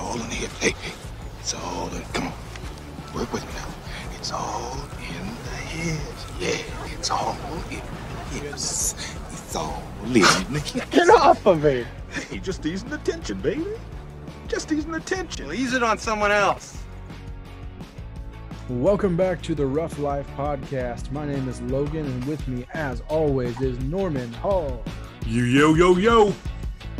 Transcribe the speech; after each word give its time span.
all 0.00 0.14
in 0.14 0.28
the 0.28 0.34
head. 0.34 0.50
Hey, 0.60 0.70
hey, 0.70 0.92
it's 1.40 1.54
all 1.54 1.88
in. 1.94 2.02
Come 2.14 2.28
on, 2.28 2.32
work 3.14 3.32
with 3.32 3.44
me 3.44 3.52
now. 3.54 3.68
It's 4.16 4.32
all 4.32 4.74
in 4.98 5.26
the 5.44 5.50
head. 5.50 6.14
Yeah, 6.40 6.96
it's 6.96 7.10
all 7.10 7.36
in 7.68 7.68
the 7.68 8.40
hips. 8.40 8.94
It's 9.30 9.54
all 9.56 9.82
in 10.04 10.12
the 10.14 10.86
Get 10.90 11.10
off 11.10 11.46
of 11.46 11.62
me. 11.62 11.84
Hey, 12.10 12.38
just 12.38 12.64
easing 12.64 12.88
the 12.88 12.98
tension, 12.98 13.40
baby. 13.40 13.66
Just 14.48 14.72
easing 14.72 14.90
the 14.90 15.00
tension. 15.00 15.46
Well, 15.46 15.54
ease 15.54 15.74
it 15.74 15.82
on 15.82 15.98
someone 15.98 16.32
else. 16.32 16.78
Welcome 18.68 19.16
back 19.16 19.42
to 19.42 19.54
the 19.54 19.66
Rough 19.66 19.98
Life 19.98 20.26
Podcast. 20.36 21.10
My 21.12 21.26
name 21.26 21.48
is 21.48 21.60
Logan, 21.62 22.06
and 22.06 22.24
with 22.24 22.46
me, 22.48 22.66
as 22.72 23.02
always, 23.08 23.60
is 23.60 23.78
Norman 23.80 24.32
Hall. 24.34 24.82
Yo, 25.26 25.44
yo, 25.44 25.74
yo, 25.74 25.96
yo. 25.96 26.34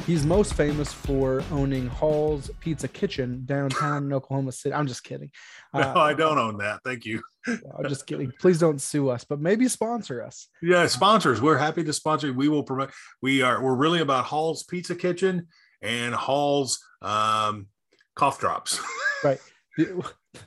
He's 0.07 0.25
most 0.27 0.55
famous 0.55 0.93
for 0.93 1.43
owning 1.53 1.87
Hall's 1.87 2.51
Pizza 2.61 2.89
Kitchen 2.89 3.43
downtown 3.45 4.05
in 4.05 4.13
Oklahoma 4.13 4.53
City. 4.53 4.75
I'm 4.75 4.87
just 4.87 5.05
kidding. 5.05 5.31
No, 5.73 5.95
I 5.95 6.15
don't 6.15 6.37
own 6.37 6.59
that. 6.59 6.81
Thank 6.85 7.05
you. 7.05 7.23
I'm 7.47 7.89
just 7.89 8.05
kidding. 8.05 8.33
Please 8.41 8.59
don't 8.59 8.81
sue 8.81 9.09
us, 9.09 9.23
but 9.23 9.41
maybe 9.41 9.69
sponsor 9.69 10.21
us. 10.21 10.49
Yeah, 10.61 10.85
sponsors. 10.89 11.41
We're 11.41 11.59
happy 11.59 11.85
to 11.85 11.93
sponsor. 11.93 12.33
We 12.33 12.49
will 12.49 12.65
promote. 12.65 12.91
We 13.23 13.43
are. 13.43 13.63
We're 13.63 13.77
really 13.77 14.01
about 14.01 14.25
Hall's 14.25 14.65
Pizza 14.65 14.97
Kitchen 14.97 15.47
and 15.81 16.13
Hall's 16.13 16.85
um, 17.03 17.69
cough 18.17 18.41
drops. 18.41 18.81
Right. 19.23 19.39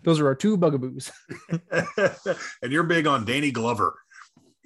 Those 0.01 0.19
are 0.19 0.25
our 0.25 0.33
two 0.33 0.57
bugaboos. 0.57 1.11
and 1.69 2.71
you're 2.71 2.81
big 2.81 3.05
on 3.05 3.23
Danny 3.23 3.51
Glover. 3.51 3.93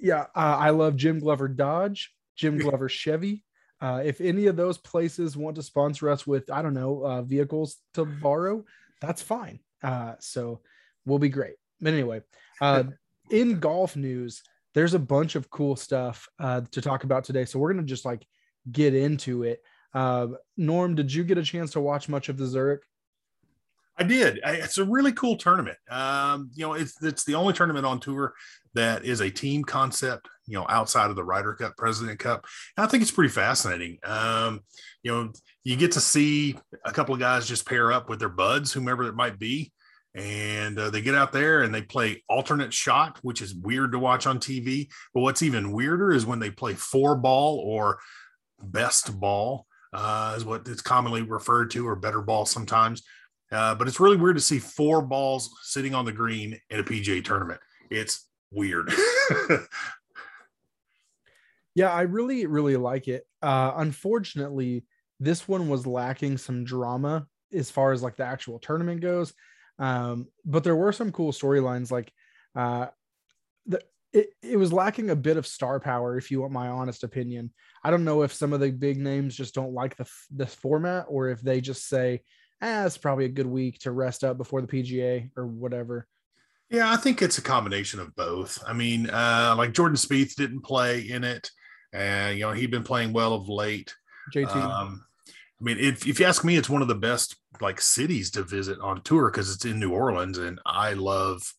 Yeah, 0.00 0.22
uh, 0.34 0.56
I 0.58 0.70
love 0.70 0.96
Jim 0.96 1.18
Glover 1.18 1.46
Dodge, 1.46 2.10
Jim 2.36 2.56
Glover 2.56 2.88
Chevy. 2.88 3.44
Uh, 3.80 4.02
if 4.04 4.20
any 4.20 4.46
of 4.46 4.56
those 4.56 4.78
places 4.78 5.36
want 5.36 5.56
to 5.56 5.62
sponsor 5.62 6.10
us 6.10 6.26
with, 6.26 6.50
I 6.50 6.62
don't 6.62 6.74
know, 6.74 7.04
uh, 7.04 7.22
vehicles 7.22 7.76
to 7.94 8.04
borrow, 8.04 8.64
that's 9.00 9.22
fine. 9.22 9.60
Uh, 9.82 10.14
so 10.18 10.60
we'll 11.06 11.18
be 11.18 11.28
great. 11.28 11.54
But 11.80 11.92
anyway, 11.92 12.22
uh, 12.60 12.84
in 13.30 13.60
golf 13.60 13.96
news, 13.96 14.42
there's 14.74 14.94
a 14.94 14.98
bunch 14.98 15.36
of 15.36 15.50
cool 15.50 15.76
stuff 15.76 16.28
uh, 16.38 16.62
to 16.72 16.80
talk 16.80 17.04
about 17.04 17.24
today. 17.24 17.44
So 17.44 17.58
we're 17.58 17.72
gonna 17.72 17.86
just 17.86 18.04
like 18.04 18.26
get 18.70 18.94
into 18.94 19.44
it. 19.44 19.62
Uh, 19.94 20.28
Norm, 20.56 20.94
did 20.94 21.12
you 21.12 21.24
get 21.24 21.38
a 21.38 21.42
chance 21.42 21.70
to 21.72 21.80
watch 21.80 22.08
much 22.08 22.28
of 22.28 22.36
the 22.36 22.46
Zurich? 22.46 22.82
I 23.96 24.04
did. 24.04 24.40
I, 24.44 24.52
it's 24.52 24.78
a 24.78 24.84
really 24.84 25.12
cool 25.12 25.36
tournament. 25.36 25.78
Um, 25.90 26.50
you 26.54 26.64
know, 26.64 26.74
it's 26.74 27.02
it's 27.02 27.24
the 27.24 27.34
only 27.34 27.52
tournament 27.52 27.86
on 27.86 27.98
tour 27.98 28.34
that 28.74 29.04
is 29.04 29.20
a 29.20 29.30
team 29.30 29.64
concept. 29.64 30.28
You 30.48 30.58
know, 30.58 30.66
outside 30.68 31.10
of 31.10 31.16
the 31.16 31.24
Ryder 31.24 31.54
Cup, 31.54 31.76
President 31.76 32.18
Cup, 32.18 32.46
and 32.76 32.86
I 32.86 32.88
think 32.88 33.02
it's 33.02 33.10
pretty 33.10 33.32
fascinating. 33.32 33.98
Um, 34.02 34.60
you 35.02 35.12
know, 35.12 35.32
you 35.64 35.76
get 35.76 35.92
to 35.92 36.00
see 36.00 36.58
a 36.84 36.92
couple 36.92 37.14
of 37.14 37.20
guys 37.20 37.46
just 37.46 37.68
pair 37.68 37.92
up 37.92 38.08
with 38.08 38.18
their 38.18 38.28
buds, 38.28 38.72
whomever 38.72 39.04
it 39.04 39.14
might 39.14 39.38
be, 39.38 39.72
and 40.14 40.78
uh, 40.78 40.90
they 40.90 41.00
get 41.00 41.14
out 41.14 41.32
there 41.32 41.62
and 41.62 41.74
they 41.74 41.82
play 41.82 42.24
alternate 42.28 42.72
shot, 42.72 43.18
which 43.22 43.42
is 43.42 43.54
weird 43.54 43.92
to 43.92 43.98
watch 43.98 44.26
on 44.26 44.38
TV. 44.38 44.88
But 45.14 45.20
what's 45.20 45.42
even 45.42 45.72
weirder 45.72 46.10
is 46.10 46.26
when 46.26 46.40
they 46.40 46.50
play 46.50 46.74
four 46.74 47.16
ball 47.16 47.58
or 47.58 47.98
best 48.60 49.18
ball, 49.20 49.66
uh, 49.92 50.34
is 50.36 50.44
what 50.44 50.66
it's 50.68 50.82
commonly 50.82 51.22
referred 51.22 51.70
to, 51.72 51.86
or 51.86 51.94
better 51.94 52.20
ball 52.20 52.46
sometimes. 52.46 53.02
Uh, 53.50 53.74
but 53.74 53.88
it's 53.88 54.00
really 54.00 54.16
weird 54.16 54.36
to 54.36 54.42
see 54.42 54.58
four 54.58 55.00
balls 55.00 55.50
sitting 55.62 55.94
on 55.94 56.04
the 56.04 56.12
green 56.12 56.58
in 56.70 56.80
a 56.80 56.84
PGA 56.84 57.24
tournament. 57.24 57.60
It's 57.90 58.26
weird. 58.50 58.92
Yeah, 61.78 61.92
I 61.92 62.02
really, 62.02 62.44
really 62.46 62.74
like 62.74 63.06
it. 63.06 63.24
Uh, 63.40 63.70
unfortunately, 63.76 64.84
this 65.20 65.46
one 65.46 65.68
was 65.68 65.86
lacking 65.86 66.36
some 66.36 66.64
drama 66.64 67.28
as 67.52 67.70
far 67.70 67.92
as 67.92 68.02
like 68.02 68.16
the 68.16 68.24
actual 68.24 68.58
tournament 68.58 69.00
goes. 69.00 69.32
Um, 69.78 70.26
but 70.44 70.64
there 70.64 70.74
were 70.74 70.90
some 70.90 71.12
cool 71.12 71.30
storylines. 71.30 71.92
Like, 71.92 72.12
uh, 72.56 72.86
the 73.66 73.80
it, 74.12 74.30
it 74.42 74.56
was 74.56 74.72
lacking 74.72 75.10
a 75.10 75.14
bit 75.14 75.36
of 75.36 75.46
star 75.46 75.78
power, 75.78 76.18
if 76.18 76.32
you 76.32 76.40
want 76.40 76.52
my 76.52 76.66
honest 76.66 77.04
opinion. 77.04 77.52
I 77.84 77.92
don't 77.92 78.04
know 78.04 78.22
if 78.22 78.32
some 78.32 78.52
of 78.52 78.58
the 78.58 78.72
big 78.72 78.98
names 78.98 79.36
just 79.36 79.54
don't 79.54 79.72
like 79.72 79.96
the 79.96 80.10
this 80.32 80.56
format, 80.56 81.06
or 81.08 81.28
if 81.28 81.40
they 81.42 81.60
just 81.60 81.86
say, 81.86 82.22
"Ah, 82.60 82.86
it's 82.86 82.98
probably 82.98 83.26
a 83.26 83.28
good 83.28 83.46
week 83.46 83.78
to 83.82 83.92
rest 83.92 84.24
up 84.24 84.36
before 84.36 84.62
the 84.62 84.66
PGA 84.66 85.30
or 85.36 85.46
whatever." 85.46 86.08
Yeah, 86.70 86.90
I 86.90 86.96
think 86.96 87.22
it's 87.22 87.38
a 87.38 87.42
combination 87.42 88.00
of 88.00 88.16
both. 88.16 88.58
I 88.66 88.72
mean, 88.72 89.08
uh, 89.08 89.54
like 89.56 89.74
Jordan 89.74 89.96
Spieth 89.96 90.34
didn't 90.34 90.62
play 90.62 91.02
in 91.02 91.22
it, 91.22 91.52
and 91.92 92.38
you 92.38 92.44
know 92.44 92.52
he'd 92.52 92.70
been 92.70 92.82
playing 92.82 93.12
well 93.12 93.34
of 93.34 93.48
late. 93.48 93.94
JT, 94.34 94.54
Um, 94.54 95.04
I 95.60 95.64
mean, 95.64 95.78
if, 95.78 96.06
if 96.06 96.20
you 96.20 96.26
ask 96.26 96.44
me, 96.44 96.56
it's 96.56 96.70
one 96.70 96.82
of 96.82 96.88
the 96.88 96.94
best 96.94 97.36
like 97.60 97.80
cities 97.80 98.30
to 98.32 98.42
visit 98.42 98.78
on 98.80 99.02
tour 99.02 99.30
because 99.30 99.52
it's 99.52 99.64
in 99.64 99.80
New 99.80 99.92
Orleans, 99.92 100.38
and 100.38 100.60
I 100.64 100.92
love 100.92 101.52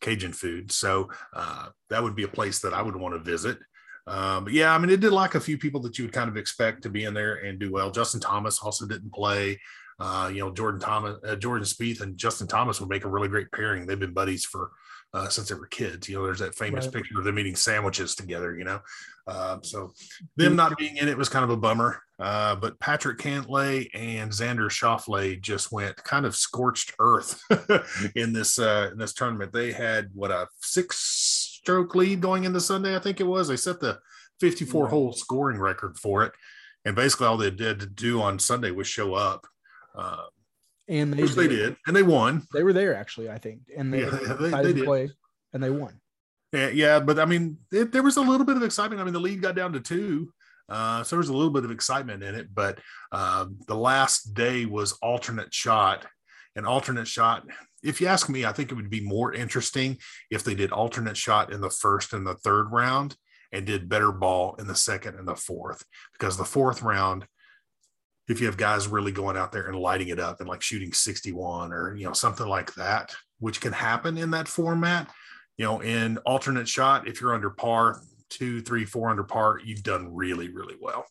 Cajun 0.00 0.32
food, 0.32 0.70
so 0.70 1.10
uh, 1.34 1.68
that 1.90 2.02
would 2.02 2.14
be 2.14 2.24
a 2.24 2.28
place 2.28 2.60
that 2.60 2.74
I 2.74 2.82
would 2.82 2.96
want 2.96 3.14
to 3.14 3.30
visit. 3.30 3.58
Um, 4.06 4.44
but 4.44 4.52
yeah, 4.52 4.74
I 4.74 4.78
mean, 4.78 4.90
it 4.90 5.00
did 5.00 5.12
like 5.12 5.34
a 5.34 5.40
few 5.40 5.56
people 5.56 5.80
that 5.82 5.98
you 5.98 6.04
would 6.04 6.12
kind 6.12 6.28
of 6.28 6.36
expect 6.36 6.82
to 6.82 6.90
be 6.90 7.04
in 7.04 7.14
there 7.14 7.34
and 7.34 7.58
do 7.58 7.70
well. 7.70 7.90
Justin 7.90 8.20
Thomas 8.20 8.58
also 8.58 8.86
didn't 8.86 9.12
play. 9.12 9.60
Uh, 10.00 10.28
you 10.32 10.40
know, 10.40 10.50
Jordan 10.50 10.80
Thomas, 10.80 11.18
uh, 11.24 11.36
Jordan 11.36 11.64
Spieth, 11.64 12.00
and 12.00 12.18
Justin 12.18 12.48
Thomas 12.48 12.80
would 12.80 12.88
make 12.88 13.04
a 13.04 13.08
really 13.08 13.28
great 13.28 13.52
pairing. 13.52 13.86
They've 13.86 13.98
been 13.98 14.12
buddies 14.12 14.44
for 14.44 14.72
uh, 15.14 15.28
since 15.28 15.48
they 15.48 15.54
were 15.54 15.66
kids. 15.66 16.08
You 16.08 16.16
know, 16.18 16.24
there's 16.24 16.38
that 16.40 16.54
famous 16.54 16.86
Right. 16.86 16.94
picture 16.94 17.18
of 17.18 17.24
them 17.24 17.38
eating 17.38 17.56
sandwiches 17.56 18.14
together. 18.14 18.56
You 18.56 18.64
know, 18.64 18.80
uh, 19.26 19.58
so 19.62 19.92
them 20.36 20.56
not 20.56 20.76
being 20.78 20.96
in 20.96 21.08
it 21.08 21.16
was 21.18 21.28
kind 21.28 21.44
of 21.44 21.50
a 21.50 21.56
bummer. 21.56 22.02
Uh, 22.18 22.54
but 22.54 22.78
Patrick 22.78 23.18
Cantlay 23.18 23.88
and 23.94 24.30
Xander 24.30 24.70
Schauffele 24.70 25.40
just 25.40 25.72
went 25.72 25.96
kind 26.04 26.24
of 26.24 26.36
scorched 26.36 26.94
earth 27.00 27.40
in 28.14 28.32
this 28.32 28.58
uh, 28.58 28.90
in 28.92 28.98
this 28.98 29.12
tournament. 29.12 29.52
They 29.52 29.72
had 29.72 30.10
what 30.14 30.30
a 30.30 30.46
six 30.60 30.98
stroke 31.00 31.94
lead 31.94 32.20
going 32.20 32.44
into 32.44 32.60
Sunday, 32.60 32.94
I 32.96 33.00
think 33.00 33.20
it 33.20 33.24
was. 33.24 33.48
They 33.48 33.56
set 33.56 33.80
the 33.80 33.98
54 34.40 34.88
hole 34.88 35.12
scoring 35.12 35.58
record 35.58 35.96
for 35.98 36.22
it, 36.24 36.32
and 36.84 36.94
basically 36.96 37.26
all 37.26 37.36
they 37.36 37.50
did 37.50 37.80
to 37.80 37.86
do 37.86 38.20
on 38.22 38.38
Sunday 38.38 38.70
was 38.70 38.86
show 38.86 39.14
up. 39.14 39.46
Uh, 39.96 40.24
and 41.00 41.12
they 41.14 41.22
which 41.22 41.32
they 41.32 41.48
did, 41.48 41.76
and 41.86 41.96
they 41.96 42.02
won. 42.02 42.42
They 42.52 42.62
were 42.62 42.72
there 42.72 42.94
actually, 42.94 43.30
I 43.30 43.38
think, 43.38 43.60
and 43.76 43.92
they, 43.92 44.00
Yeah, 44.02 44.10
they- 44.40 44.50
they 44.50 44.72
did. 44.72 44.84
play, 44.84 45.10
and 45.52 45.62
they 45.62 45.70
won. 45.70 45.98
Yeah, 46.52 46.68
yeah, 46.68 47.00
but 47.00 47.18
I 47.18 47.24
mean, 47.24 47.56
it, 47.72 47.92
there 47.92 48.02
was 48.02 48.18
a 48.18 48.20
little 48.20 48.44
bit 48.44 48.56
of 48.58 48.62
excitement. 48.62 49.00
I 49.00 49.04
mean, 49.04 49.14
the 49.14 49.20
lead 49.20 49.40
got 49.40 49.54
down 49.54 49.72
to 49.72 49.80
two, 49.80 50.32
uh, 50.68 51.02
so 51.02 51.16
there 51.16 51.18
was 51.20 51.30
a 51.30 51.32
little 51.32 51.52
bit 51.52 51.64
of 51.64 51.70
excitement 51.70 52.22
in 52.22 52.34
it. 52.34 52.54
But 52.54 52.78
um, 53.10 53.56
the 53.66 53.74
last 53.74 54.34
day 54.34 54.66
was 54.66 54.92
alternate 55.00 55.52
shot, 55.54 56.04
and 56.54 56.66
alternate 56.66 57.08
shot. 57.08 57.46
If 57.82 58.00
you 58.02 58.06
ask 58.06 58.28
me, 58.28 58.44
I 58.44 58.52
think 58.52 58.70
it 58.70 58.74
would 58.74 58.90
be 58.90 59.00
more 59.00 59.32
interesting 59.32 59.96
if 60.30 60.44
they 60.44 60.54
did 60.54 60.72
alternate 60.72 61.16
shot 61.16 61.52
in 61.52 61.60
the 61.62 61.70
first 61.70 62.12
and 62.12 62.26
the 62.26 62.34
third 62.34 62.70
round, 62.70 63.16
and 63.50 63.64
did 63.64 63.88
better 63.88 64.12
ball 64.12 64.54
in 64.58 64.66
the 64.66 64.74
second 64.76 65.18
and 65.18 65.26
the 65.26 65.36
fourth, 65.36 65.82
because 66.12 66.36
the 66.36 66.44
fourth 66.44 66.82
round. 66.82 67.26
If 68.28 68.40
you 68.40 68.46
have 68.46 68.56
guys 68.56 68.86
really 68.88 69.12
going 69.12 69.36
out 69.36 69.52
there 69.52 69.66
and 69.66 69.76
lighting 69.76 70.08
it 70.08 70.20
up 70.20 70.40
and 70.40 70.48
like 70.48 70.62
shooting 70.62 70.92
61 70.92 71.72
or 71.72 71.94
you 71.96 72.06
know 72.06 72.12
something 72.12 72.46
like 72.46 72.74
that, 72.74 73.14
which 73.40 73.60
can 73.60 73.72
happen 73.72 74.16
in 74.16 74.30
that 74.30 74.48
format, 74.48 75.10
you 75.56 75.64
know, 75.64 75.80
in 75.80 76.18
alternate 76.18 76.68
shot, 76.68 77.08
if 77.08 77.20
you're 77.20 77.34
under 77.34 77.50
par, 77.50 78.00
two, 78.30 78.62
three, 78.62 78.84
four 78.84 79.10
under 79.10 79.24
par, 79.24 79.60
you've 79.64 79.82
done 79.82 80.14
really, 80.14 80.48
really 80.48 80.76
well. 80.80 81.04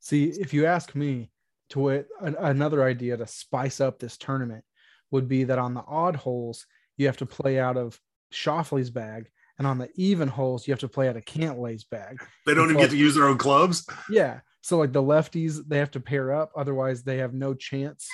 See, 0.00 0.24
if 0.26 0.52
you 0.52 0.66
ask 0.66 0.94
me, 0.94 1.30
to 1.70 1.80
what 1.80 2.06
an, 2.20 2.36
another 2.38 2.82
idea 2.84 3.16
to 3.16 3.26
spice 3.26 3.80
up 3.80 3.98
this 3.98 4.16
tournament 4.16 4.64
would 5.10 5.28
be 5.28 5.44
that 5.44 5.58
on 5.58 5.74
the 5.74 5.84
odd 5.86 6.16
holes 6.16 6.66
you 6.96 7.06
have 7.06 7.18
to 7.18 7.26
play 7.26 7.58
out 7.58 7.76
of 7.76 8.00
Schauffele's 8.30 8.90
bag, 8.90 9.30
and 9.58 9.66
on 9.66 9.78
the 9.78 9.88
even 9.94 10.28
holes 10.28 10.66
you 10.66 10.72
have 10.72 10.80
to 10.80 10.88
play 10.88 11.08
out 11.08 11.16
of 11.16 11.24
Cantlay's 11.24 11.84
bag. 11.84 12.22
They 12.46 12.54
don't 12.54 12.70
even 12.70 12.80
get 12.80 12.90
to 12.90 12.96
use 12.96 13.14
their 13.14 13.26
own 13.26 13.38
clubs. 13.38 13.86
Yeah, 14.10 14.40
so 14.68 14.76
like 14.76 14.92
the 14.92 15.02
lefties, 15.02 15.66
they 15.66 15.78
have 15.78 15.90
to 15.92 16.00
pair 16.00 16.30
up, 16.30 16.52
otherwise 16.54 17.02
they 17.02 17.16
have 17.16 17.32
no 17.32 17.54
chance. 17.54 18.06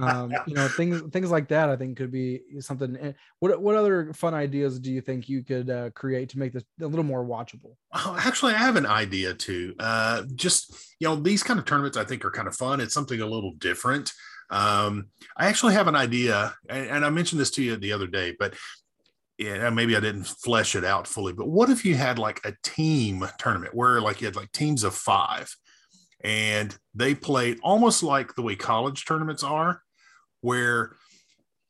Um, 0.00 0.32
you 0.48 0.54
know, 0.54 0.66
things 0.66 1.00
things 1.12 1.30
like 1.30 1.46
that. 1.48 1.68
I 1.68 1.76
think 1.76 1.96
could 1.96 2.10
be 2.10 2.40
something. 2.58 2.96
eh, 2.96 3.12
What 3.38 3.62
what 3.62 3.76
other 3.76 4.12
fun 4.12 4.34
ideas 4.34 4.80
do 4.80 4.90
you 4.90 5.00
think 5.00 5.28
you 5.28 5.44
could 5.44 5.70
uh, 5.70 5.90
create 5.90 6.30
to 6.30 6.40
make 6.40 6.52
this 6.52 6.64
a 6.80 6.86
little 6.86 7.04
more 7.04 7.24
watchable? 7.24 7.76
Oh, 7.94 8.16
actually, 8.18 8.54
I 8.54 8.58
have 8.58 8.74
an 8.74 8.84
idea 8.86 9.32
too. 9.32 9.76
Uh, 9.78 10.24
just 10.34 10.74
you 10.98 11.06
know, 11.06 11.14
these 11.14 11.44
kind 11.44 11.60
of 11.60 11.66
tournaments 11.66 11.96
I 11.96 12.04
think 12.04 12.24
are 12.24 12.32
kind 12.32 12.48
of 12.48 12.56
fun. 12.56 12.80
It's 12.80 12.94
something 12.94 13.20
a 13.20 13.26
little 13.26 13.52
different. 13.58 14.12
Um, 14.50 15.06
I 15.36 15.46
actually 15.46 15.74
have 15.74 15.86
an 15.86 15.94
idea, 15.94 16.52
and, 16.68 16.86
and 16.88 17.04
I 17.06 17.10
mentioned 17.10 17.40
this 17.40 17.52
to 17.52 17.62
you 17.62 17.76
the 17.76 17.92
other 17.92 18.08
day, 18.08 18.34
but 18.36 18.54
yeah, 19.38 19.70
maybe 19.70 19.96
I 19.96 20.00
didn't 20.00 20.24
flesh 20.24 20.74
it 20.74 20.84
out 20.84 21.06
fully. 21.06 21.32
But 21.32 21.48
what 21.48 21.70
if 21.70 21.84
you 21.84 21.94
had 21.94 22.18
like 22.18 22.40
a 22.44 22.54
team 22.64 23.24
tournament 23.38 23.74
where 23.74 24.00
like 24.00 24.20
you 24.20 24.26
had 24.26 24.36
like 24.36 24.50
teams 24.52 24.82
of 24.84 24.94
five, 24.94 25.54
and 26.22 26.76
they 26.94 27.14
played 27.14 27.58
almost 27.62 28.02
like 28.02 28.34
the 28.34 28.42
way 28.42 28.54
college 28.54 29.04
tournaments 29.04 29.42
are, 29.42 29.82
where 30.40 30.96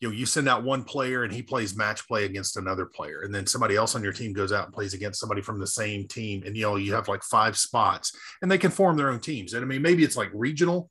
you 0.03 0.09
know 0.09 0.15
you 0.15 0.27
send 0.27 0.49
out 0.49 0.65
one 0.65 0.83
player 0.83 1.23
and 1.23 1.33
he 1.33 1.43
plays 1.43 1.77
match 1.77 2.07
play 2.09 2.25
against 2.25 2.57
another 2.57 2.85
player 2.85 3.23
and 3.23 3.33
then 3.33 3.47
somebody 3.47 3.77
else 3.77 3.95
on 3.95 4.03
your 4.03 4.13
team 4.13 4.33
goes 4.33 4.53
out 4.53 4.65
and 4.65 4.75
plays 4.75 4.95
against 4.95 5.21
somebody 5.21 5.41
from 5.41 5.61
the 5.61 5.67
same 5.67 6.09
team 6.09 6.43
and 6.45 6.57
you 6.57 6.63
know 6.63 6.77
you 6.77 6.93
have 6.93 7.07
like 7.09 7.23
five 7.23 7.57
spots 7.57 8.13
and 8.43 8.51
they 8.51 8.59
can 8.59 8.71
form 8.71 8.97
their 8.97 9.11
own 9.11 9.21
teams. 9.21 9.55
And 9.55 9.63
i 9.63 9.67
mean 9.67 9.81
maybe 9.81 10.03
it's 10.03 10.17
like 10.17 10.31
regional 10.35 10.91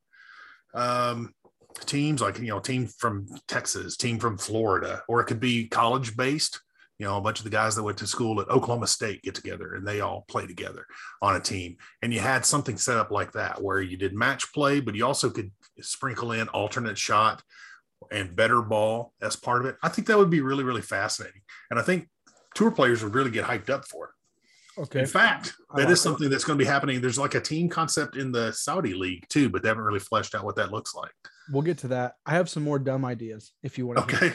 um 0.73 1.33
teams 1.85 2.21
like 2.21 2.39
you 2.39 2.47
know 2.47 2.59
team 2.59 2.87
from 2.87 3.27
texas 3.47 3.97
team 3.97 4.19
from 4.19 4.37
florida 4.37 5.01
or 5.07 5.21
it 5.21 5.25
could 5.25 5.39
be 5.39 5.67
college 5.67 6.15
based 6.15 6.61
you 7.01 7.07
know 7.07 7.17
a 7.17 7.21
bunch 7.21 7.39
of 7.39 7.45
the 7.45 7.49
guys 7.49 7.75
that 7.75 7.81
went 7.81 7.97
to 7.97 8.05
school 8.05 8.39
at 8.39 8.49
oklahoma 8.49 8.85
state 8.85 9.23
get 9.23 9.33
together 9.33 9.73
and 9.73 9.87
they 9.87 10.01
all 10.01 10.23
play 10.29 10.45
together 10.45 10.85
on 11.23 11.35
a 11.35 11.39
team. 11.39 11.75
And 12.03 12.13
you 12.13 12.19
had 12.19 12.45
something 12.45 12.77
set 12.77 12.97
up 12.97 13.09
like 13.09 13.31
that 13.31 13.59
where 13.61 13.81
you 13.81 13.97
did 13.97 14.13
match 14.13 14.53
play 14.53 14.79
but 14.79 14.93
you 14.93 15.03
also 15.03 15.31
could 15.31 15.51
sprinkle 15.79 16.31
in 16.31 16.47
alternate 16.49 16.99
shot 16.99 17.41
and 18.11 18.35
better 18.35 18.61
ball 18.61 19.13
as 19.19 19.35
part 19.35 19.61
of 19.61 19.65
it. 19.65 19.77
I 19.81 19.89
think 19.89 20.07
that 20.07 20.17
would 20.19 20.29
be 20.29 20.41
really 20.41 20.63
really 20.63 20.83
fascinating. 20.83 21.41
And 21.71 21.79
i 21.79 21.83
think 21.83 22.07
tour 22.53 22.69
players 22.69 23.03
would 23.03 23.15
really 23.15 23.31
get 23.31 23.45
hyped 23.45 23.71
up 23.71 23.85
for 23.87 24.05
it 24.05 24.11
Okay. 24.81 24.99
in 24.99 25.05
fact, 25.05 25.53
that 25.75 25.83
like 25.83 25.89
is 25.89 26.01
something 26.01 26.29
that's 26.29 26.43
going 26.43 26.57
to 26.57 26.63
be 26.63 26.67
happening. 26.67 27.01
There's 27.01 27.17
like 27.17 27.35
a 27.35 27.41
team 27.41 27.69
concept 27.69 28.17
in 28.17 28.31
the 28.31 28.51
Saudi 28.51 28.93
league 28.93 29.25
too, 29.29 29.49
but 29.49 29.61
they 29.61 29.67
haven't 29.67 29.83
really 29.83 29.99
fleshed 29.99 30.33
out 30.33 30.43
what 30.43 30.55
that 30.55 30.71
looks 30.71 30.95
like. 30.95 31.11
We'll 31.51 31.61
get 31.61 31.77
to 31.79 31.89
that. 31.89 32.15
I 32.25 32.31
have 32.31 32.49
some 32.49 32.63
more 32.63 32.79
dumb 32.79 33.05
ideas 33.05 33.51
if 33.61 33.77
you 33.77 33.85
want 33.85 33.99
to. 33.99 34.03
Okay. 34.15 34.33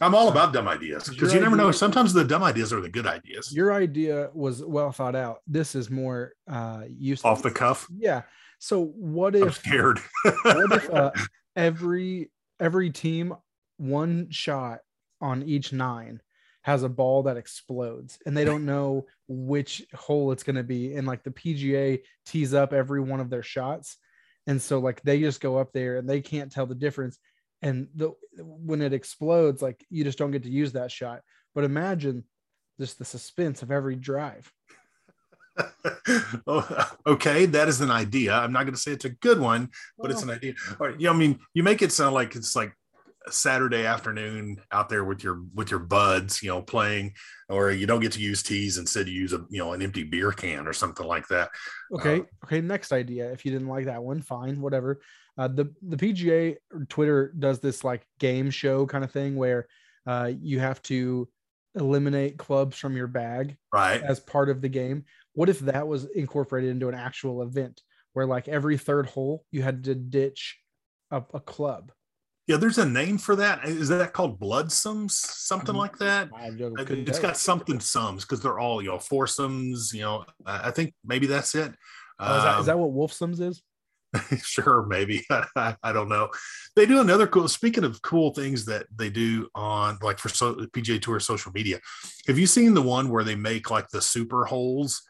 I'm 0.00 0.14
all 0.14 0.28
about 0.28 0.52
dumb 0.52 0.68
ideas 0.68 1.08
because 1.08 1.32
you 1.32 1.40
never 1.40 1.56
know. 1.56 1.70
Sometimes 1.70 2.12
the 2.12 2.24
dumb 2.24 2.42
ideas 2.42 2.72
are 2.72 2.80
the 2.80 2.88
good 2.88 3.06
ideas. 3.06 3.54
Your 3.54 3.72
idea 3.72 4.28
was 4.34 4.62
well 4.62 4.92
thought 4.92 5.16
out. 5.16 5.38
This 5.46 5.74
is 5.74 5.90
more 5.90 6.32
uh 6.50 6.82
useful. 6.88 7.30
Off 7.30 7.42
the 7.42 7.50
cuff. 7.50 7.86
Yeah. 7.96 8.22
So 8.58 8.86
what 8.96 9.34
I'm 9.34 9.48
if 9.48 9.56
scared. 9.56 10.00
what 10.42 10.72
if 10.72 10.90
uh, 10.90 11.12
every 11.56 12.30
every 12.60 12.90
team 12.90 13.34
one 13.78 14.28
shot 14.30 14.80
on 15.20 15.42
each 15.42 15.72
nine 15.72 16.20
has 16.66 16.82
a 16.82 16.88
ball 16.88 17.22
that 17.22 17.36
explodes 17.36 18.18
and 18.26 18.36
they 18.36 18.44
don't 18.44 18.66
know 18.66 19.06
which 19.28 19.86
hole 19.94 20.32
it's 20.32 20.42
going 20.42 20.56
to 20.56 20.64
be. 20.64 20.96
And 20.96 21.06
like 21.06 21.22
the 21.22 21.30
PGA 21.30 22.00
tees 22.26 22.54
up 22.54 22.72
every 22.72 23.00
one 23.00 23.20
of 23.20 23.30
their 23.30 23.44
shots. 23.44 23.98
And 24.48 24.60
so 24.60 24.80
like 24.80 25.00
they 25.02 25.20
just 25.20 25.40
go 25.40 25.58
up 25.58 25.72
there 25.72 25.96
and 25.96 26.10
they 26.10 26.20
can't 26.20 26.50
tell 26.50 26.66
the 26.66 26.74
difference. 26.74 27.20
And 27.62 27.86
the 27.94 28.14
when 28.36 28.82
it 28.82 28.92
explodes 28.92 29.62
like 29.62 29.86
you 29.90 30.02
just 30.02 30.18
don't 30.18 30.32
get 30.32 30.42
to 30.42 30.50
use 30.50 30.72
that 30.72 30.90
shot. 30.90 31.20
But 31.54 31.62
imagine 31.62 32.24
just 32.80 32.98
the 32.98 33.04
suspense 33.04 33.62
of 33.62 33.70
every 33.70 33.94
drive. 33.94 34.52
Oh, 36.46 36.90
okay, 37.06 37.46
that 37.46 37.66
is 37.68 37.80
an 37.80 37.90
idea. 37.90 38.34
I'm 38.34 38.52
not 38.52 38.64
going 38.64 38.74
to 38.74 38.80
say 38.80 38.92
it's 38.92 39.06
a 39.06 39.10
good 39.10 39.40
one, 39.40 39.70
but 39.98 40.10
it's 40.10 40.22
an 40.22 40.30
idea. 40.30 40.54
All 40.78 40.88
right, 40.88 41.00
yeah, 41.00 41.10
I 41.10 41.14
mean, 41.14 41.40
you 41.54 41.62
make 41.62 41.80
it 41.80 41.90
sound 41.90 42.14
like 42.14 42.36
it's 42.36 42.54
like 42.54 42.72
Saturday 43.28 43.84
afternoon 43.84 44.58
out 44.72 44.88
there 44.88 45.04
with 45.04 45.22
your 45.24 45.42
with 45.54 45.70
your 45.70 45.80
buds, 45.80 46.42
you 46.42 46.48
know, 46.48 46.62
playing, 46.62 47.14
or 47.48 47.70
you 47.70 47.86
don't 47.86 48.00
get 48.00 48.12
to 48.12 48.20
use 48.20 48.42
tees 48.42 48.78
instead 48.78 49.08
you 49.08 49.14
use 49.14 49.32
a 49.32 49.44
you 49.50 49.58
know 49.58 49.72
an 49.72 49.82
empty 49.82 50.04
beer 50.04 50.32
can 50.32 50.66
or 50.66 50.72
something 50.72 51.06
like 51.06 51.26
that. 51.28 51.50
Okay. 51.92 52.20
Uh, 52.20 52.44
okay. 52.44 52.60
Next 52.60 52.92
idea. 52.92 53.30
If 53.32 53.44
you 53.44 53.50
didn't 53.52 53.68
like 53.68 53.86
that 53.86 54.02
one, 54.02 54.22
fine, 54.22 54.60
whatever. 54.60 55.00
Uh, 55.38 55.48
the 55.48 55.74
the 55.86 55.96
PGA 55.96 56.56
Twitter 56.88 57.32
does 57.38 57.60
this 57.60 57.84
like 57.84 58.06
game 58.18 58.50
show 58.50 58.86
kind 58.86 59.04
of 59.04 59.10
thing 59.10 59.36
where 59.36 59.66
uh, 60.06 60.32
you 60.40 60.60
have 60.60 60.80
to 60.82 61.28
eliminate 61.74 62.38
clubs 62.38 62.78
from 62.78 62.96
your 62.96 63.06
bag 63.06 63.56
Right. 63.72 64.00
as 64.02 64.18
part 64.20 64.48
of 64.48 64.62
the 64.62 64.68
game. 64.68 65.04
What 65.34 65.50
if 65.50 65.58
that 65.60 65.86
was 65.86 66.06
incorporated 66.14 66.70
into 66.70 66.88
an 66.88 66.94
actual 66.94 67.42
event 67.42 67.82
where 68.14 68.26
like 68.26 68.48
every 68.48 68.78
third 68.78 69.06
hole 69.06 69.44
you 69.50 69.62
had 69.62 69.84
to 69.84 69.94
ditch 69.94 70.58
a, 71.10 71.22
a 71.34 71.40
club? 71.40 71.92
Yeah, 72.46 72.58
there's 72.58 72.78
a 72.78 72.86
name 72.86 73.18
for 73.18 73.34
that. 73.36 73.64
Is 73.64 73.88
that 73.88 74.12
called 74.12 74.38
bloodsomes? 74.38 75.10
Something 75.12 75.74
Mhm. 75.74 75.78
like 75.78 75.98
that. 75.98 76.30
I 76.34 76.50
don't- 76.50 76.76
couldn't 76.76 77.08
It's 77.08 77.18
got 77.18 77.36
something 77.36 77.80
sums 77.80 78.24
because 78.24 78.40
they're 78.40 78.58
all 78.58 78.80
you 78.80 78.88
know 78.88 78.98
foursomes. 78.98 79.92
You 79.92 80.02
know, 80.02 80.24
I 80.44 80.70
think 80.70 80.94
maybe 81.04 81.26
that's 81.26 81.54
it. 81.54 81.74
Oh, 82.18 82.36
is, 82.36 82.42
that, 82.44 82.52
is 82.54 82.60
Um, 82.60 82.66
that 82.66 82.78
what 82.78 82.92
Wolfsums 82.92 83.40
is? 83.40 83.62
sure 84.42 84.86
maybe 84.86 85.26
I, 85.56 85.76
I 85.82 85.92
don't 85.92 86.08
know 86.08 86.30
they 86.74 86.86
do 86.86 87.00
another 87.00 87.26
cool 87.26 87.48
speaking 87.48 87.84
of 87.84 88.00
cool 88.00 88.32
things 88.32 88.64
that 88.66 88.86
they 88.94 89.10
do 89.10 89.48
on 89.54 89.98
like 90.00 90.18
for 90.18 90.30
so, 90.30 90.54
pga 90.54 91.02
tour 91.02 91.20
social 91.20 91.52
media 91.52 91.80
have 92.26 92.38
you 92.38 92.46
seen 92.46 92.72
the 92.72 92.80
one 92.80 93.10
where 93.10 93.24
they 93.24 93.34
make 93.34 93.70
like 93.70 93.88
the 93.90 94.00
super 94.00 94.46
holes 94.46 95.02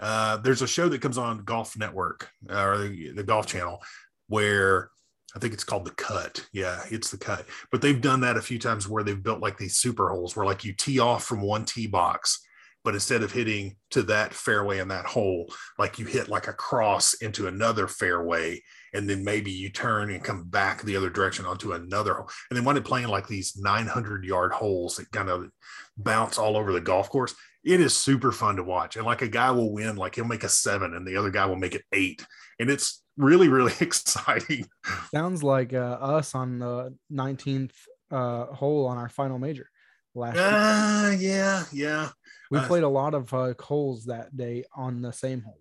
uh, 0.00 0.38
there's 0.38 0.62
a 0.62 0.66
show 0.66 0.88
that 0.88 1.02
comes 1.02 1.18
on 1.18 1.44
golf 1.44 1.76
network 1.76 2.30
uh, 2.50 2.64
or 2.64 2.78
the, 2.78 3.12
the 3.12 3.22
golf 3.22 3.46
channel 3.46 3.80
where 4.28 4.90
i 5.34 5.38
think 5.38 5.52
it's 5.52 5.64
called 5.64 5.84
the 5.84 5.90
cut. 5.92 6.46
Yeah 6.52 6.82
it's 6.90 7.10
the 7.10 7.18
cut. 7.18 7.46
But 7.70 7.82
they've 7.82 8.00
done 8.00 8.20
that 8.20 8.36
a 8.36 8.42
few 8.42 8.58
times 8.58 8.88
where 8.88 9.02
they've 9.02 9.22
built 9.22 9.40
like 9.40 9.58
these 9.58 9.76
super 9.76 10.08
holes 10.08 10.34
where 10.34 10.46
like 10.46 10.64
you 10.64 10.72
tee 10.72 10.98
off 10.98 11.24
from 11.24 11.42
one 11.42 11.64
tee 11.64 11.86
box 11.86 12.40
but 12.84 12.94
instead 12.94 13.22
of 13.22 13.32
hitting 13.32 13.76
to 13.90 14.02
that 14.04 14.32
fairway 14.32 14.78
and 14.78 14.90
that 14.90 15.04
hole 15.04 15.52
like 15.78 15.98
you 15.98 16.06
hit 16.06 16.28
like 16.28 16.48
a 16.48 16.52
cross 16.52 17.14
into 17.14 17.46
another 17.46 17.86
fairway 17.86 18.62
and 18.94 19.08
then 19.08 19.22
maybe 19.22 19.50
you 19.50 19.68
turn 19.68 20.10
and 20.10 20.24
come 20.24 20.44
back 20.44 20.82
the 20.82 20.96
other 20.96 21.10
direction 21.10 21.44
onto 21.44 21.72
another 21.72 22.14
hole 22.14 22.30
and 22.50 22.56
then 22.56 22.64
when 22.64 22.76
it 22.76 22.84
playing 22.84 23.08
like 23.08 23.26
these 23.26 23.56
900 23.58 24.24
yard 24.24 24.52
holes 24.52 24.96
that 24.96 25.10
kind 25.10 25.28
of 25.28 25.50
bounce 25.98 26.38
all 26.38 26.56
over 26.56 26.72
the 26.72 26.80
golf 26.80 27.10
course. 27.10 27.34
It 27.64 27.80
is 27.80 27.94
super 27.94 28.32
fun 28.32 28.56
to 28.56 28.62
watch 28.62 28.96
and 28.96 29.04
like 29.04 29.20
a 29.20 29.28
guy 29.28 29.50
will 29.50 29.72
win 29.72 29.96
like 29.96 30.14
he'll 30.14 30.24
make 30.24 30.44
a 30.44 30.48
seven 30.48 30.94
and 30.94 31.06
the 31.06 31.16
other 31.16 31.30
guy 31.30 31.44
will 31.44 31.56
make 31.56 31.74
it 31.74 31.84
eight 31.92 32.24
and 32.58 32.70
it's 32.70 33.02
really 33.18 33.48
really 33.48 33.72
exciting 33.80 34.66
Sounds 35.12 35.42
like 35.42 35.74
uh, 35.74 35.98
us 36.00 36.34
on 36.34 36.58
the 36.60 36.94
19th 37.12 37.72
uh, 38.10 38.46
hole 38.46 38.86
on 38.86 38.96
our 38.96 39.08
final 39.10 39.38
major 39.38 39.68
last 40.14 40.36
year. 40.36 40.44
uh, 40.46 41.10
yeah 41.18 41.64
yeah 41.72 42.08
We 42.50 42.58
uh, 42.58 42.66
played 42.66 42.84
a 42.84 42.88
lot 42.88 43.12
of 43.14 43.32
uh, 43.34 43.52
holes 43.60 44.06
that 44.06 44.34
day 44.36 44.64
on 44.74 45.02
the 45.02 45.12
same 45.12 45.42
hole. 45.42 45.60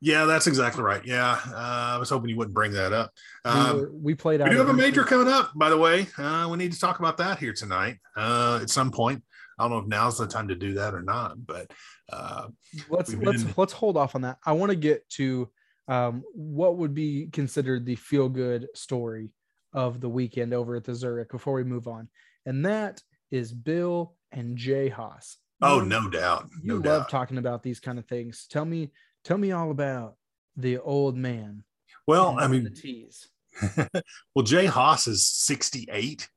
yeah 0.00 0.24
that's 0.24 0.46
exactly 0.46 0.82
right 0.82 1.04
yeah 1.04 1.38
uh, 1.52 1.94
i 1.94 1.98
was 1.98 2.08
hoping 2.10 2.30
you 2.30 2.36
wouldn't 2.36 2.54
bring 2.54 2.72
that 2.72 2.92
up 2.92 3.10
We, 3.44 3.50
um, 3.50 3.76
were- 3.80 3.90
we 3.92 4.14
played 4.14 4.40
out. 4.40 4.48
We 4.48 4.54
do 4.54 4.58
have 4.60 4.68
a 4.70 4.72
major 4.72 5.04
coming 5.04 5.28
up, 5.28 5.50
by 5.54 5.68
the 5.70 5.76
way. 5.78 6.06
Uh, 6.16 6.48
we 6.50 6.56
need 6.56 6.72
to 6.72 6.78
talk 6.80 6.98
about 7.00 7.16
that 7.18 7.38
here 7.38 7.52
tonight 7.52 7.98
uh, 8.16 8.60
at 8.62 8.70
some 8.70 8.90
point. 8.90 9.22
I 9.58 9.64
don't 9.64 9.70
know 9.72 9.78
if 9.78 9.86
now's 9.86 10.18
the 10.18 10.26
time 10.26 10.48
to 10.48 10.54
do 10.54 10.74
that 10.74 10.94
or 10.94 11.02
not, 11.02 11.44
but 11.46 11.70
uh, 12.12 12.46
Let's 12.88 13.12
let's 13.14 13.42
been- 13.44 13.54
let's 13.56 13.72
hold 13.72 13.96
off 13.96 14.14
on 14.14 14.22
that. 14.22 14.38
I 14.46 14.52
want 14.52 14.70
to 14.70 14.76
get 14.76 15.08
to 15.10 15.50
um, 15.88 16.22
what 16.34 16.76
would 16.78 16.94
be 16.94 17.28
considered 17.32 17.84
the 17.86 17.96
feel 17.96 18.28
good 18.28 18.68
story 18.74 19.30
of 19.72 20.00
the 20.00 20.08
weekend 20.08 20.52
over 20.54 20.76
at 20.76 20.84
the 20.84 20.94
Zurich 20.94 21.30
before 21.30 21.54
we 21.54 21.64
move 21.64 21.88
on, 21.88 22.08
and 22.46 22.64
that 22.66 23.00
is 23.30 23.52
Bill 23.52 24.14
and 24.30 24.56
Jay 24.56 24.88
Haas. 24.88 25.38
oh, 25.62 25.80
You- 25.80 25.86
no 25.86 26.08
doubt, 26.08 26.48
you 26.62 26.68
no 26.68 26.74
love 26.74 26.84
doubt. 27.02 27.08
talking 27.10 27.38
about 27.38 27.62
these 27.62 27.80
kind 27.80 27.98
of 27.98 28.06
things. 28.06 28.46
Tell 28.50 28.64
me, 28.64 28.90
tell 29.24 29.38
me 29.38 29.52
all 29.52 29.70
about 29.70 30.16
the 30.56 30.78
old 30.78 31.16
man. 31.16 31.64
Well, 32.06 32.36
I 32.38 32.46
mean, 32.48 32.64
the 32.64 32.70
tease. 32.70 33.28
well, 34.34 34.42
Jay 34.44 34.66
Haas 34.66 35.06
is 35.06 35.26
68, 35.26 36.28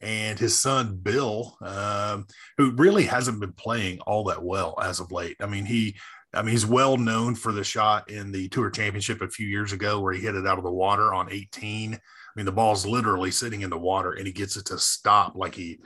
and 0.00 0.38
his 0.38 0.56
son 0.56 0.96
Bill, 1.02 1.56
um, 1.60 2.26
who 2.56 2.70
really 2.72 3.04
hasn't 3.04 3.40
been 3.40 3.52
playing 3.52 4.00
all 4.00 4.24
that 4.24 4.42
well 4.42 4.78
as 4.80 5.00
of 5.00 5.10
late. 5.10 5.36
I 5.40 5.46
mean, 5.46 5.64
he, 5.64 5.96
I 6.34 6.42
mean, 6.42 6.52
he's 6.52 6.66
well 6.66 6.96
known 6.96 7.34
for 7.34 7.52
the 7.52 7.64
shot 7.64 8.10
in 8.10 8.30
the 8.30 8.48
Tour 8.48 8.70
Championship 8.70 9.22
a 9.22 9.28
few 9.28 9.46
years 9.46 9.72
ago 9.72 10.00
where 10.00 10.12
he 10.12 10.20
hit 10.20 10.34
it 10.34 10.46
out 10.46 10.58
of 10.58 10.64
the 10.64 10.70
water 10.70 11.14
on 11.14 11.32
18. 11.32 11.94
I 11.94 11.98
mean, 12.36 12.46
the 12.46 12.52
ball's 12.52 12.84
literally 12.84 13.30
sitting 13.30 13.62
in 13.62 13.70
the 13.70 13.78
water, 13.78 14.12
and 14.12 14.26
he 14.26 14.32
gets 14.32 14.56
it 14.56 14.66
to 14.66 14.78
stop 14.78 15.34
like 15.36 15.54
he. 15.54 15.78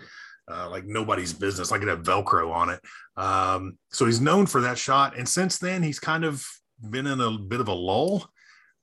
Uh, 0.51 0.69
like 0.69 0.85
nobody's 0.85 1.33
business, 1.33 1.71
like 1.71 1.83
it 1.83 1.89
had 1.89 2.03
Velcro 2.03 2.53
on 2.53 2.69
it. 2.69 2.81
Um, 3.17 3.79
so 3.93 4.07
he's 4.07 4.21
known 4.21 4.47
for 4.47 4.63
that 4.63 4.77
shot. 4.77 5.17
And 5.17 5.27
since 5.27 5.57
then, 5.57 5.85
he's 5.85 6.01
kind 6.01 6.25
of 6.25 6.45
been 6.91 7.07
in 7.07 7.21
a 7.21 7.31
bit 7.39 7.61
of 7.61 7.69
a 7.69 7.73
lull 7.73 8.29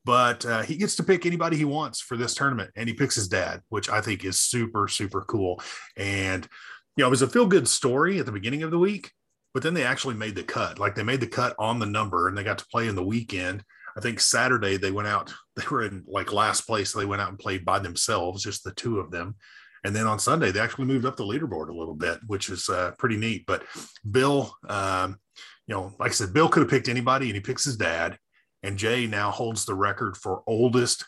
but 0.06 0.46
uh, 0.46 0.62
he 0.62 0.76
gets 0.76 0.96
to 0.96 1.04
pick 1.04 1.26
anybody 1.26 1.58
he 1.58 1.66
wants 1.66 2.02
for 2.02 2.18
this 2.18 2.34
tournament 2.34 2.72
and 2.76 2.88
he 2.88 2.96
picks 2.96 3.16
his 3.16 3.28
dad 3.28 3.62
which 3.70 3.90
i 3.90 4.02
think 4.02 4.24
is 4.24 4.40
super 4.40 4.88
super 4.88 5.22
cool 5.22 5.62
and 5.98 6.48
you 6.96 7.04
know 7.04 7.08
it 7.08 7.12
was 7.12 7.22
a 7.22 7.28
feel 7.28 7.46
good 7.46 7.68
story 7.68 8.20
at 8.20 8.26
the 8.26 8.32
beginning 8.32 8.64
of 8.64 8.72
the 8.72 8.80
week 8.80 9.12
but 9.54 9.64
then 9.64 9.74
they 9.74 9.84
actually 9.84 10.16
made 10.16 10.36
the 10.36 10.44
cut. 10.44 10.80
Like 10.80 10.96
they 10.96 11.04
made 11.04 11.22
the 11.22 11.28
cut 11.28 11.56
on 11.60 11.80
the 11.80 11.86
number 11.86 12.28
and 12.28 12.38
they 12.38 12.44
got 12.44 12.58
to 12.60 12.68
play 12.68 12.88
in 12.88 12.96
the 12.96 13.04
weekend. 13.04 13.64
I 13.98 14.02
think 14.02 14.20
saturday 14.20 14.78
they 14.78 14.92
went 14.92 15.08
out 15.08 15.34
they 15.56 15.64
were 15.70 15.84
in 15.84 16.04
like 16.08 16.34
last 16.34 16.62
place. 16.62 16.92
So 16.92 17.00
they 17.00 17.06
went 17.06 17.22
out 17.22 17.30
and 17.30 17.40
played 17.40 17.66
by 17.66 17.80
themselves 17.80 18.44
just 18.44 18.64
the 18.64 18.74
two 18.74 19.00
of 19.00 19.12
them. 19.12 19.36
And 19.84 19.96
then 19.96 20.08
on 20.08 20.20
sunday 20.20 20.52
they 20.52 20.60
actually 20.60 20.86
moved 20.86 21.06
up 21.06 21.18
the 21.18 21.24
leaderboard 21.24 21.70
a 21.70 21.78
little 21.78 21.96
bit 21.96 22.20
which 22.28 22.50
is 22.50 22.70
uh, 22.70 22.92
pretty 22.98 23.18
neat. 23.18 23.46
But 23.46 23.64
bill 24.10 24.54
um, 24.68 25.20
you 25.68 25.76
know 25.76 25.94
like 26.00 26.12
i 26.12 26.14
said 26.14 26.34
bill 26.34 26.50
could 26.50 26.62
have 26.62 26.70
picked 26.70 26.90
anybody 26.90 27.28
and 27.28 27.36
he 27.36 27.42
picks 27.42 27.66
his 27.66 27.78
dad. 27.78 28.18
And 28.62 28.78
Jay 28.78 29.08
now 29.08 29.32
holds 29.32 29.64
the 29.64 29.74
record 29.74 30.18
for 30.18 30.44
oldest 30.46 31.06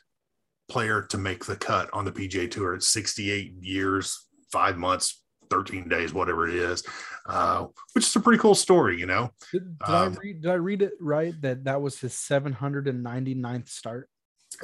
player 0.69 1.01
to 1.01 1.17
make 1.17 1.45
the 1.45 1.57
cut 1.57 1.89
on 1.91 2.05
the 2.05 2.12
PGA 2.12 2.50
Tour. 2.50 2.75
At 2.75 2.83
68 2.83 3.55
years, 3.60 4.25
five 4.51 4.77
months, 4.77 5.20
13 5.51 5.88
days, 5.88 6.13
whatever 6.13 6.48
it 6.48 6.55
is, 6.55 6.84
uh, 7.27 7.65
which 7.93 8.05
is 8.05 8.15
a 8.15 8.20
pretty 8.20 8.39
cool 8.39 8.55
story, 8.55 9.00
you 9.00 9.05
know. 9.05 9.29
Did, 9.51 9.77
did 9.77 9.89
um, 9.89 10.13
I 10.13 10.17
read? 10.22 10.41
Did 10.41 10.51
I 10.51 10.55
read 10.55 10.81
it 10.81 10.93
right? 11.00 11.39
That 11.41 11.65
that 11.65 11.81
was 11.81 12.00
his 12.00 12.13
799th 12.13 13.70
start. 13.70 14.10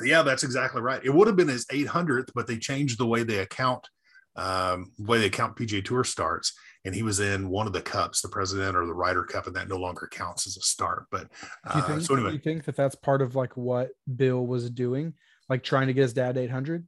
Yeah, 0.04 0.22
that's 0.22 0.44
exactly 0.44 0.82
right. 0.82 1.04
It 1.04 1.14
would 1.14 1.28
have 1.28 1.36
been 1.36 1.48
his 1.48 1.66
800th, 1.68 2.30
but 2.34 2.48
they 2.48 2.58
changed 2.58 3.00
the 3.00 3.08
way 3.08 3.24
they 3.24 3.40
account, 3.40 3.88
um, 4.36 4.92
the 4.98 5.06
way 5.06 5.20
they 5.20 5.30
count 5.30 5.56
PGA 5.56 5.84
Tour 5.84 6.04
starts. 6.04 6.54
And 6.86 6.94
he 6.96 7.04
was 7.04 7.20
in 7.20 7.50
one 7.50 7.68
of 7.68 7.74
the 7.74 7.82
cups, 7.82 8.22
the 8.22 8.30
President 8.30 8.76
or 8.76 8.86
the 8.86 8.94
Ryder 8.94 9.24
Cup, 9.24 9.48
and 9.48 9.56
that 9.56 9.68
no 9.68 9.78
longer 9.78 10.08
counts 10.12 10.48
as 10.48 10.56
a 10.56 10.62
start. 10.62 11.06
But 11.12 11.30
Do 11.32 11.78
you 11.78 11.82
uh, 11.82 11.88
think? 11.88 12.02
so 12.02 12.16
do 12.16 12.32
you 12.32 12.40
think 12.40 12.66
that 12.66 12.76
that's 12.76 12.96
part 12.96 13.22
of 13.22 13.36
like 13.36 13.58
what 13.58 13.90
Bill 14.14 14.46
was 14.46 14.70
doing, 14.70 15.14
like 15.50 15.64
trying 15.64 15.88
to 15.88 15.94
get 15.94 16.04
his 16.04 16.14
dad 16.14 16.38
800? 16.38 16.86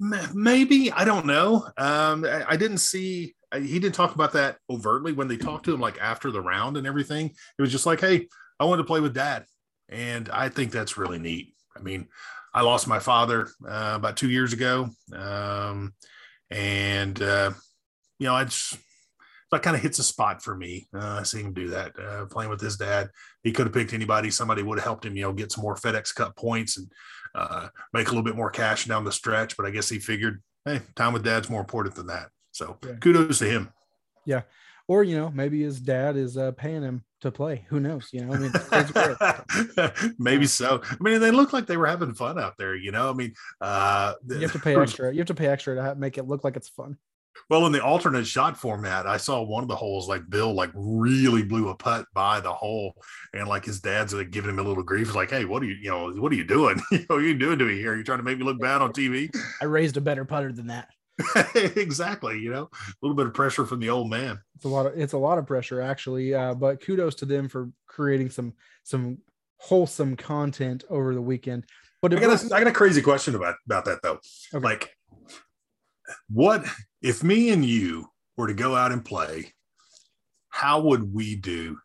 Maybe 0.00 0.90
I 0.90 1.04
don't 1.04 1.26
know. 1.26 1.68
Um, 1.76 2.24
I, 2.24 2.44
I 2.50 2.56
didn't 2.56 2.78
see. 2.78 3.34
He 3.54 3.78
didn't 3.78 3.94
talk 3.94 4.14
about 4.14 4.32
that 4.32 4.56
overtly 4.68 5.12
when 5.12 5.28
they 5.28 5.36
talked 5.36 5.64
to 5.66 5.74
him, 5.74 5.80
like 5.80 5.98
after 6.00 6.32
the 6.32 6.40
round 6.40 6.76
and 6.76 6.86
everything. 6.86 7.26
It 7.26 7.62
was 7.62 7.70
just 7.70 7.86
like, 7.86 8.00
"Hey, 8.00 8.28
I 8.58 8.64
wanted 8.64 8.82
to 8.82 8.86
play 8.86 9.00
with 9.00 9.14
Dad," 9.14 9.44
and 9.88 10.28
I 10.30 10.48
think 10.48 10.72
that's 10.72 10.98
really 10.98 11.20
neat. 11.20 11.54
I 11.76 11.80
mean, 11.80 12.08
I 12.52 12.62
lost 12.62 12.88
my 12.88 12.98
father 12.98 13.48
uh, 13.66 13.92
about 13.94 14.16
two 14.16 14.30
years 14.30 14.52
ago, 14.52 14.88
um, 15.14 15.94
and 16.50 17.20
uh, 17.22 17.52
you 18.18 18.26
know, 18.26 18.36
it's 18.38 18.76
that 19.54 19.62
kind 19.62 19.76
of 19.76 19.82
hits 19.82 19.98
a 19.98 20.04
spot 20.04 20.42
for 20.42 20.56
me. 20.56 20.88
Uh, 20.92 21.22
seeing 21.22 21.46
him 21.46 21.52
do 21.52 21.68
that, 21.68 21.92
uh, 21.98 22.26
playing 22.26 22.50
with 22.50 22.60
his 22.60 22.76
dad. 22.76 23.08
He 23.42 23.52
could 23.52 23.66
have 23.66 23.74
picked 23.74 23.92
anybody. 23.92 24.30
Somebody 24.30 24.62
would 24.62 24.78
have 24.78 24.84
helped 24.84 25.04
him, 25.04 25.16
you 25.16 25.22
know, 25.22 25.32
get 25.32 25.52
some 25.52 25.62
more 25.62 25.76
FedEx 25.76 26.14
Cup 26.14 26.36
points 26.36 26.76
and 26.76 26.90
uh, 27.34 27.68
make 27.92 28.06
a 28.06 28.10
little 28.10 28.22
bit 28.22 28.36
more 28.36 28.50
cash 28.50 28.84
down 28.84 29.04
the 29.04 29.12
stretch. 29.12 29.56
But 29.56 29.66
I 29.66 29.70
guess 29.70 29.88
he 29.88 29.98
figured, 29.98 30.42
hey, 30.64 30.80
time 30.96 31.12
with 31.12 31.24
dad's 31.24 31.50
more 31.50 31.60
important 31.60 31.94
than 31.94 32.06
that. 32.08 32.28
So 32.52 32.78
yeah. 32.84 32.94
kudos 32.94 33.38
to 33.40 33.46
him. 33.46 33.72
Yeah. 34.24 34.42
Or, 34.86 35.02
you 35.02 35.16
know, 35.16 35.30
maybe 35.30 35.62
his 35.62 35.80
dad 35.80 36.16
is 36.16 36.36
uh, 36.36 36.52
paying 36.52 36.82
him 36.82 37.04
to 37.22 37.30
play. 37.30 37.64
Who 37.68 37.80
knows? 37.80 38.10
You 38.12 38.26
know, 38.26 38.34
I 38.34 38.38
mean, 38.38 40.14
maybe 40.18 40.46
so. 40.46 40.82
I 40.84 40.96
mean, 41.00 41.20
they 41.20 41.30
look 41.30 41.54
like 41.54 41.66
they 41.66 41.78
were 41.78 41.86
having 41.86 42.14
fun 42.14 42.38
out 42.38 42.54
there. 42.58 42.76
You 42.76 42.92
know, 42.92 43.08
I 43.08 43.14
mean, 43.14 43.32
uh, 43.62 44.14
you 44.28 44.40
have 44.40 44.52
to 44.52 44.58
pay 44.60 44.76
extra. 44.76 45.10
You 45.10 45.18
have 45.18 45.28
to 45.28 45.34
pay 45.34 45.46
extra 45.46 45.74
to 45.74 45.94
make 45.94 46.18
it 46.18 46.28
look 46.28 46.44
like 46.44 46.56
it's 46.56 46.68
fun. 46.68 46.98
Well, 47.50 47.66
in 47.66 47.72
the 47.72 47.84
alternate 47.84 48.26
shot 48.26 48.56
format, 48.56 49.06
I 49.06 49.16
saw 49.16 49.42
one 49.42 49.62
of 49.62 49.68
the 49.68 49.76
holes 49.76 50.08
like 50.08 50.28
Bill 50.28 50.52
like 50.52 50.70
really 50.74 51.42
blew 51.42 51.68
a 51.68 51.74
putt 51.74 52.06
by 52.14 52.40
the 52.40 52.52
hole, 52.52 52.94
and 53.32 53.48
like 53.48 53.64
his 53.64 53.80
dad's 53.80 54.14
like 54.14 54.30
giving 54.30 54.50
him 54.50 54.58
a 54.58 54.62
little 54.62 54.82
grief. 54.82 55.08
He's 55.08 55.16
like, 55.16 55.30
"Hey, 55.30 55.44
what 55.44 55.62
are 55.62 55.66
you, 55.66 55.74
you 55.74 55.90
know, 55.90 56.10
what 56.12 56.32
are 56.32 56.36
you 56.36 56.44
doing? 56.44 56.80
you 56.90 56.98
know, 56.98 57.04
what 57.08 57.18
are 57.18 57.26
you 57.26 57.38
doing 57.38 57.58
to 57.58 57.64
me 57.64 57.76
here? 57.76 57.92
Are 57.92 57.96
you 57.96 58.04
trying 58.04 58.18
to 58.18 58.24
make 58.24 58.38
me 58.38 58.44
look 58.44 58.60
bad 58.60 58.82
on 58.82 58.92
TV?" 58.92 59.34
I 59.60 59.66
raised 59.66 59.96
a 59.96 60.00
better 60.00 60.24
putter 60.24 60.52
than 60.52 60.68
that. 60.68 60.88
exactly. 61.54 62.38
You 62.38 62.50
know, 62.50 62.62
a 62.72 62.94
little 63.02 63.16
bit 63.16 63.26
of 63.26 63.34
pressure 63.34 63.66
from 63.66 63.80
the 63.80 63.90
old 63.90 64.10
man. 64.10 64.38
It's 64.56 64.64
a 64.64 64.68
lot 64.68 64.86
of 64.86 64.98
it's 64.98 65.12
a 65.12 65.18
lot 65.18 65.38
of 65.38 65.46
pressure 65.46 65.80
actually. 65.80 66.34
Uh, 66.34 66.54
but 66.54 66.80
kudos 66.80 67.14
to 67.16 67.26
them 67.26 67.48
for 67.48 67.70
creating 67.86 68.30
some 68.30 68.54
some 68.82 69.18
wholesome 69.58 70.16
content 70.16 70.84
over 70.90 71.14
the 71.14 71.22
weekend. 71.22 71.64
But 72.02 72.12
I 72.14 72.20
got, 72.20 72.44
a, 72.44 72.54
I 72.54 72.58
got 72.58 72.66
a 72.66 72.72
crazy 72.72 73.00
question 73.00 73.34
about 73.34 73.56
about 73.64 73.86
that 73.86 74.00
though. 74.02 74.18
Okay. 74.52 74.62
Like, 74.62 74.90
what 76.28 76.64
if 77.02 77.22
me 77.22 77.50
and 77.50 77.64
you 77.64 78.08
were 78.36 78.48
to 78.48 78.54
go 78.54 78.74
out 78.74 78.92
and 78.92 79.04
play? 79.04 79.52
How 80.48 80.80
would 80.80 81.12
we 81.12 81.36
do 81.36 81.78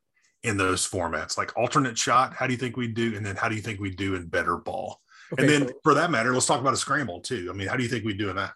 in 0.44 0.58
those 0.58 0.88
formats? 0.88 1.38
Like 1.38 1.58
alternate 1.58 1.98
shot, 1.98 2.34
how 2.34 2.48
do 2.48 2.54
you 2.54 2.60
think 2.60 2.78
we'd 2.78 2.94
do? 2.94 3.16
And 3.16 3.26
then 3.26 3.36
how 3.36 3.50
do 3.50 3.56
you 3.56 3.62
think 3.62 3.80
we'd 3.80 3.98
do 3.98 4.16
in 4.16 4.28
better 4.28 4.58
ball? 4.58 5.00
Okay, 5.34 5.44
and 5.44 5.52
then 5.52 5.68
so, 5.68 5.74
for 5.84 5.94
that 5.94 6.12
matter, 6.12 6.34
let's 6.34 6.46
talk 6.46 6.60
about 6.60 6.74
a 6.74 6.78
scramble 6.78 7.22
too. 7.22 7.50
I 7.52 7.56
mean, 7.56 7.68
how 7.68 7.76
do 7.76 7.84
you 7.84 7.90
think 7.90 8.04
we'd 8.06 8.18
do 8.18 8.30
in 8.30 8.36
that? 8.36 8.54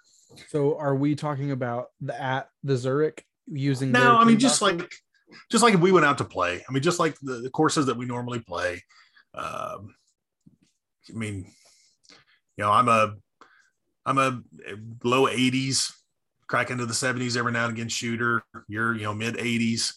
So 0.48 0.78
are 0.78 0.96
we 0.96 1.16
talking 1.16 1.52
about 1.52 1.88
the 2.02 2.20
at 2.20 2.50
the 2.64 2.76
Zurich 2.76 3.24
using 3.48 3.92
No, 3.92 4.18
I 4.18 4.26
mean 4.26 4.40
just 4.40 4.62
like 4.62 4.92
just 5.52 5.64
like 5.64 5.74
if 5.74 5.80
we 5.80 5.92
went 5.92 6.06
out 6.06 6.18
to 6.20 6.26
play. 6.26 6.64
I 6.68 6.72
mean, 6.72 6.84
just 6.84 7.00
like 7.00 7.16
the, 7.22 7.36
the 7.42 7.50
courses 7.50 7.86
that 7.88 7.98
we 7.98 8.06
normally 8.06 8.40
play. 8.40 8.82
Um, 9.34 9.96
I 11.10 11.14
mean, 11.14 11.48
you 12.58 12.64
know, 12.64 12.72
I'm 12.72 12.88
a 12.88 13.16
I'm 14.06 14.18
a 14.18 14.42
low 15.04 15.28
80s, 15.28 15.94
crack 16.48 16.70
into 16.72 16.86
the 16.86 16.94
70s 16.94 17.38
every 17.38 17.52
now 17.52 17.66
and 17.66 17.74
again 17.74 17.90
shooter. 17.90 18.44
You're, 18.68 18.96
you 18.96 19.04
know, 19.04 19.14
mid 19.14 19.36
80s 19.36 19.94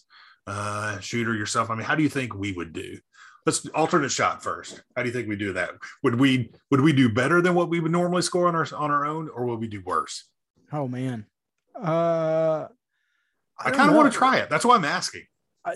uh, 0.47 0.99
shooter 0.99 1.35
yourself. 1.35 1.69
I 1.69 1.75
mean, 1.75 1.83
how 1.83 1.95
do 1.95 2.03
you 2.03 2.09
think 2.09 2.33
we 2.33 2.53
would 2.53 2.73
do? 2.73 2.97
Let's 3.45 3.65
alternate 3.67 4.11
shot 4.11 4.43
first. 4.43 4.81
How 4.95 5.03
do 5.03 5.09
you 5.09 5.13
think 5.13 5.29
we 5.29 5.35
do 5.35 5.53
that? 5.53 5.71
Would 6.03 6.19
we 6.19 6.51
would 6.69 6.81
we 6.81 6.91
do 6.91 7.07
better 7.07 7.41
than 7.41 7.53
what 7.53 7.69
we 7.69 7.79
would 7.79 7.91
normally 7.91 8.21
score 8.21 8.47
on 8.47 8.55
our 8.55 8.67
on 8.75 8.91
our 8.91 9.05
own, 9.05 9.29
or 9.29 9.45
would 9.45 9.59
we 9.59 9.67
do 9.67 9.81
worse? 9.85 10.25
Oh 10.73 10.87
man, 10.87 11.25
uh, 11.75 12.67
I, 13.57 13.69
I 13.69 13.71
kind 13.71 13.89
of 13.89 13.95
want 13.95 14.11
to 14.11 14.17
try 14.17 14.37
it. 14.37 14.49
That's 14.49 14.65
why 14.65 14.75
I'm 14.75 14.83
asking. 14.83 15.23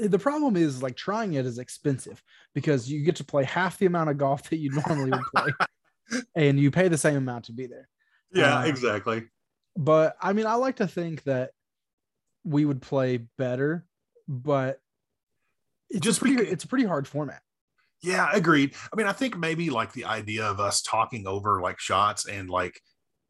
the 0.01 0.19
problem 0.19 0.57
is 0.57 0.83
like 0.83 0.97
trying 0.97 1.35
it 1.35 1.45
is 1.45 1.59
expensive 1.59 2.21
because 2.53 2.91
you 2.91 3.05
get 3.05 3.15
to 3.17 3.23
play 3.23 3.45
half 3.45 3.77
the 3.77 3.85
amount 3.85 4.09
of 4.09 4.17
golf 4.17 4.49
that 4.49 4.57
you 4.57 4.71
normally 4.71 5.11
would 5.11 5.21
play, 5.33 6.21
and 6.35 6.59
you 6.59 6.71
pay 6.71 6.89
the 6.89 6.97
same 6.97 7.15
amount 7.15 7.45
to 7.45 7.53
be 7.53 7.67
there. 7.67 7.87
Yeah, 8.33 8.59
um, 8.59 8.65
exactly. 8.65 9.23
But 9.75 10.15
I 10.21 10.33
mean, 10.33 10.45
I 10.45 10.55
like 10.55 10.77
to 10.77 10.87
think 10.87 11.23
that 11.23 11.51
we 12.43 12.65
would 12.65 12.81
play 12.81 13.27
better, 13.37 13.85
but 14.27 14.79
it's 15.89 16.01
just 16.01 16.19
pretty, 16.19 16.41
it's 16.43 16.63
a 16.63 16.67
pretty 16.67 16.85
hard 16.85 17.07
format. 17.07 17.41
Yeah, 18.01 18.29
agreed. 18.33 18.73
I 18.91 18.95
mean, 18.95 19.07
I 19.07 19.11
think 19.11 19.37
maybe 19.37 19.69
like 19.69 19.93
the 19.93 20.05
idea 20.05 20.45
of 20.45 20.59
us 20.59 20.81
talking 20.81 21.27
over 21.27 21.61
like 21.61 21.79
shots 21.79 22.27
and 22.27 22.49
like 22.49 22.79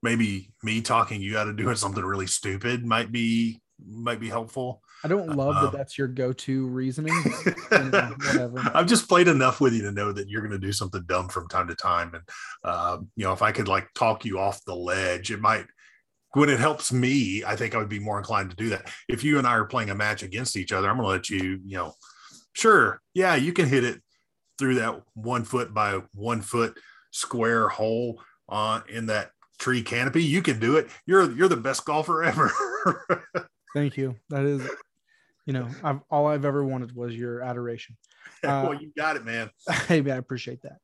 maybe 0.02 0.52
me 0.64 0.82
talking 0.82 1.22
you 1.22 1.38
out 1.38 1.48
of 1.48 1.58
doing 1.58 1.76
something 1.76 2.04
really 2.04 2.28
stupid 2.28 2.86
might 2.86 3.12
be 3.12 3.62
might 3.86 4.20
be 4.20 4.30
helpful. 4.30 4.82
I 5.04 5.08
don't 5.08 5.36
love 5.36 5.56
um, 5.56 5.64
that 5.64 5.72
that's 5.72 5.98
your 5.98 6.08
go-to 6.08 6.68
reasoning. 6.68 7.14
whatever. 7.70 8.72
I've 8.74 8.88
just 8.88 9.08
played 9.08 9.28
enough 9.28 9.60
with 9.60 9.74
you 9.74 9.82
to 9.84 9.92
know 9.92 10.12
that 10.12 10.30
you're 10.30 10.42
going 10.42 10.52
to 10.52 10.60
do 10.60 10.72
something 10.72 11.04
dumb 11.08 11.30
from 11.30 11.48
time 11.48 11.68
to 11.68 11.76
time, 11.76 12.14
and 12.14 12.24
uh, 12.64 12.98
you 13.16 13.26
know 13.26 13.34
if 13.34 13.42
I 13.42 13.52
could 13.52 13.68
like 13.68 13.88
talk 13.96 14.26
you 14.26 14.40
off 14.40 14.64
the 14.66 14.76
ledge, 14.76 15.32
it 15.32 15.42
might. 15.42 15.66
When 16.34 16.50
it 16.50 16.60
helps 16.60 16.94
me, 16.94 17.44
I 17.46 17.58
think 17.58 17.76
I 17.76 17.78
would 17.78 17.90
be 17.90 18.00
more 18.00 18.18
inclined 18.18 18.52
to 18.52 18.56
do 18.56 18.70
that. 18.70 18.90
If 19.10 19.22
you 19.22 19.38
and 19.38 19.46
I 19.46 19.52
are 19.52 19.66
playing 19.66 19.90
a 19.90 19.96
match 19.96 20.24
against 20.24 20.56
each 20.56 20.72
other, 20.72 20.90
I'm 20.90 20.96
going 20.96 21.06
to 21.06 21.12
let 21.12 21.30
you, 21.30 21.60
you 21.66 21.76
know, 21.76 21.94
sure, 22.54 23.02
yeah, 23.14 23.36
you 23.36 23.52
can 23.52 23.68
hit 23.68 23.84
it 23.84 24.02
through 24.58 24.76
that 24.76 25.02
one 25.14 25.44
foot 25.44 25.74
by 25.74 26.00
one 26.14 26.40
foot 26.42 26.80
square 27.12 27.68
hole 27.68 28.22
on 28.48 28.84
in 28.88 29.08
that 29.08 29.32
tree 29.60 29.82
canopy. 29.82 30.24
You 30.24 30.42
can 30.42 30.60
do 30.60 30.78
it. 30.78 30.90
You're 31.06 31.32
you're 31.32 31.48
the 31.48 31.58
best 31.58 31.86
golfer 31.86 32.24
ever. 32.24 32.52
Thank 33.74 33.98
you. 33.98 34.16
That 34.30 34.44
is, 34.44 34.70
you 35.46 35.54
know, 35.54 35.68
I've 35.84 36.00
all 36.10 36.28
I've 36.28 36.46
ever 36.46 36.64
wanted 36.64 36.96
was 36.96 37.16
your 37.16 37.42
adoration. 37.42 37.98
Uh, 38.44 38.66
well, 38.70 38.74
you 38.74 38.92
got 38.98 39.16
it, 39.16 39.26
man. 39.26 39.52
Hey, 39.88 40.02
man, 40.02 40.16
I 40.16 40.18
appreciate 40.18 40.62
that. 40.64 40.78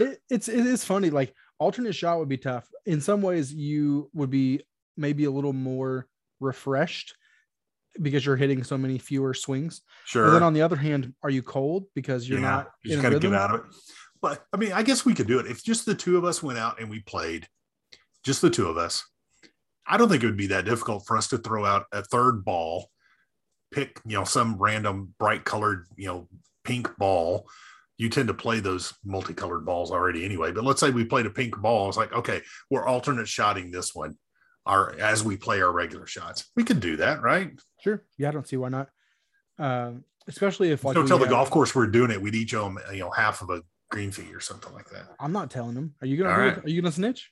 It, 0.00 0.20
it's 0.28 0.48
it 0.48 0.66
is 0.66 0.84
funny. 0.84 1.10
Like 1.10 1.32
alternate 1.58 1.94
shot 1.94 2.18
would 2.18 2.28
be 2.28 2.38
tough. 2.38 2.68
In 2.86 3.00
some 3.00 3.22
ways, 3.22 3.52
you 3.52 4.10
would 4.14 4.30
be 4.30 4.62
maybe 4.96 5.24
a 5.24 5.30
little 5.30 5.52
more 5.52 6.08
refreshed 6.40 7.14
because 8.00 8.26
you're 8.26 8.36
hitting 8.36 8.64
so 8.64 8.76
many 8.76 8.98
fewer 8.98 9.34
swings. 9.34 9.82
Sure. 10.06 10.26
And 10.26 10.34
then 10.34 10.42
on 10.42 10.54
the 10.54 10.62
other 10.62 10.76
hand, 10.76 11.14
are 11.22 11.30
you 11.30 11.42
cold 11.42 11.86
because 11.94 12.28
you're 12.28 12.40
yeah, 12.40 12.50
not? 12.50 12.70
You 12.82 12.92
just 12.92 13.02
got 13.02 13.10
to 13.10 13.18
get 13.20 13.34
out 13.34 13.54
of 13.54 13.60
it. 13.60 13.66
But 14.20 14.44
I 14.52 14.56
mean, 14.56 14.72
I 14.72 14.82
guess 14.82 15.04
we 15.04 15.14
could 15.14 15.26
do 15.26 15.38
it 15.38 15.46
if 15.46 15.62
just 15.62 15.86
the 15.86 15.94
two 15.94 16.16
of 16.16 16.24
us 16.24 16.42
went 16.42 16.58
out 16.58 16.80
and 16.80 16.90
we 16.90 17.00
played, 17.00 17.46
just 18.24 18.40
the 18.40 18.50
two 18.50 18.68
of 18.68 18.76
us. 18.76 19.04
I 19.86 19.98
don't 19.98 20.08
think 20.08 20.22
it 20.22 20.26
would 20.26 20.36
be 20.36 20.46
that 20.48 20.64
difficult 20.64 21.06
for 21.06 21.16
us 21.16 21.28
to 21.28 21.38
throw 21.38 21.64
out 21.64 21.84
a 21.92 22.02
third 22.02 22.44
ball, 22.44 22.88
pick 23.74 24.00
you 24.06 24.16
know 24.16 24.24
some 24.24 24.56
random 24.58 25.14
bright 25.18 25.44
colored 25.44 25.86
you 25.96 26.06
know 26.06 26.28
pink 26.64 26.96
ball. 26.96 27.48
You 27.96 28.08
tend 28.08 28.28
to 28.28 28.34
play 28.34 28.58
those 28.60 28.92
multicolored 29.04 29.64
balls 29.64 29.92
already 29.92 30.24
anyway. 30.24 30.50
But 30.50 30.64
let's 30.64 30.80
say 30.80 30.90
we 30.90 31.04
played 31.04 31.26
a 31.26 31.30
pink 31.30 31.56
ball. 31.60 31.88
It's 31.88 31.96
like 31.96 32.12
okay, 32.12 32.42
we're 32.70 32.86
alternate 32.86 33.28
shotting 33.28 33.70
this 33.70 33.94
one 33.94 34.16
our 34.66 34.98
as 34.98 35.22
we 35.22 35.36
play 35.36 35.60
our 35.60 35.72
regular 35.72 36.06
shots. 36.06 36.50
We 36.56 36.64
could 36.64 36.80
do 36.80 36.96
that, 36.96 37.22
right? 37.22 37.50
Sure. 37.80 38.02
Yeah, 38.18 38.28
I 38.28 38.32
don't 38.32 38.48
see 38.48 38.56
why 38.56 38.68
not. 38.68 38.88
Um, 39.58 40.04
especially 40.26 40.70
if 40.70 40.84
like 40.84 40.94
don't 40.94 41.06
tell 41.06 41.18
the 41.18 41.26
golf 41.26 41.50
course 41.50 41.74
we're 41.74 41.86
doing 41.86 42.10
it. 42.10 42.20
We'd 42.20 42.34
each 42.34 42.54
owe 42.54 42.64
them, 42.64 42.78
you 42.92 43.00
know, 43.00 43.10
half 43.10 43.42
of 43.42 43.50
a 43.50 43.62
green 43.90 44.10
fee 44.10 44.34
or 44.34 44.40
something 44.40 44.72
like 44.72 44.88
that. 44.90 45.06
I'm 45.20 45.32
not 45.32 45.50
telling 45.50 45.74
them. 45.74 45.94
Are 46.00 46.06
you 46.06 46.16
gonna? 46.16 46.36
Right. 46.36 46.64
Are 46.64 46.68
you 46.68 46.80
gonna 46.80 46.92
snitch? 46.92 47.30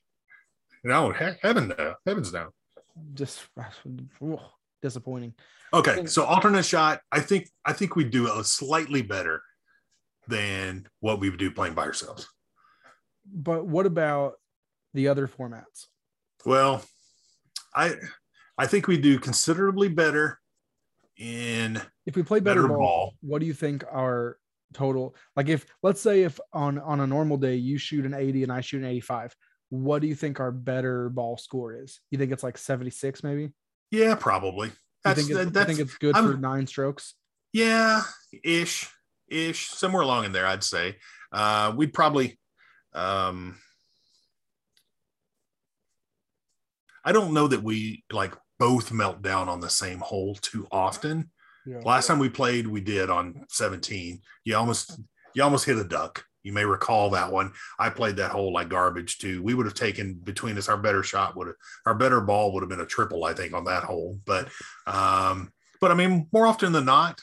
No, 0.85 1.13
heaven 1.13 1.73
no, 1.79 1.95
heavens 2.07 2.33
no. 2.33 2.51
Just 3.15 3.43
oh, 4.23 4.41
disappointing. 4.83 5.35
Okay, 5.73 6.05
so 6.07 6.25
alternate 6.25 6.65
shot. 6.65 7.01
I 7.11 7.21
think 7.21 7.49
I 7.65 7.73
think 7.73 7.97
we 7.97 8.05
do 8.05 8.31
a 8.31 8.45
slightly 8.45 9.01
better 9.01 9.43
than 10.29 10.87
what 11.01 11.21
we 11.21 11.31
would 11.31 11.39
do 11.39 11.51
playing 11.51 11.75
by 11.75 11.85
ourselves. 11.85 12.29
But 13.33 13.67
what 13.67 13.87
about 13.87 14.35
the 14.93 15.09
other 15.09 15.27
formats? 15.27 15.87
Well, 16.45 16.85
I 17.75 17.95
I 18.59 18.67
think 18.67 18.87
we 18.87 18.99
do 18.99 19.19
considerably 19.19 19.89
better 19.89 20.39
in 21.17 21.81
if 22.07 22.17
we 22.17 22.23
play 22.23 22.41
better, 22.41 22.63
better 22.63 22.69
ball, 22.69 22.79
ball, 22.79 23.15
What 23.21 23.41
do 23.41 23.47
you 23.47 23.55
think 23.55 23.85
our 23.91 24.39
total 24.73 25.15
like 25.37 25.49
if 25.49 25.67
let's 25.83 26.01
say 26.01 26.23
if 26.23 26.41
on 26.53 26.79
on 26.79 27.01
a 27.01 27.07
normal 27.07 27.37
day 27.37 27.57
you 27.57 27.79
shoot 27.79 28.07
an 28.07 28.15
80 28.15 28.45
and 28.45 28.53
I 28.53 28.61
shoot 28.61 28.83
an 28.83 28.89
85, 28.89 29.35
what 29.71 30.03
do 30.03 30.09
you 30.09 30.15
think 30.15 30.41
our 30.41 30.53
better 30.53 31.09
ball 31.09 31.37
score 31.37 31.75
is? 31.75 32.01
You 32.11 32.19
think 32.19 32.33
it's 32.33 32.43
like 32.43 32.59
76 32.59 33.23
maybe? 33.23 33.53
Yeah, 33.93 34.15
probably. 34.15 34.73
That's, 35.05 35.29
you 35.29 35.37
think, 35.37 35.47
it's, 35.47 35.53
that's, 35.53 35.67
think 35.67 35.79
it's 35.79 35.99
good 35.99 36.17
I'm, 36.17 36.33
for 36.33 36.39
nine 36.39 36.67
strokes? 36.67 37.15
Yeah, 37.53 38.03
ish, 38.43 38.89
ish, 39.29 39.69
somewhere 39.69 40.03
along 40.03 40.25
in 40.25 40.33
there, 40.33 40.47
I'd 40.47 40.65
say. 40.65 40.97
Uh, 41.31 41.73
we'd 41.77 41.93
probably 41.93 42.39
um 42.95 43.57
I 47.05 47.13
don't 47.13 47.33
know 47.33 47.49
that 47.49 47.63
we 47.63 48.05
like 48.13 48.35
both 48.59 48.93
melt 48.93 49.23
down 49.23 49.49
on 49.49 49.61
the 49.61 49.71
same 49.71 49.99
hole 49.99 50.37
too 50.37 50.67
often. 50.71 51.31
Yeah. 51.67 51.81
Last 51.85 52.07
time 52.07 52.19
we 52.19 52.29
played, 52.29 52.67
we 52.67 52.81
did 52.81 53.11
on 53.11 53.45
17. 53.49 54.21
You 54.45 54.57
almost 54.57 54.99
you 55.35 55.43
almost 55.43 55.65
hit 55.65 55.79
a 55.79 55.85
duck 55.85 56.25
You 56.43 56.53
may 56.53 56.65
recall 56.65 57.11
that 57.11 57.31
one. 57.31 57.53
I 57.79 57.91
played 57.91 58.17
that 58.17 58.33
hole 58.33 58.53
like 58.53 58.69
garbage 58.69 59.19
too. 59.19 59.43
We 59.43 59.55
would 59.55 59.67
have 59.67 59.75
taken 59.75 60.15
between 60.15 60.59
us 60.59 60.69
our 60.69 60.77
better 60.77 61.03
shot 61.03 61.37
would 61.37 61.49
have 61.49 61.57
our 61.87 61.95
better 61.95 62.21
ball 62.21 62.53
would 62.53 62.63
have 62.63 62.71
been 62.71 62.81
a 62.81 62.87
triple, 62.87 63.25
I 63.25 63.33
think, 63.33 63.55
on 63.55 63.65
that 63.65 63.85
hole. 63.85 64.19
But 64.25 64.49
um, 64.87 65.53
but 65.81 65.91
I 65.91 65.95
mean, 65.95 66.29
more 66.33 66.47
often 66.47 66.73
than 66.73 66.85
not, 66.85 67.21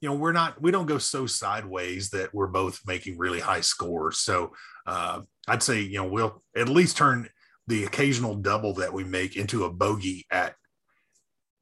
you 0.00 0.08
know, 0.08 0.14
we're 0.14 0.32
not 0.32 0.60
we 0.60 0.70
don't 0.70 0.86
go 0.86 0.98
so 0.98 1.26
sideways 1.26 2.10
that 2.10 2.34
we're 2.34 2.48
both 2.48 2.80
making 2.86 3.18
really 3.18 3.40
high 3.40 3.60
scores. 3.60 4.18
So 4.18 4.52
uh, 4.86 5.20
I'd 5.46 5.62
say 5.62 5.80
you 5.80 5.98
know 5.98 6.08
we'll 6.08 6.42
at 6.56 6.68
least 6.68 6.96
turn 6.96 7.28
the 7.66 7.84
occasional 7.84 8.34
double 8.34 8.74
that 8.74 8.92
we 8.92 9.04
make 9.04 9.36
into 9.36 9.64
a 9.64 9.72
bogey 9.72 10.26
at 10.30 10.54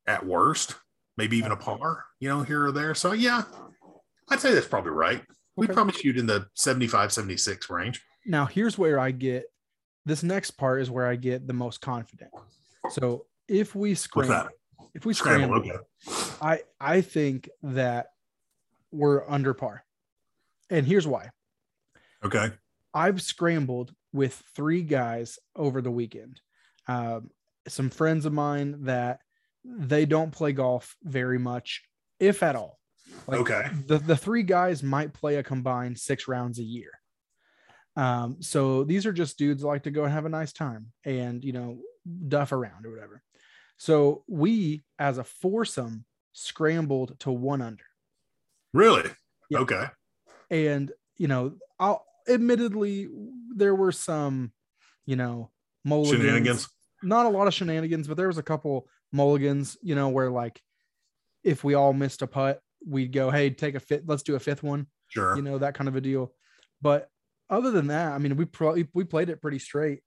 at 0.06 0.24
worst, 0.24 0.76
maybe 1.16 1.36
even 1.36 1.52
a 1.52 1.56
par, 1.56 2.04
you 2.20 2.28
know, 2.28 2.42
here 2.42 2.66
or 2.66 2.72
there. 2.72 2.94
So 2.94 3.12
yeah, 3.12 3.42
I'd 4.30 4.40
say 4.40 4.54
that's 4.54 4.68
probably 4.68 4.92
right. 4.92 5.22
We'd 5.56 5.66
Okay. 5.70 5.74
probably 5.74 5.94
shoot 5.94 6.16
in 6.18 6.26
the 6.26 6.48
75, 6.54 7.12
76 7.12 7.70
range. 7.70 8.02
Now, 8.26 8.46
here's 8.46 8.76
where 8.78 8.98
I 8.98 9.10
get 9.10 9.44
this 10.04 10.22
next 10.22 10.52
part 10.52 10.80
is 10.82 10.90
where 10.90 11.06
I 11.06 11.16
get 11.16 11.46
the 11.48 11.52
most 11.52 11.80
confident. 11.80 12.30
So 12.90 13.26
if 13.48 13.74
we 13.74 13.94
scramble, 13.94 14.48
if 14.94 15.04
we 15.04 15.14
Scramble. 15.14 15.48
scramble, 15.58 15.82
Okay. 16.06 16.36
I 16.40 16.60
I 16.80 17.00
think 17.00 17.48
that 17.62 18.12
we're 18.92 19.28
under 19.28 19.52
par. 19.54 19.84
And 20.70 20.86
here's 20.86 21.06
why. 21.06 21.30
Okay. 22.24 22.50
I've 22.94 23.20
scrambled 23.20 23.92
with 24.12 24.42
three 24.54 24.82
guys 24.82 25.38
over 25.56 25.82
the 25.82 25.90
weekend. 25.90 26.40
Um, 26.88 27.30
some 27.68 27.90
friends 27.90 28.24
of 28.26 28.32
mine 28.32 28.84
that 28.84 29.20
they 29.64 30.06
don't 30.06 30.30
play 30.30 30.52
golf 30.52 30.96
very 31.02 31.38
much, 31.38 31.82
if 32.20 32.42
at 32.44 32.54
all. 32.56 32.78
Like, 33.26 33.40
Okay. 33.40 33.68
The, 33.86 33.98
the 33.98 34.16
three 34.16 34.42
guys 34.42 34.82
might 34.82 35.12
play 35.12 35.36
a 35.36 35.42
combined 35.42 35.98
six 35.98 36.28
rounds 36.28 36.58
a 36.58 36.64
year. 36.64 36.90
Um, 37.96 38.36
so 38.40 38.84
these 38.84 39.06
are 39.06 39.12
just 39.12 39.38
dudes 39.38 39.64
like 39.64 39.84
to 39.84 39.90
go 39.90 40.04
and 40.04 40.12
have 40.12 40.26
a 40.26 40.30
nice 40.30 40.52
time 40.52 40.92
and, 41.04 41.42
you 41.44 41.52
know, 41.52 41.78
duff 42.28 42.52
around 42.52 42.84
or 42.86 42.90
whatever. 42.90 43.22
So 43.78 44.22
we, 44.28 44.84
as 44.98 45.18
a 45.18 45.24
foursome, 45.24 46.04
scrambled 46.32 47.18
to 47.20 47.30
one 47.30 47.62
under 47.62 47.84
Really? 48.74 49.08
Yeah. 49.48 49.60
Okay. 49.60 49.86
and 50.50 50.92
you 51.16 51.28
know 51.28 51.54
i'll 51.80 52.04
admittedly 52.28 53.08
there 53.54 53.74
were 53.74 53.90
some 53.92 54.52
you 55.06 55.16
know 55.16 55.50
mulligans 55.82 56.20
Shenanigans. 56.20 56.68
not 57.02 57.24
a 57.24 57.30
lot 57.30 57.46
of 57.46 57.54
shenanigans 57.54 58.06
but 58.06 58.18
there 58.18 58.26
was 58.26 58.36
a 58.36 58.42
couple 58.42 58.86
mulligans 59.12 59.78
you 59.80 59.94
know 59.94 60.10
where 60.10 60.30
like 60.30 60.60
if 61.42 61.64
we 61.64 61.72
all 61.72 61.94
missed 61.94 62.20
a 62.20 62.26
putt 62.26 62.60
we'd 62.86 63.12
go 63.12 63.30
hey 63.30 63.50
take 63.50 63.74
a 63.74 63.80
fit 63.80 64.04
let's 64.06 64.22
do 64.22 64.36
a 64.36 64.40
fifth 64.40 64.62
one 64.62 64.86
Sure. 65.08 65.36
you 65.36 65.42
know 65.42 65.58
that 65.58 65.74
kind 65.74 65.88
of 65.88 65.96
a 65.96 66.00
deal 66.00 66.32
but 66.80 67.08
other 67.50 67.70
than 67.70 67.88
that 67.88 68.12
i 68.12 68.18
mean 68.18 68.36
we 68.36 68.44
pro- 68.44 68.82
we 68.94 69.04
played 69.04 69.28
it 69.28 69.40
pretty 69.42 69.58
straight 69.58 70.00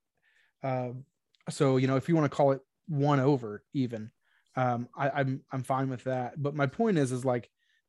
um 0.62 1.04
so 1.48 1.76
you 1.76 1.86
know 1.86 1.96
if 1.96 2.08
you 2.08 2.14
want 2.14 2.30
to 2.30 2.34
call 2.36 2.52
it 2.52 2.60
one 2.88 3.20
over 3.20 3.62
even 3.72 4.10
um 4.56 4.88
I, 4.96 5.10
i'm 5.10 5.42
i'm 5.52 5.62
fine 5.62 5.88
with 5.88 6.04
that 6.04 6.34
but 6.40 6.54
my 6.54 6.66
point 6.66 6.98
is 6.98 7.12
is 7.12 7.24
like 7.24 7.48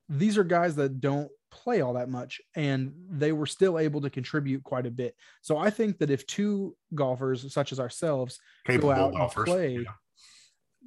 these 0.09 0.37
are 0.37 0.43
guys 0.43 0.75
that 0.75 0.99
don't 0.99 1.29
play 1.51 1.81
all 1.81 1.93
that 1.93 2.09
much 2.09 2.39
and 2.55 2.93
they 3.09 3.33
were 3.33 3.45
still 3.45 3.77
able 3.77 3.99
to 4.01 4.09
contribute 4.09 4.63
quite 4.63 4.85
a 4.85 4.91
bit 4.91 5.15
so 5.41 5.57
i 5.57 5.69
think 5.69 5.97
that 5.99 6.09
if 6.09 6.25
two 6.27 6.75
golfers 6.95 7.51
such 7.53 7.71
as 7.73 7.79
ourselves 7.79 8.39
Capable 8.65 8.91
out 8.91 9.13
and 9.13 9.45
play. 9.45 9.77
Yeah. 9.79 9.91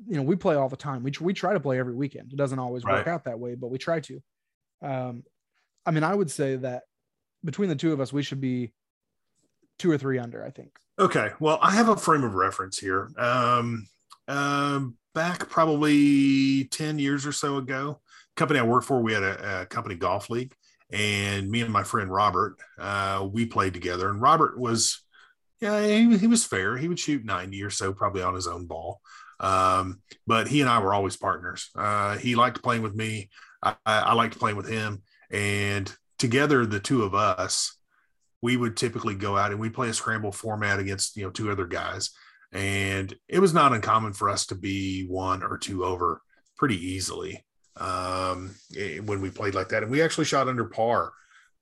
You 0.07 0.17
know 0.17 0.23
we 0.23 0.37
play 0.37 0.55
all 0.55 0.69
the 0.69 0.77
time 0.77 1.03
we, 1.03 1.13
we 1.21 1.33
try 1.33 1.53
to 1.53 1.61
play 1.61 1.79
every 1.79 1.95
weekend 1.95 2.33
it 2.33 2.37
doesn't 2.37 2.59
always 2.59 2.85
work 2.85 3.07
out 3.07 3.25
that 3.25 3.39
way 3.39 3.55
but 3.55 3.71
we 3.71 3.79
try 3.79 4.01
to 4.01 4.21
um 4.83 5.23
i 5.87 5.91
mean 5.91 6.03
i 6.03 6.15
would 6.15 6.31
say 6.31 6.57
that 6.57 6.83
between 7.45 7.69
the 7.69 7.77
two 7.77 7.93
of 7.93 8.01
us 8.01 8.13
we 8.13 8.23
should 8.23 8.41
be 8.41 8.73
two 9.79 9.91
or 9.91 9.99
three 9.99 10.19
under 10.19 10.45
i 10.45 10.51
think 10.51 10.71
Okay. 10.99 11.31
Well, 11.41 11.59
I 11.61 11.73
have 11.73 11.89
a 11.89 11.97
frame 11.97 12.25
of 12.25 12.35
reference 12.35 12.79
here. 12.79 13.11
Um, 13.19 13.89
um, 14.29 14.97
back 15.15 15.49
probably 15.49 16.65
10 16.65 16.99
years 16.99 17.27
or 17.27 17.33
so 17.33 17.57
ago, 17.57 18.01
company 18.37 18.61
I 18.61 18.65
worked 18.65 18.87
for, 18.87 19.03
we 19.03 19.13
had 19.13 19.23
a, 19.23 19.63
a 19.63 19.67
company 19.67 19.97
golf 19.97 20.31
league, 20.31 20.55
and 20.91 21.51
me 21.51 21.63
and 21.63 21.73
my 21.73 21.83
friend 21.83 22.11
Robert, 22.11 22.57
uh, 22.79 23.27
we 23.31 23.45
played 23.47 23.75
together. 23.75 24.09
And 24.09 24.21
Robert 24.21 24.59
was, 24.59 25.03
yeah, 25.61 25.85
he, 25.85 26.17
he 26.17 26.27
was 26.27 26.45
fair. 26.45 26.77
He 26.77 26.89
would 26.89 26.99
shoot 26.99 27.25
90 27.25 27.63
or 27.63 27.71
so, 27.71 27.93
probably 27.93 28.23
on 28.23 28.35
his 28.35 28.47
own 28.47 28.67
ball. 28.67 29.01
Um, 29.41 30.01
but 30.27 30.49
he 30.49 30.61
and 30.61 30.71
I 30.71 30.79
were 30.81 30.95
always 30.95 31.17
partners. 31.17 31.71
Uh, 31.75 32.17
he 32.19 32.35
liked 32.35 32.63
playing 32.63 32.83
with 32.83 32.95
me. 32.95 33.31
I, 33.63 33.75
I, 33.85 34.15
liked 34.15 34.39
playing 34.39 34.57
with 34.57 34.69
him. 34.69 35.03
And 35.31 35.93
together, 36.19 36.67
the 36.67 36.81
two 36.81 37.03
of 37.03 37.15
us, 37.15 37.77
we 38.45 38.59
would 38.59 38.77
typically 38.77 39.15
go 39.15 39.39
out 39.39 39.53
and 39.53 39.59
we 39.59 39.71
play 39.71 39.89
a 39.89 39.95
scramble 39.95 40.31
format 40.31 40.79
against 40.79 41.17
you 41.17 41.25
know 41.25 41.31
two 41.31 41.51
other 41.51 41.67
guys 41.67 42.11
and 42.53 43.15
it 43.27 43.39
was 43.39 43.55
not 43.55 43.73
uncommon 43.73 44.13
for 44.13 44.29
us 44.29 44.45
to 44.45 44.55
be 44.55 45.07
one 45.07 45.43
or 45.43 45.57
two 45.57 45.83
over 45.83 46.21
pretty 46.59 46.77
easily 46.77 47.43
um, 47.79 48.55
eh, 48.77 48.99
when 48.99 49.23
we 49.23 49.31
played 49.31 49.55
like 49.55 49.71
that 49.71 49.83
and 49.83 49.91
we 49.91 50.03
actually 50.03 50.27
shot 50.27 50.47
under 50.47 50.67
par 50.67 51.11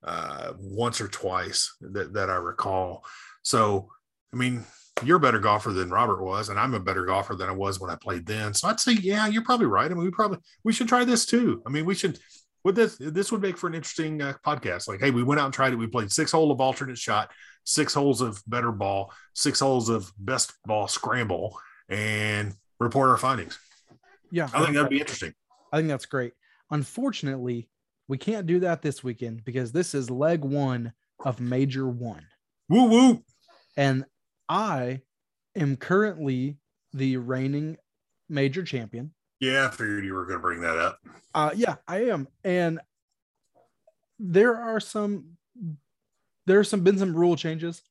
uh, 0.02 0.54
once 0.58 1.00
or 1.00 1.06
twice 1.06 1.72
that, 1.80 2.12
that 2.14 2.28
i 2.28 2.34
recall 2.34 3.04
so 3.42 3.88
i 4.34 4.36
mean 4.36 4.64
you're 5.04 5.16
a 5.16 5.20
better 5.20 5.38
golfer 5.38 5.72
than 5.72 5.90
robert 5.90 6.22
was 6.22 6.48
and 6.48 6.58
i'm 6.58 6.74
a 6.74 6.80
better 6.80 7.04
golfer 7.04 7.34
than 7.34 7.48
i 7.48 7.52
was 7.52 7.80
when 7.80 7.90
i 7.90 7.96
played 7.96 8.26
then. 8.26 8.54
So 8.54 8.68
i'd 8.68 8.80
say 8.80 8.92
yeah 8.92 9.26
you're 9.26 9.44
probably 9.44 9.66
right. 9.66 9.90
I 9.90 9.94
mean 9.94 10.04
we 10.04 10.10
probably 10.10 10.38
we 10.64 10.72
should 10.72 10.88
try 10.88 11.04
this 11.04 11.26
too. 11.26 11.62
I 11.66 11.70
mean 11.70 11.84
we 11.84 11.94
should 11.94 12.18
would 12.64 12.76
this 12.76 12.96
this 12.98 13.32
would 13.32 13.42
make 13.42 13.56
for 13.56 13.66
an 13.66 13.74
interesting 13.74 14.22
uh, 14.22 14.34
podcast. 14.46 14.88
Like 14.88 15.00
hey 15.00 15.10
we 15.10 15.22
went 15.22 15.40
out 15.40 15.46
and 15.46 15.54
tried 15.54 15.72
it. 15.72 15.76
We 15.76 15.86
played 15.86 16.12
six 16.12 16.32
hole 16.32 16.50
of 16.50 16.60
alternate 16.60 16.98
shot 16.98 17.30
six 17.64 17.94
holes 17.94 18.20
of 18.20 18.42
better 18.46 18.72
ball 18.72 19.12
six 19.34 19.60
holes 19.60 19.88
of 19.88 20.12
best 20.18 20.52
ball 20.66 20.88
scramble 20.88 21.58
and 21.88 22.54
report 22.78 23.08
our 23.08 23.16
findings. 23.16 23.58
Yeah. 24.30 24.48
I 24.54 24.62
think 24.62 24.74
that'd 24.74 24.90
be 24.90 25.00
interesting. 25.00 25.34
I 25.72 25.78
think 25.78 25.88
that's 25.88 26.06
great. 26.06 26.32
Unfortunately 26.70 27.68
we 28.08 28.18
can't 28.18 28.46
do 28.46 28.60
that 28.60 28.82
this 28.82 29.02
weekend 29.02 29.44
because 29.44 29.72
this 29.72 29.94
is 29.94 30.10
leg 30.10 30.44
one 30.44 30.92
of 31.24 31.40
major 31.40 31.88
one. 31.88 32.26
Woo 32.68 32.88
woo 32.88 33.22
and 33.76 34.04
i 34.52 35.00
am 35.56 35.76
currently 35.76 36.58
the 36.92 37.16
reigning 37.16 37.78
major 38.28 38.62
champion. 38.62 39.12
Yeah 39.40 39.66
i 39.66 39.70
figured 39.70 40.04
you 40.04 40.12
were 40.12 40.26
going 40.26 40.38
to 40.38 40.42
bring 40.42 40.60
that 40.60 40.78
up. 40.78 40.98
Uh, 41.34 41.50
yeah, 41.56 41.76
I 41.88 42.04
am, 42.04 42.28
and 42.44 42.78
there 44.18 44.56
are 44.56 44.78
some 44.78 45.38
there's 46.46 46.68
some 46.68 46.82
been 46.84 46.98
some 46.98 47.16
rule 47.16 47.34
changes 47.34 47.82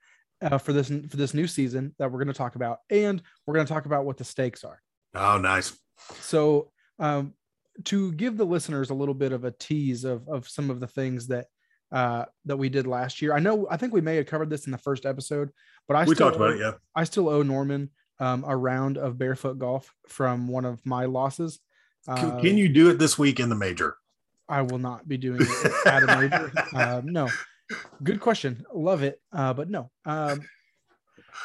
uh, 0.41 0.59
for 0.59 0.71
this 0.71 0.87
for 0.87 1.17
this 1.17 1.33
new 1.33 1.47
season 1.47 1.95
that 1.97 2.11
we're 2.11 2.19
going 2.19 2.27
to 2.27 2.33
talk 2.33 2.55
about, 2.55 2.77
and 2.89 3.21
we're 3.45 3.55
going 3.55 3.65
to 3.65 3.73
talk 3.73 3.87
about 3.87 4.05
what 4.05 4.17
the 4.17 4.23
stakes 4.23 4.63
are. 4.63 4.79
oh 5.15 5.39
nice. 5.39 5.75
So, 6.19 6.71
um, 6.99 7.33
to 7.85 8.11
give 8.13 8.37
the 8.37 8.45
listeners 8.45 8.91
a 8.91 8.95
little 8.95 9.13
bit 9.15 9.31
of 9.31 9.45
a 9.45 9.51
tease 9.51 10.03
of 10.03 10.27
of 10.29 10.47
some 10.47 10.69
of 10.69 10.79
the 10.79 10.87
things 10.87 11.27
that 11.27 11.47
uh, 11.91 12.25
that 12.45 12.57
we 12.57 12.69
did 12.69 12.87
last 12.87 13.21
year, 13.21 13.33
I 13.33 13.39
know 13.39 13.67
I 13.69 13.77
think 13.77 13.93
we 13.93 14.01
may 14.01 14.15
have 14.17 14.25
covered 14.25 14.49
this 14.49 14.65
in 14.65 14.71
the 14.71 14.77
first 14.77 15.05
episode, 15.05 15.49
but 15.87 15.95
I 15.95 16.05
we 16.05 16.15
still 16.15 16.27
talked 16.27 16.37
about 16.37 16.51
owe- 16.51 16.55
it 16.55 16.59
yeah 16.59 16.71
I 16.95 17.03
still 17.03 17.29
owe 17.29 17.43
Norman 17.43 17.89
um, 18.19 18.43
a 18.47 18.55
round 18.55 18.97
of 18.97 19.17
barefoot 19.17 19.57
golf 19.59 19.93
from 20.07 20.47
one 20.47 20.65
of 20.65 20.85
my 20.85 21.05
losses. 21.05 21.59
can, 22.05 22.31
Uh, 22.31 22.39
can 22.39 22.57
you 22.57 22.69
do 22.69 22.89
it 22.89 22.99
this 22.99 23.17
week 23.17 23.39
in 23.39 23.49
the 23.49 23.55
major 23.55 23.95
I 24.47 24.61
will 24.63 24.79
not 24.79 25.07
be 25.07 25.17
doing 25.17 25.39
it 25.41 25.87
at 25.87 26.03
a 26.03 26.17
major. 26.17 26.51
um, 26.75 27.05
no, 27.11 27.29
good 28.03 28.19
question. 28.19 28.65
Love 28.73 29.01
it, 29.01 29.21
uh, 29.31 29.53
but 29.53 29.69
no. 29.69 29.89
Um, 30.05 30.41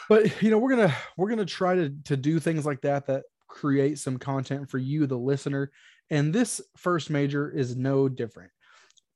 but 0.09 0.43
you 0.43 0.51
know, 0.51 0.59
we're 0.59 0.71
gonna 0.71 0.95
we're 1.17 1.29
gonna 1.29 1.45
try 1.45 1.77
to 1.77 1.95
to 2.05 2.17
do 2.17 2.41
things 2.41 2.67
like 2.67 2.81
that 2.83 3.07
that 3.07 3.25
create 3.49 3.99
some 3.99 4.19
content 4.19 4.69
for 4.69 4.79
you, 4.79 5.07
the 5.07 5.17
listener. 5.17 5.71
And 6.11 6.33
this 6.33 6.61
first 6.77 7.11
major 7.11 7.51
is 7.51 7.77
no 7.77 8.09
different. 8.09 8.51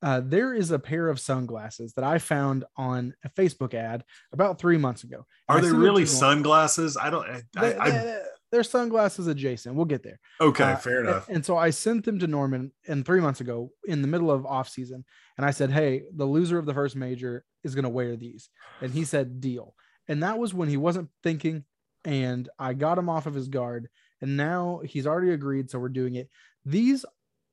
Uh, 0.03 0.21
there 0.25 0.55
is 0.55 0.71
a 0.71 0.79
pair 0.79 1.09
of 1.09 1.21
sunglasses 1.21 1.93
that 1.95 2.05
I 2.05 2.19
found 2.19 2.65
on 2.77 3.15
a 3.25 3.29
Facebook 3.31 3.75
ad 3.75 4.03
about 4.33 4.59
three 4.59 4.79
months 4.79 5.05
ago. 5.05 5.27
And 5.49 5.57
are 5.57 5.59
I 5.59 5.61
they 5.61 5.77
really 5.77 6.07
sunglasses 6.07 6.97
i 6.97 7.11
don't 7.11 7.27
I, 7.29 7.43
They, 7.61 7.75
I, 7.77 7.91
they, 7.91 8.23
they're 8.51 8.63
sunglasses 8.65 9.27
adjacent. 9.27 9.75
We'll 9.77 9.85
get 9.85 10.03
there. 10.03 10.19
okay 10.41 10.65
Uh, 10.73 10.77
fair 10.77 11.01
and- 11.01 11.09
enough 11.09 11.29
And, 11.29 11.45
so 11.45 11.57
I 11.57 11.71
sent 11.71 12.05
them 12.05 12.19
to 12.21 12.27
Norman 12.27 12.73
and 12.89 13.05
three 13.05 13.21
months 13.21 13.41
ago 13.41 13.73
in 13.85 14.03
the 14.03 14.09
middle 14.09 14.31
of 14.31 14.47
off 14.47 14.69
season. 14.69 15.05
And 15.37 15.45
I 15.47 15.51
said, 15.53 15.71
Hey, 15.71 16.03
the 16.15 16.25
loser 16.25 16.59
of 16.59 16.67
the 16.67 16.75
first 16.75 16.97
major 16.97 17.45
is 17.63 17.75
going 17.75 17.85
to 17.85 17.89
wear 17.91 18.17
these. 18.17 18.49
And 18.81 18.91
he 18.93 19.05
said, 19.05 19.41
deal. 19.41 19.75
And 20.09 20.23
that 20.23 20.39
was 20.39 20.55
when 20.55 20.69
he 20.69 20.77
wasn't 20.79 21.11
thinking. 21.23 21.65
And 22.05 22.49
I 22.59 22.73
got 22.73 22.99
him 22.99 23.09
off 23.11 23.27
of 23.27 23.35
his 23.35 23.49
guard. 23.49 23.89
And 24.23 24.37
now 24.37 24.81
he's 24.85 25.07
already 25.07 25.33
agreed. 25.33 25.71
So 25.71 25.79
we're 25.79 25.91
doing 25.91 26.15
it. 26.15 26.29
These 26.65 27.05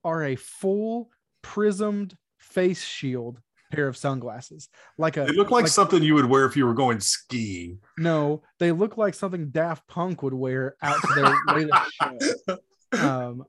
are 0.03 0.23
a 0.23 0.35
full 0.37 1.09
prismed 1.43 2.15
face 2.47 2.83
shield 2.83 3.39
pair 3.71 3.87
of 3.87 3.97
sunglasses. 3.97 4.69
Like 4.97 5.17
a, 5.17 5.25
they 5.25 5.33
look 5.33 5.51
like, 5.51 5.67
something 5.67 6.01
you 6.01 6.13
would 6.15 6.25
wear 6.25 6.45
if 6.45 6.55
you 6.55 6.65
were 6.65 6.73
going 6.73 6.99
skiing 7.01 7.79
no, 7.97 8.41
they 8.59 8.71
look 8.71 8.97
like 8.97 9.13
something 9.13 9.49
Daft 9.49 9.85
Punk 9.87 10.23
would 10.23 10.33
wear 10.33 10.75
out 10.81 10.97
to 11.01 11.13
their 11.15 11.35
latest 11.55 11.91
show. 12.01 12.57
Um, 12.97 13.43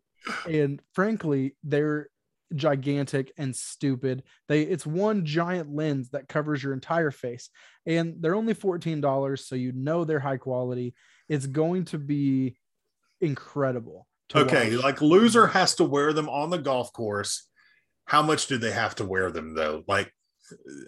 and 0.49 0.83
frankly, 0.93 1.55
they're 1.63 2.09
gigantic 2.55 3.31
and 3.37 3.55
stupid. 3.55 4.25
They 4.49 4.63
it's 4.63 4.87
one 4.87 5.25
giant 5.25 5.75
lens 5.75 6.11
that 6.11 6.29
covers 6.29 6.63
your 6.63 6.73
entire 6.73 7.11
face, 7.11 7.51
and 7.87 8.17
they're 8.21 8.35
only 8.35 8.55
fourteen 8.55 9.01
dollars, 9.01 9.47
so 9.47 9.55
you 9.55 9.71
know 9.73 10.05
they're 10.05 10.19
high 10.19 10.39
quality. 10.39 10.95
It's 11.29 11.47
going 11.47 11.85
to 11.87 11.99
be 11.99 12.57
incredible. 13.21 14.07
to 14.31 14.39
Okay, 14.41 14.75
watch. 14.75 14.85
like 14.85 15.03
loser 15.03 15.47
has 15.47 15.75
to 15.77 15.85
wear 15.85 16.13
them 16.13 16.29
on 16.29 16.51
the 16.51 16.59
golf 16.59 16.93
course. 16.93 17.47
How 18.09 18.23
much 18.23 18.47
do 18.47 18.57
they 18.57 18.71
have 18.71 18.94
to 18.97 19.05
wear 19.05 19.31
them 19.31 19.55
though? 19.55 19.85
Like, 19.87 20.11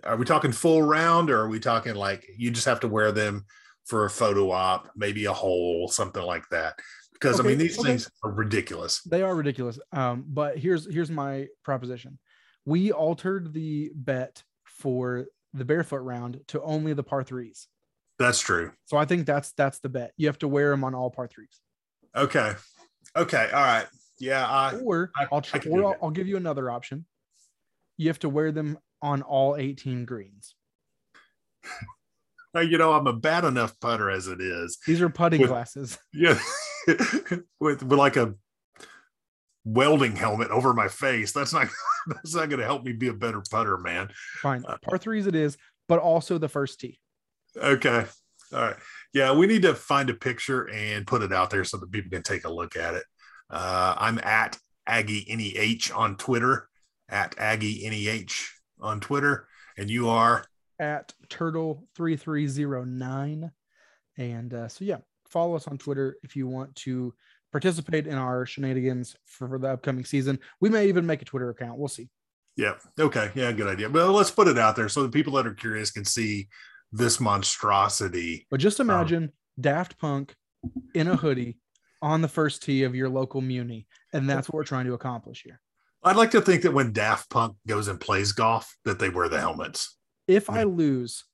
are 0.04 0.16
we 0.16 0.24
talking 0.24 0.52
full 0.52 0.83
round 0.83 1.30
or 1.30 1.40
are 1.40 1.48
we 1.50 1.61
talking 1.61 1.94
like 1.94 2.26
you 2.38 2.50
just 2.50 2.64
have 2.64 2.80
to 2.80 2.88
wear 2.88 3.12
them 3.12 3.44
for 3.85 4.06
a 4.06 4.11
photo 4.11 4.50
op, 4.50 4.90
maybe 4.96 5.26
a 5.26 5.33
hole, 5.33 5.87
something 5.88 6.22
like 6.22 6.48
that? 6.50 6.78
Because 7.12 7.38
I 7.38 7.42
mean, 7.42 7.59
these 7.59 7.78
okay. 7.78 7.90
things 7.90 8.11
are 8.24 8.30
ridiculous. 8.30 9.02
they 9.02 9.20
are 9.20 9.35
ridiculous. 9.35 9.78
Um, 9.92 10.24
but 10.26 10.56
here's 10.56 10.90
here's 10.90 11.11
my 11.11 11.48
proposition. 11.62 12.18
We 12.64 12.90
altered 12.90 13.52
the 13.52 13.92
bet 13.94 14.42
for 14.64 15.26
the 15.52 15.66
barefoot 15.66 15.98
round 15.98 16.40
to 16.48 16.62
only 16.62 16.94
the 16.94 17.02
par 17.02 17.22
threes. 17.22 17.68
That's 18.18 18.40
true. 18.40 18.72
So 18.87 18.96
I 18.96 19.04
think 19.04 19.26
that's 19.26 19.52
that's 19.52 19.80
the 19.80 19.90
bet. 19.90 20.12
You 20.16 20.28
have 20.28 20.38
to 20.38 20.48
wear 20.48 20.70
them 20.70 20.85
on 20.85 20.94
all 20.94 21.11
par 21.11 21.28
threes. 21.28 21.61
Okay. 22.16 22.54
Okay. 23.14 23.50
All 23.52 23.62
right. 23.62 23.87
Yeah. 24.20 24.46
I, 24.46 24.76
Or 24.76 25.11
I- 25.16 25.26
I'll 25.33 25.38
I 25.38 25.40
tr- 25.40 25.59
can 25.59 25.72
or 25.72 25.85
I'll. 25.94 25.96
I'll 26.04 26.11
give 26.11 26.28
you 26.28 26.37
another 26.37 26.70
option. 26.70 27.06
You 27.96 28.09
have 28.09 28.18
to 28.20 28.28
wear 28.28 28.52
them 28.52 28.78
on 29.02 29.22
all 29.22 29.56
18 29.56 30.04
greens. 30.04 30.54
you 32.54 32.78
know, 32.78 32.92
I'm 32.92 33.06
a 33.06 33.12
bad 33.12 33.44
enough 33.44 33.78
putter 33.80 34.11
as 34.11 34.26
it 34.26 34.40
is. 34.40 34.78
These 34.87 35.00
are 35.00 35.09
putting 35.09 35.40
With- 35.40 35.50
glasses. 35.50 35.98
Yeah. 36.12 36.38
with, 36.87 37.44
with 37.61 37.83
like 37.83 38.16
a 38.16 38.35
welding 39.64 40.16
helmet 40.16 40.50
over 40.50 40.72
my 40.74 40.88
face. 40.88 41.33
That's 41.33 41.52
not, 41.52 41.68
that's 42.06 42.35
not 42.35 42.48
going 42.48 42.61
to 42.61 42.64
help 42.66 42.85
me 42.85 42.92
be 42.92 43.09
a 43.09 43.12
better 43.12 43.42
putter, 43.50 43.76
man. 43.78 44.09
Fine. 44.42 44.64
Uh, 44.66 44.76
Par 44.83 44.98
threes 44.98 45.26
it 45.26 45.35
is, 45.35 45.56
but 45.88 45.98
also 45.98 46.38
the 46.38 46.48
first 46.48 46.80
tee. 46.80 46.98
Okay. 47.56 48.04
All 48.52 48.61
right. 48.61 48.76
Yeah, 49.12 49.35
we 49.35 49.46
need 49.46 49.62
to 49.62 49.74
find 49.74 50.09
a 50.11 50.14
picture 50.14 50.68
and 50.70 51.06
put 51.06 51.22
it 51.22 51.33
out 51.33 51.50
there 51.50 51.64
so 51.64 51.76
that 51.76 51.92
people 51.92 52.11
can 52.11 52.22
take 52.22 52.44
a 52.44 52.52
look 52.52 52.76
at 52.76 52.94
it. 52.94 53.04
Uh, 53.50 53.94
I'm 53.98 54.18
at 54.18 54.58
Aggie 54.86 55.26
NEH 55.28 55.94
on 55.94 56.16
Twitter, 56.16 56.68
at 57.08 57.34
Aggie 57.38 57.88
NEH 57.88 58.32
on 58.80 59.00
Twitter, 59.00 59.46
and 59.76 59.90
you 59.90 60.08
are 60.08 60.44
at 60.78 61.12
turtle 61.28 61.84
3309 61.94 63.50
and 64.16 64.54
uh, 64.54 64.66
so 64.66 64.82
yeah 64.82 64.96
follow 65.28 65.54
us 65.54 65.68
on 65.68 65.76
twitter 65.76 66.16
if 66.22 66.34
you 66.34 66.48
want 66.48 66.74
to 66.74 67.12
participate 67.52 68.06
in 68.06 68.14
our 68.14 68.46
shenanigans 68.46 69.14
for, 69.26 69.46
for 69.46 69.58
the 69.58 69.68
upcoming 69.68 70.06
season 70.06 70.38
we 70.58 70.70
may 70.70 70.88
even 70.88 71.04
make 71.04 71.20
a 71.20 71.24
twitter 71.26 71.50
account 71.50 71.78
we'll 71.78 71.86
see 71.86 72.08
yeah. 72.56 72.74
Okay. 72.98 73.30
Yeah, 73.34 73.52
good 73.52 73.68
idea. 73.68 73.88
But 73.88 74.10
let's 74.10 74.30
put 74.30 74.48
it 74.48 74.58
out 74.58 74.76
there 74.76 74.88
so 74.88 75.02
the 75.02 75.08
people 75.08 75.34
that 75.34 75.46
are 75.46 75.54
curious 75.54 75.90
can 75.90 76.04
see 76.04 76.48
this 76.92 77.20
monstrosity. 77.20 78.46
but 78.50 78.60
just 78.60 78.80
imagine 78.80 79.32
daft 79.58 79.98
punk 79.98 80.34
in 80.94 81.08
a 81.08 81.16
hoodie 81.16 81.58
on 82.02 82.20
the 82.22 82.28
first 82.28 82.62
tee 82.62 82.82
of 82.84 82.94
your 82.94 83.08
local 83.08 83.40
muni 83.40 83.86
and 84.12 84.28
that's 84.28 84.48
what 84.48 84.54
we're 84.54 84.64
trying 84.64 84.86
to 84.86 84.94
accomplish 84.94 85.42
here 85.44 85.60
I'd 86.02 86.16
like 86.16 86.30
to 86.30 86.40
think 86.40 86.62
that 86.62 86.72
when 86.72 86.92
Daft 86.94 87.28
Punk 87.28 87.56
goes 87.68 87.86
and 87.88 88.00
plays 88.00 88.32
golf, 88.32 88.74
that 88.86 88.98
they 88.98 89.10
wear 89.10 89.28
the 89.28 89.38
helmets. 89.40 89.96
if 90.28 90.48
i 90.48 90.62
lose 90.62 91.24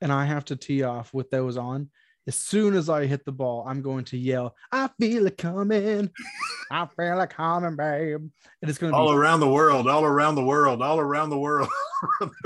and 0.00 0.12
i 0.12 0.24
have 0.24 0.44
to 0.46 0.56
tee 0.56 0.82
off 0.82 1.12
with 1.14 1.30
those 1.30 1.56
on 1.56 1.88
as 2.26 2.36
soon 2.36 2.74
as 2.74 2.90
i 2.90 3.06
hit 3.06 3.24
the 3.24 3.32
ball 3.32 3.64
i'm 3.66 3.80
going 3.80 4.04
to 4.04 4.18
yell 4.18 4.54
i 4.72 4.88
feel 5.00 5.26
it 5.26 5.38
coming 5.38 6.10
i 6.70 6.86
feel 6.96 7.18
it 7.20 7.30
coming 7.30 7.76
babe 7.76 8.20
and 8.60 8.68
it's 8.68 8.78
going 8.78 8.92
to 8.92 8.96
be 8.96 9.00
All 9.00 9.12
around 9.12 9.40
the 9.40 9.48
world, 9.50 9.88
all 9.88 10.04
around 10.04 10.34
the 10.34 10.44
world, 10.44 10.82
all 10.82 11.00
around 11.00 11.30
the 11.30 11.38
world. 11.38 11.68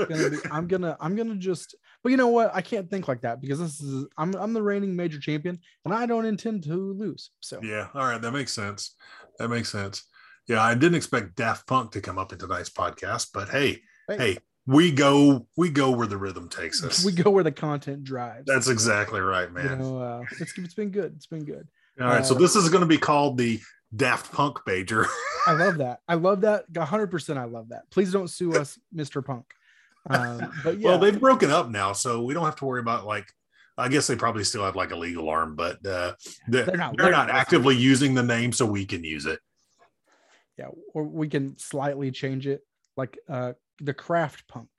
gonna 0.07 0.29
be, 0.29 0.37
I'm 0.51 0.67
gonna 0.67 0.95
I'm 1.01 1.15
gonna 1.15 1.35
just 1.35 1.75
but 2.05 2.11
you 2.11 2.17
know 2.17 2.27
what 2.27 2.53
I 2.53 2.61
can't 2.61 2.87
think 2.87 3.07
like 3.07 3.21
that 3.21 3.41
because 3.41 3.57
this 3.57 3.81
is 3.81 4.05
I'm 4.15 4.35
I'm 4.35 4.53
the 4.53 4.61
reigning 4.61 4.95
major 4.95 5.19
champion 5.19 5.57
and 5.85 5.91
I 5.91 6.05
don't 6.05 6.27
intend 6.27 6.63
to 6.65 6.75
lose 6.93 7.31
so 7.39 7.59
Yeah. 7.63 7.87
All 7.95 8.05
right. 8.05 8.21
That 8.21 8.31
makes 8.31 8.53
sense. 8.53 8.91
That 9.39 9.49
makes 9.49 9.71
sense. 9.71 10.03
Yeah. 10.47 10.61
I 10.61 10.75
didn't 10.75 10.97
expect 10.97 11.35
Daft 11.35 11.65
Punk 11.65 11.93
to 11.93 12.01
come 12.01 12.19
up 12.19 12.31
in 12.31 12.37
tonight's 12.37 12.69
podcast, 12.69 13.29
but 13.33 13.49
hey, 13.49 13.81
Hey. 14.07 14.17
hey, 14.17 14.37
we 14.67 14.91
go, 14.91 15.47
we 15.57 15.71
go 15.71 15.89
where 15.89 16.05
the 16.05 16.17
rhythm 16.19 16.47
takes 16.47 16.83
us. 16.83 17.03
we 17.03 17.11
go 17.11 17.31
where 17.31 17.43
the 17.43 17.51
content 17.51 18.03
drives 18.03 18.45
That's 18.45 18.67
exactly 18.67 19.19
right, 19.19 19.47
you 19.47 19.55
man. 19.55 19.79
know 19.79 19.97
uh, 19.99 20.23
it's 20.39 20.55
it's 20.59 20.75
been 20.75 20.91
good 20.91 21.13
it's 21.15 21.25
been 21.25 21.43
good 21.43 21.67
All 21.99 22.05
right. 22.05 22.23
So 22.23 22.35
uh, 22.35 22.37
this 22.37 22.55
is 22.55 22.69
going 22.69 22.81
to 22.81 22.87
be 22.87 22.99
called 22.99 23.39
the 23.39 23.59
Daft 23.95 24.31
Punk 24.31 24.59
Major. 24.67 25.07
I 25.47 25.53
love 25.53 25.77
that 25.79 26.01
I 26.07 26.13
love 26.13 26.41
that 26.41 26.65
100 26.71 27.07
percent 27.07 27.39
I 27.39 27.45
love 27.45 27.69
that 27.69 27.89
please 27.89 28.11
don't 28.11 28.29
sue 28.29 28.53
us 28.53 28.77
Mr. 28.95 29.25
Punk 29.25 29.45
um, 30.09 30.51
but 30.63 30.79
yeah. 30.79 30.89
Well, 30.89 30.99
they've 30.99 31.19
broken 31.19 31.51
up 31.51 31.69
now, 31.69 31.93
so 31.93 32.21
we 32.23 32.33
don't 32.33 32.45
have 32.45 32.55
to 32.57 32.65
worry 32.65 32.79
about 32.81 33.05
like. 33.05 33.25
I 33.77 33.89
guess 33.89 34.07
they 34.07 34.15
probably 34.15 34.45
still 34.45 34.63
have 34.63 34.77
like 34.77 34.91
a 34.91 34.95
legal 34.95 35.27
arm, 35.27 35.55
but 35.57 35.85
uh, 35.85 36.13
they're, 36.47 36.63
They're 36.63 36.77
not- 36.77 36.95
they're 36.95 37.07
they're 37.07 37.11
not 37.11 37.29
actively 37.29 37.75
using 37.75 38.13
the 38.13 38.23
name, 38.23 38.53
so 38.53 38.65
we 38.65 38.85
can 38.85 39.03
use 39.03 39.25
it. 39.25 39.39
yeah 40.57 40.67
or 40.93 41.03
we 41.03 41.27
can 41.27 41.57
slightly 41.57 42.09
change 42.11 42.47
it 42.47 42.61
like 42.95 43.17
uh 43.27 43.51
the 43.81 43.93
craft 43.93 44.47
punk 44.47 44.69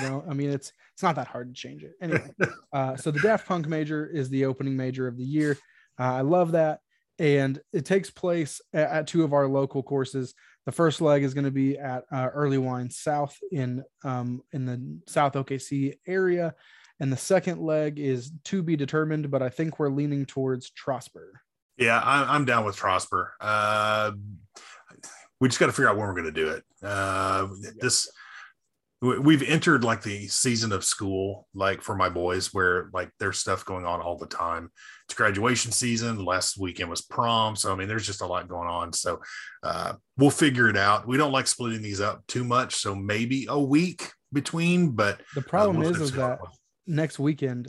you 0.00 0.08
know? 0.08 0.24
I 0.30 0.34
mean 0.34 0.50
it's 0.50 0.70
it's 0.92 1.02
not 1.02 1.16
that 1.16 1.26
hard 1.26 1.48
to 1.52 1.60
change 1.60 1.82
it. 1.82 1.94
Anyway 2.00 2.30
uh 2.72 2.94
so 2.96 3.10
the 3.10 3.18
daft 3.18 3.48
punk 3.48 3.66
major 3.66 4.06
is 4.06 4.28
the 4.30 4.44
opening 4.44 4.76
major 4.76 5.08
of 5.08 5.16
the 5.16 5.24
year. 5.24 5.58
Uh, 5.98 6.14
i 6.14 6.20
love 6.20 6.52
that. 6.52 6.78
And 7.18 7.60
it 7.72 7.84
takes 7.84 8.10
place 8.10 8.60
at, 8.72 8.88
at 8.90 9.06
two 9.08 9.24
of 9.24 9.32
our 9.32 9.48
local 9.48 9.82
courses 9.82 10.34
the 10.66 10.72
first 10.72 11.00
leg 11.00 11.22
is 11.22 11.34
going 11.34 11.44
to 11.44 11.50
be 11.50 11.78
at 11.78 12.04
uh, 12.10 12.28
Earlywine 12.30 12.92
south 12.92 13.38
in 13.52 13.84
um 14.04 14.42
in 14.52 14.64
the 14.64 14.98
south 15.06 15.34
okc 15.34 15.94
area 16.06 16.54
and 17.00 17.12
the 17.12 17.16
second 17.16 17.60
leg 17.60 17.98
is 17.98 18.32
to 18.44 18.62
be 18.62 18.76
determined 18.76 19.30
but 19.30 19.42
i 19.42 19.48
think 19.48 19.78
we're 19.78 19.88
leaning 19.88 20.24
towards 20.26 20.70
trosper 20.70 21.32
Yeah, 21.76 22.00
I, 22.00 22.34
I'm 22.34 22.44
down 22.44 22.64
with 22.64 22.76
Trosper. 22.76 23.30
Uh, 23.40 24.12
we 25.40 25.48
just 25.48 25.58
got 25.58 25.66
to 25.66 25.72
figure 25.72 25.88
out 25.88 25.96
when 25.96 26.06
we're 26.06 26.14
going 26.14 26.24
to 26.24 26.30
do 26.32 26.50
it. 26.50 26.64
Uh, 26.82 27.48
this 27.80 28.08
we've 29.00 29.42
entered 29.42 29.84
like 29.84 30.02
the 30.02 30.26
season 30.28 30.72
of 30.72 30.84
school, 30.84 31.46
like 31.54 31.82
for 31.82 31.94
my 31.94 32.08
boys, 32.08 32.54
where 32.54 32.90
like 32.92 33.10
there's 33.18 33.38
stuff 33.38 33.64
going 33.64 33.84
on 33.84 34.00
all 34.00 34.16
the 34.16 34.26
time. 34.26 34.70
It's 35.06 35.14
graduation 35.14 35.72
season. 35.72 36.24
Last 36.24 36.58
weekend 36.58 36.90
was 36.90 37.02
prom, 37.02 37.56
so 37.56 37.72
I 37.72 37.76
mean, 37.76 37.88
there's 37.88 38.06
just 38.06 38.22
a 38.22 38.26
lot 38.26 38.48
going 38.48 38.68
on. 38.68 38.92
So 38.92 39.20
uh, 39.62 39.94
we'll 40.16 40.30
figure 40.30 40.68
it 40.68 40.76
out. 40.76 41.06
We 41.06 41.16
don't 41.16 41.32
like 41.32 41.46
splitting 41.46 41.82
these 41.82 42.00
up 42.00 42.26
too 42.26 42.44
much, 42.44 42.76
so 42.76 42.94
maybe 42.94 43.46
a 43.48 43.60
week 43.60 44.10
between. 44.32 44.90
But 44.90 45.20
the 45.34 45.40
uh, 45.40 45.44
problem 45.44 45.78
we'll 45.78 45.90
is 45.90 46.00
is 46.00 46.12
that 46.12 46.38
next 46.86 47.18
weekend 47.18 47.66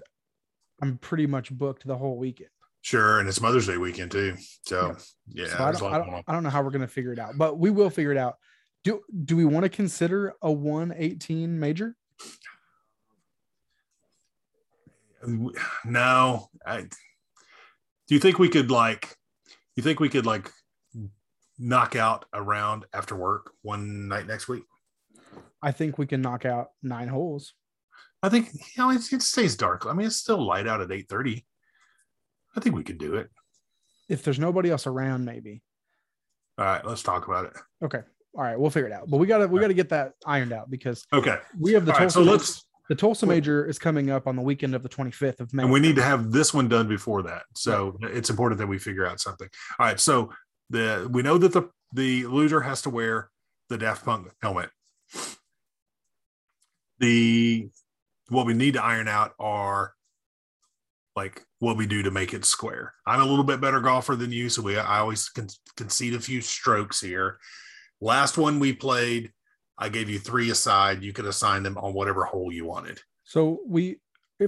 i'm 0.82 0.98
pretty 0.98 1.26
much 1.26 1.50
booked 1.50 1.88
the 1.88 1.96
whole 1.96 2.18
weekend 2.18 2.50
sure, 2.86 3.20
and 3.20 3.28
it's 3.28 3.42
Mother's 3.42 3.66
Day 3.66 3.78
weekend 3.78 4.12
too. 4.12 4.36
So 4.64 4.96
yeah, 5.28 5.48
So 5.48 5.56
I 5.58 5.72
don't, 5.72 5.94
I, 5.94 5.98
don't. 5.98 6.24
I 6.28 6.32
don't 6.32 6.44
know 6.44 6.52
how 6.52 6.62
we're 6.62 6.70
going 6.70 6.82
to 6.82 6.88
figure 6.88 7.12
it 7.12 7.20
out, 7.20 7.34
but 7.36 7.58
we 7.58 7.72
will 7.72 7.90
figure 7.90 8.12
it 8.12 8.18
out. 8.18 8.36
Do 8.86 9.02
do 9.26 9.36
we 9.36 9.46
want 9.46 9.64
to 9.64 9.70
consider 9.70 10.36
a 10.44 10.52
118 10.52 11.60
major? 11.60 11.98
No, 15.84 16.50
I. 16.66 16.82
Do 16.82 18.14
you 18.14 18.20
think 18.20 18.38
we 18.38 18.48
could 18.48 18.70
like? 18.70 19.18
You 19.76 19.82
think 19.82 20.00
we 20.00 20.08
could 20.08 20.28
like 20.28 20.52
knock 21.58 21.96
out 21.96 22.26
a 22.32 22.44
round 22.44 22.86
after 22.94 23.16
work 23.16 23.54
one 23.64 24.08
night 24.08 24.28
next 24.28 24.48
week? 24.48 24.64
I 25.64 25.72
think 25.72 25.98
we 25.98 26.06
can 26.06 26.22
knock 26.22 26.46
out 26.46 26.70
nine 26.84 27.08
holes. 27.08 27.56
I 28.22 28.30
think 28.30 28.54
you 28.54 28.60
know 28.78 28.92
it, 28.92 29.12
it 29.12 29.24
stays 29.24 29.58
dark. 29.58 29.88
I 29.88 29.94
mean, 29.94 30.06
it's 30.06 30.18
still 30.18 30.46
light 30.46 30.68
out 30.68 30.82
at 30.82 30.92
eight 30.92 31.10
thirty. 31.10 31.44
I 32.56 32.60
think 32.60 32.76
we 32.76 32.84
could 32.84 33.00
do 33.00 33.16
it. 33.16 33.32
If 34.10 34.22
there's 34.22 34.38
nobody 34.38 34.70
else 34.70 34.86
around, 34.86 35.26
maybe. 35.26 35.64
All 36.60 36.66
right, 36.66 36.86
let's 36.86 37.02
talk 37.02 37.28
about 37.28 37.46
it. 37.46 37.54
Okay. 37.84 38.02
All 38.36 38.44
right, 38.44 38.60
we'll 38.60 38.70
figure 38.70 38.88
it 38.90 38.94
out. 38.94 39.10
But 39.10 39.18
we 39.18 39.28
gotta 39.28 39.48
we 39.48 39.60
gotta 39.62 39.74
get 39.74 39.90
that 39.90 40.14
ironed 40.26 40.52
out 40.52 40.70
because 40.70 41.06
Okay, 41.14 41.38
we 41.60 41.74
have 41.74 41.86
the 41.86 41.94
all 41.94 42.00
right. 42.00 42.10
Tulsa 42.10 42.26
So 42.26 42.32
let's, 42.32 42.66
the 42.90 42.96
Tulsa 42.96 43.26
major 43.26 43.66
is 43.66 43.80
coming 43.80 44.12
up 44.12 44.28
on 44.28 44.36
the 44.36 44.42
weekend 44.42 44.76
of 44.76 44.84
the 44.84 44.90
25th 44.90 45.40
of 45.40 45.54
May. 45.54 45.64
and 45.64 45.72
we 45.72 45.80
need 45.80 45.96
to 45.96 46.04
have 46.04 46.32
this 46.32 46.54
one 46.54 46.68
done 46.68 46.88
before 46.88 47.24
that. 47.24 47.44
So 47.56 47.98
it's 48.02 48.30
important 48.30 48.60
that 48.60 48.68
we 48.68 48.78
figure 48.78 49.08
out 49.08 49.20
something. 49.22 49.48
All 49.80 49.86
right, 49.88 50.00
so 50.00 50.32
the 50.70 51.08
we 51.12 51.22
know 51.22 51.38
that 51.38 51.54
the 51.54 51.70
the 51.94 52.26
loser 52.26 52.62
has 52.62 52.82
to 52.82 52.90
wear 52.90 53.30
the 53.70 53.78
Daft 53.78 54.04
Punk 54.04 54.28
helmet. 54.42 54.70
The 57.00 57.70
what 58.30 58.46
we 58.46 58.54
need 58.54 58.74
to 58.74 58.84
iron 58.84 59.08
out 59.08 59.34
are 59.40 59.94
like 61.16 61.42
what 61.60 61.78
we 61.78 61.88
do 61.88 62.04
to 62.04 62.12
make 62.12 62.34
it 62.34 62.44
square. 62.44 62.94
I'm 63.06 63.22
a 63.22 63.26
little 63.26 63.46
bit 63.46 63.62
better 63.62 63.80
golfer 63.80 64.16
than 64.18 64.32
you, 64.32 64.50
so 64.50 64.62
we 64.62 64.78
I 64.78 65.00
always 65.00 65.30
con- 65.30 65.48
concede 65.78 66.14
a 66.16 66.20
few 66.20 66.42
strokes 66.42 67.00
here. 67.00 67.38
Last 68.02 68.38
one 68.38 68.60
we 68.60 68.74
played, 68.74 69.32
I 69.78 69.90
gave 69.90 70.10
you 70.10 70.20
three 70.20 70.50
aside. 70.50 71.04
You 71.04 71.14
could 71.14 71.26
assign 71.26 71.64
them 71.64 71.78
on 71.78 71.94
whatever 71.94 72.26
hole 72.26 72.52
you 72.52 72.66
wanted. 72.66 73.00
So 73.24 73.60
we, 73.68 73.98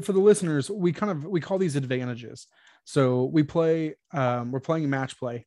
for 0.01 0.13
the 0.13 0.19
listeners, 0.19 0.69
we 0.69 0.91
kind 0.91 1.11
of 1.11 1.25
we 1.25 1.41
call 1.41 1.57
these 1.57 1.75
advantages. 1.75 2.47
So 2.85 3.25
we 3.25 3.43
play, 3.43 3.95
um, 4.13 4.51
we're 4.51 4.59
playing 4.59 4.89
match 4.89 5.17
play, 5.19 5.45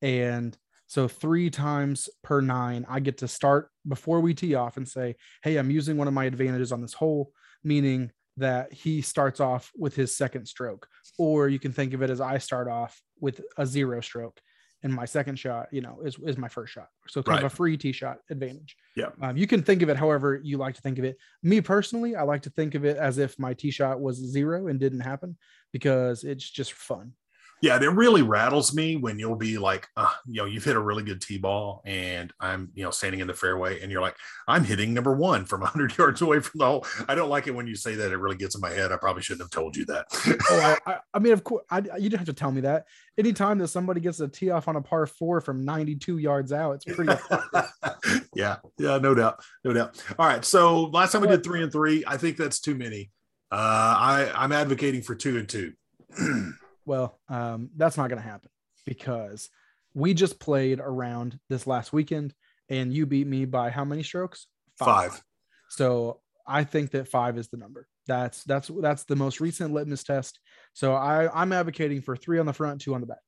and 0.00 0.56
So 0.92 1.08
three 1.08 1.48
times 1.48 2.10
per 2.22 2.42
nine, 2.42 2.84
I 2.86 3.00
get 3.00 3.16
to 3.18 3.28
start 3.28 3.70
before 3.88 4.20
we 4.20 4.34
tee 4.34 4.54
off 4.54 4.76
and 4.76 4.86
say, 4.86 5.16
Hey, 5.42 5.56
I'm 5.56 5.70
using 5.70 5.96
one 5.96 6.06
of 6.06 6.12
my 6.12 6.26
advantages 6.26 6.70
on 6.70 6.82
this 6.82 6.92
hole, 6.92 7.32
meaning 7.64 8.10
that 8.36 8.74
he 8.74 9.00
starts 9.00 9.40
off 9.40 9.70
with 9.74 9.96
his 9.96 10.14
second 10.14 10.46
stroke. 10.46 10.86
Or 11.16 11.48
you 11.48 11.58
can 11.58 11.72
think 11.72 11.94
of 11.94 12.02
it 12.02 12.10
as 12.10 12.20
I 12.20 12.36
start 12.36 12.68
off 12.68 13.00
with 13.20 13.40
a 13.56 13.64
zero 13.64 14.02
stroke 14.02 14.38
and 14.82 14.92
my 14.92 15.04
second 15.04 15.38
shot, 15.38 15.68
you 15.70 15.80
know, 15.80 16.00
is, 16.04 16.16
is 16.24 16.36
my 16.36 16.48
first 16.48 16.72
shot. 16.72 16.88
So 17.08 17.22
kind 17.22 17.36
Right. 17.36 17.44
of 17.46 17.52
a 17.52 17.56
free 17.56 17.76
tee 17.76 17.92
shot 17.92 18.18
advantage. 18.30 18.76
Yeah. 18.96 19.10
Um, 19.20 19.36
you 19.36 19.46
can 19.46 19.62
think 19.62 19.82
of 19.82 19.88
it 19.88 19.96
however 19.96 20.40
you 20.42 20.58
like 20.58 20.74
to 20.74 20.80
think 20.80 20.98
of 20.98 21.04
it. 21.04 21.16
Me 21.42 21.60
personally, 21.60 22.16
I 22.16 22.22
like 22.22 22.42
to 22.42 22.50
think 22.50 22.74
of 22.74 22.84
it 22.84 22.96
as 22.96 23.18
if 23.18 23.38
my 23.38 23.54
tee 23.54 23.70
shot 23.70 24.00
was 24.00 24.16
zero 24.16 24.66
and 24.68 24.80
didn't 24.80 25.00
happen 25.00 25.36
because 25.72 26.24
it's 26.24 26.48
just 26.50 26.72
fun. 26.72 27.12
Yeah, 27.62 27.76
it 27.80 27.86
really 27.86 28.22
rattles 28.22 28.74
me 28.74 28.96
when 28.96 29.20
you'll 29.20 29.36
be 29.36 29.56
like, 29.56 29.86
uh, 29.96 30.10
you 30.26 30.42
know, 30.42 30.46
you've 30.46 30.64
hit 30.64 30.74
a 30.74 30.80
really 30.80 31.04
good 31.04 31.22
tee 31.22 31.38
ball, 31.38 31.80
and 31.86 32.32
I'm, 32.40 32.72
you 32.74 32.82
know, 32.82 32.90
standing 32.90 33.20
in 33.20 33.28
the 33.28 33.34
fairway, 33.34 33.80
and 33.80 33.92
you're 33.92 34.00
like, 34.00 34.16
I'm 34.48 34.64
hitting 34.64 34.92
number 34.92 35.14
one 35.14 35.44
from 35.44 35.60
100 35.60 35.96
yards 35.98 36.20
away 36.22 36.40
from 36.40 36.58
the 36.58 36.66
hole. 36.66 36.86
I 37.06 37.14
don't 37.14 37.30
like 37.30 37.46
it 37.46 37.54
when 37.54 37.68
you 37.68 37.76
say 37.76 37.94
that. 37.94 38.10
It 38.10 38.16
really 38.16 38.36
gets 38.36 38.56
in 38.56 38.60
my 38.60 38.70
head. 38.70 38.90
I 38.90 38.96
probably 38.96 39.22
shouldn't 39.22 39.42
have 39.42 39.50
told 39.50 39.76
you 39.76 39.84
that. 39.84 40.06
Oh, 40.50 40.76
I, 40.86 40.98
I, 41.14 41.18
mean, 41.20 41.32
of 41.32 41.44
course, 41.44 41.64
I, 41.70 41.78
you 41.98 42.10
don't 42.10 42.18
have 42.18 42.26
to 42.26 42.32
tell 42.32 42.50
me 42.50 42.62
that. 42.62 42.88
Anytime 43.16 43.58
that 43.58 43.68
somebody 43.68 44.00
gets 44.00 44.18
a 44.18 44.26
tee 44.26 44.50
off 44.50 44.66
on 44.66 44.74
a 44.74 44.82
par 44.82 45.06
four 45.06 45.40
from 45.40 45.64
92 45.64 46.18
yards 46.18 46.52
out, 46.52 46.72
it's 46.72 46.84
pretty. 46.84 47.14
yeah, 48.34 48.56
yeah, 48.76 48.98
no 48.98 49.14
doubt, 49.14 49.40
no 49.64 49.72
doubt. 49.72 50.02
All 50.18 50.26
right, 50.26 50.44
so 50.44 50.86
last 50.86 51.12
time 51.12 51.20
we 51.20 51.28
did 51.28 51.44
three 51.44 51.62
and 51.62 51.70
three, 51.70 52.02
I 52.08 52.16
think 52.16 52.38
that's 52.38 52.58
too 52.58 52.74
many. 52.74 53.12
Uh, 53.52 53.54
I 53.54 54.32
I'm 54.34 54.50
advocating 54.50 55.02
for 55.02 55.14
two 55.14 55.38
and 55.38 55.48
two. 55.48 55.74
well, 56.84 57.18
um, 57.28 57.70
that's 57.76 57.96
not 57.96 58.08
going 58.08 58.22
to 58.22 58.28
happen 58.28 58.50
because 58.84 59.48
we 59.94 60.14
just 60.14 60.40
played 60.40 60.80
around 60.80 61.38
this 61.48 61.66
last 61.66 61.92
weekend 61.92 62.34
and 62.68 62.92
you 62.92 63.06
beat 63.06 63.26
me 63.26 63.44
by 63.44 63.70
how 63.70 63.84
many 63.84 64.02
strokes? 64.02 64.46
Five. 64.78 65.22
So 65.68 66.20
I 66.46 66.64
think 66.64 66.90
that 66.92 67.08
five 67.08 67.38
is 67.38 67.48
the 67.48 67.56
number. 67.56 67.86
That's 68.06 68.42
that's 68.44 68.70
that's 68.80 69.04
the 69.04 69.16
most 69.16 69.40
recent 69.40 69.72
litmus 69.72 70.02
test. 70.02 70.40
So 70.72 70.94
I 70.94 71.28
I'm 71.32 71.52
advocating 71.52 72.02
for 72.02 72.16
three 72.16 72.38
on 72.38 72.46
the 72.46 72.52
front, 72.52 72.80
two 72.80 72.94
on 72.94 73.00
the 73.00 73.06
back. 73.06 73.18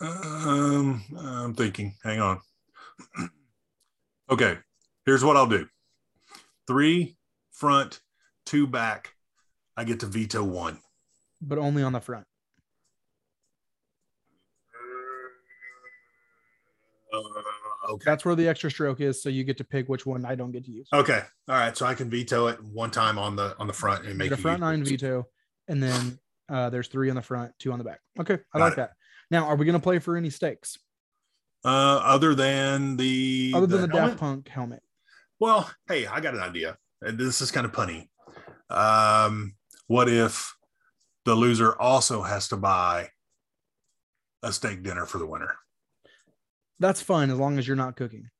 Um, 0.00 1.02
I'm 1.18 1.54
thinking. 1.54 1.94
Hang 2.02 2.20
on. 2.20 2.40
okay, 4.30 4.58
here's 5.04 5.24
what 5.24 5.36
I'll 5.36 5.46
do: 5.46 5.66
three 6.66 7.16
front, 7.52 8.00
two 8.46 8.66
back. 8.66 9.14
I 9.76 9.84
get 9.84 10.00
to 10.00 10.06
veto 10.06 10.42
one. 10.42 10.80
But 11.40 11.58
only 11.58 11.82
on 11.82 11.92
the 11.92 12.00
front. 12.00 12.26
Uh, 17.12 17.92
okay. 17.92 18.02
That's 18.04 18.24
where 18.24 18.34
the 18.34 18.46
extra 18.48 18.70
stroke 18.70 19.00
is. 19.00 19.22
So 19.22 19.28
you 19.28 19.44
get 19.44 19.56
to 19.58 19.64
pick 19.64 19.88
which 19.88 20.04
one 20.04 20.24
I 20.24 20.34
don't 20.34 20.52
get 20.52 20.64
to 20.66 20.70
use. 20.70 20.88
Okay. 20.92 21.22
All 21.48 21.54
right. 21.54 21.76
So 21.76 21.86
I 21.86 21.94
can 21.94 22.10
veto 22.10 22.48
it 22.48 22.62
one 22.62 22.90
time 22.90 23.18
on 23.18 23.34
the 23.36 23.56
on 23.58 23.66
the 23.66 23.72
front 23.72 24.06
and 24.06 24.18
make 24.18 24.30
the 24.30 24.36
you 24.36 24.42
front 24.42 24.60
nine 24.60 24.84
veto, 24.84 25.26
and 25.68 25.82
then 25.82 26.18
uh, 26.50 26.68
there's 26.70 26.88
three 26.88 27.08
on 27.10 27.16
the 27.16 27.22
front, 27.22 27.52
two 27.58 27.72
on 27.72 27.78
the 27.78 27.84
back. 27.84 28.00
Okay, 28.20 28.38
I 28.54 28.58
Got 28.58 28.64
like 28.64 28.72
it. 28.74 28.76
that. 28.76 28.90
Now, 29.30 29.46
are 29.46 29.56
we 29.56 29.64
going 29.66 29.74
to 29.74 29.82
play 29.82 29.98
for 29.98 30.16
any 30.16 30.30
stakes 30.30 30.78
Uh, 31.64 32.00
other 32.02 32.34
than 32.34 32.96
the 32.96 33.52
other 33.54 33.66
than 33.66 33.82
the, 33.82 33.88
helmet? 33.88 34.10
Daft 34.10 34.20
Punk 34.20 34.48
helmet? 34.48 34.82
Well, 35.40 35.70
hey, 35.86 36.06
I 36.06 36.20
got 36.20 36.34
an 36.34 36.40
idea. 36.40 36.76
This 37.00 37.40
is 37.40 37.50
kind 37.50 37.64
of 37.64 37.72
punny. 37.72 38.08
Um, 38.70 39.54
what 39.86 40.08
if 40.08 40.54
the 41.28 41.34
loser 41.34 41.78
also 41.78 42.22
has 42.22 42.48
to 42.48 42.56
buy 42.56 43.10
a 44.42 44.50
steak 44.50 44.82
dinner 44.82 45.04
for 45.04 45.18
the 45.18 45.26
winner? 45.26 45.56
That's 46.80 47.02
fine 47.02 47.30
as 47.30 47.38
long 47.38 47.58
as 47.58 47.68
you're 47.68 47.76
not 47.76 47.96
cooking. 47.96 48.30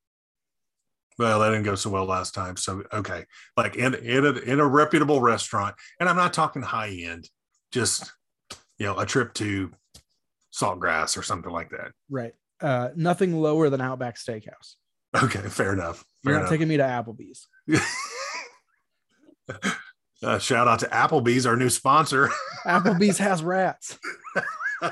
Well, 1.18 1.40
that 1.40 1.50
didn't 1.50 1.64
go 1.64 1.74
so 1.74 1.90
well 1.90 2.06
last 2.06 2.34
time. 2.34 2.56
So 2.56 2.84
okay, 2.90 3.26
like 3.58 3.76
in 3.76 3.94
in 3.94 4.24
a, 4.24 4.30
in 4.38 4.58
a 4.58 4.66
reputable 4.66 5.20
restaurant, 5.20 5.74
and 6.00 6.08
I'm 6.08 6.16
not 6.16 6.32
talking 6.32 6.62
high 6.62 6.88
end, 6.88 7.28
just 7.72 8.10
you 8.78 8.86
know, 8.86 8.98
a 8.98 9.04
trip 9.04 9.34
to 9.34 9.70
Saltgrass 10.54 11.18
or 11.18 11.22
something 11.22 11.52
like 11.52 11.68
that. 11.70 11.92
Right. 12.08 12.32
Uh, 12.58 12.88
nothing 12.96 13.38
lower 13.38 13.68
than 13.68 13.82
Outback 13.82 14.16
Steakhouse. 14.16 14.76
Okay, 15.14 15.42
fair 15.42 15.74
enough. 15.74 16.06
You're 16.24 16.34
not 16.34 16.40
enough. 16.40 16.50
taking 16.50 16.68
me 16.68 16.78
to 16.78 16.84
Applebee's. 16.84 17.48
uh, 20.22 20.38
shout 20.38 20.66
out 20.68 20.80
to 20.80 20.86
Applebee's, 20.88 21.46
our 21.46 21.56
new 21.56 21.68
sponsor. 21.70 22.28
Applebee's 22.66 23.18
has 23.28 23.42
rats. 23.42 23.98
You 24.82 24.90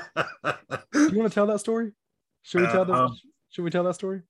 want 1.17 1.29
to 1.29 1.29
tell 1.29 1.47
that 1.47 1.59
story? 1.59 1.91
Should 2.43 2.61
we 2.61 2.67
tell 2.67 2.85
the, 2.85 2.93
Um, 2.93 3.17
Should 3.49 3.63
we 3.63 3.69
tell 3.71 3.83
that 3.83 3.95
story? 3.95 4.21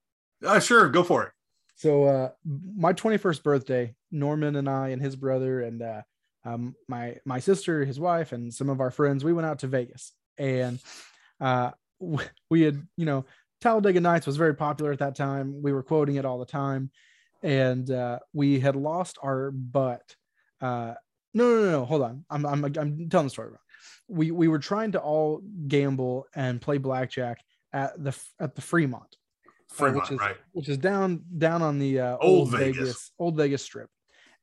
uh, 0.45 0.59
sure, 0.59 0.89
go 0.89 1.03
for 1.03 1.23
it. 1.23 1.31
So 1.75 2.05
uh 2.05 2.29
my 2.75 2.93
21st 2.93 3.43
birthday, 3.43 3.95
Norman 4.11 4.55
and 4.55 4.67
I 4.67 4.89
and 4.89 5.01
his 5.01 5.15
brother 5.15 5.61
and 5.61 5.81
uh 5.83 6.01
um 6.43 6.75
my 6.87 7.17
my 7.25 7.39
sister, 7.39 7.85
his 7.85 7.99
wife, 7.99 8.31
and 8.31 8.51
some 8.51 8.69
of 8.69 8.79
our 8.81 8.89
friends, 8.89 9.23
we 9.23 9.33
went 9.33 9.45
out 9.45 9.59
to 9.59 9.67
Vegas. 9.67 10.11
And 10.39 10.79
uh 11.39 11.71
we 12.49 12.61
had, 12.63 12.81
you 12.97 13.05
know, 13.05 13.25
Talladega 13.61 13.99
Nights 14.01 14.25
was 14.25 14.37
very 14.37 14.55
popular 14.55 14.91
at 14.91 14.99
that 14.99 15.15
time. 15.15 15.61
We 15.61 15.71
were 15.71 15.83
quoting 15.83 16.15
it 16.15 16.25
all 16.25 16.39
the 16.39 16.45
time. 16.45 16.89
And 17.43 17.89
uh 17.91 18.19
we 18.33 18.59
had 18.59 18.75
lost 18.75 19.19
our 19.21 19.51
butt. 19.51 20.15
Uh 20.61 20.93
no, 21.33 21.55
no, 21.55 21.63
no, 21.63 21.71
no, 21.71 21.85
hold 21.85 22.01
on. 22.01 22.25
I'm 22.29 22.45
I'm 22.45 22.65
I'm 22.65 23.09
telling 23.09 23.27
the 23.27 23.29
story 23.29 23.49
wrong. 23.49 23.57
We 24.07 24.31
we 24.31 24.47
were 24.47 24.59
trying 24.59 24.93
to 24.93 24.99
all 24.99 25.41
gamble 25.67 26.25
and 26.35 26.61
play 26.61 26.77
blackjack 26.77 27.43
at 27.73 28.01
the 28.03 28.17
at 28.39 28.55
the 28.55 28.61
Fremont 28.61 29.17
Fremont, 29.69 30.01
which 30.01 30.11
is 30.11 30.19
right? 30.19 30.35
which 30.53 30.69
is 30.69 30.77
down 30.77 31.23
down 31.37 31.61
on 31.61 31.79
the 31.79 31.99
uh, 31.99 32.17
Old 32.17 32.21
old 32.21 32.51
Vegas. 32.51 32.77
Vegas. 32.77 33.11
old 33.19 33.37
Vegas 33.37 33.61
strip. 33.61 33.89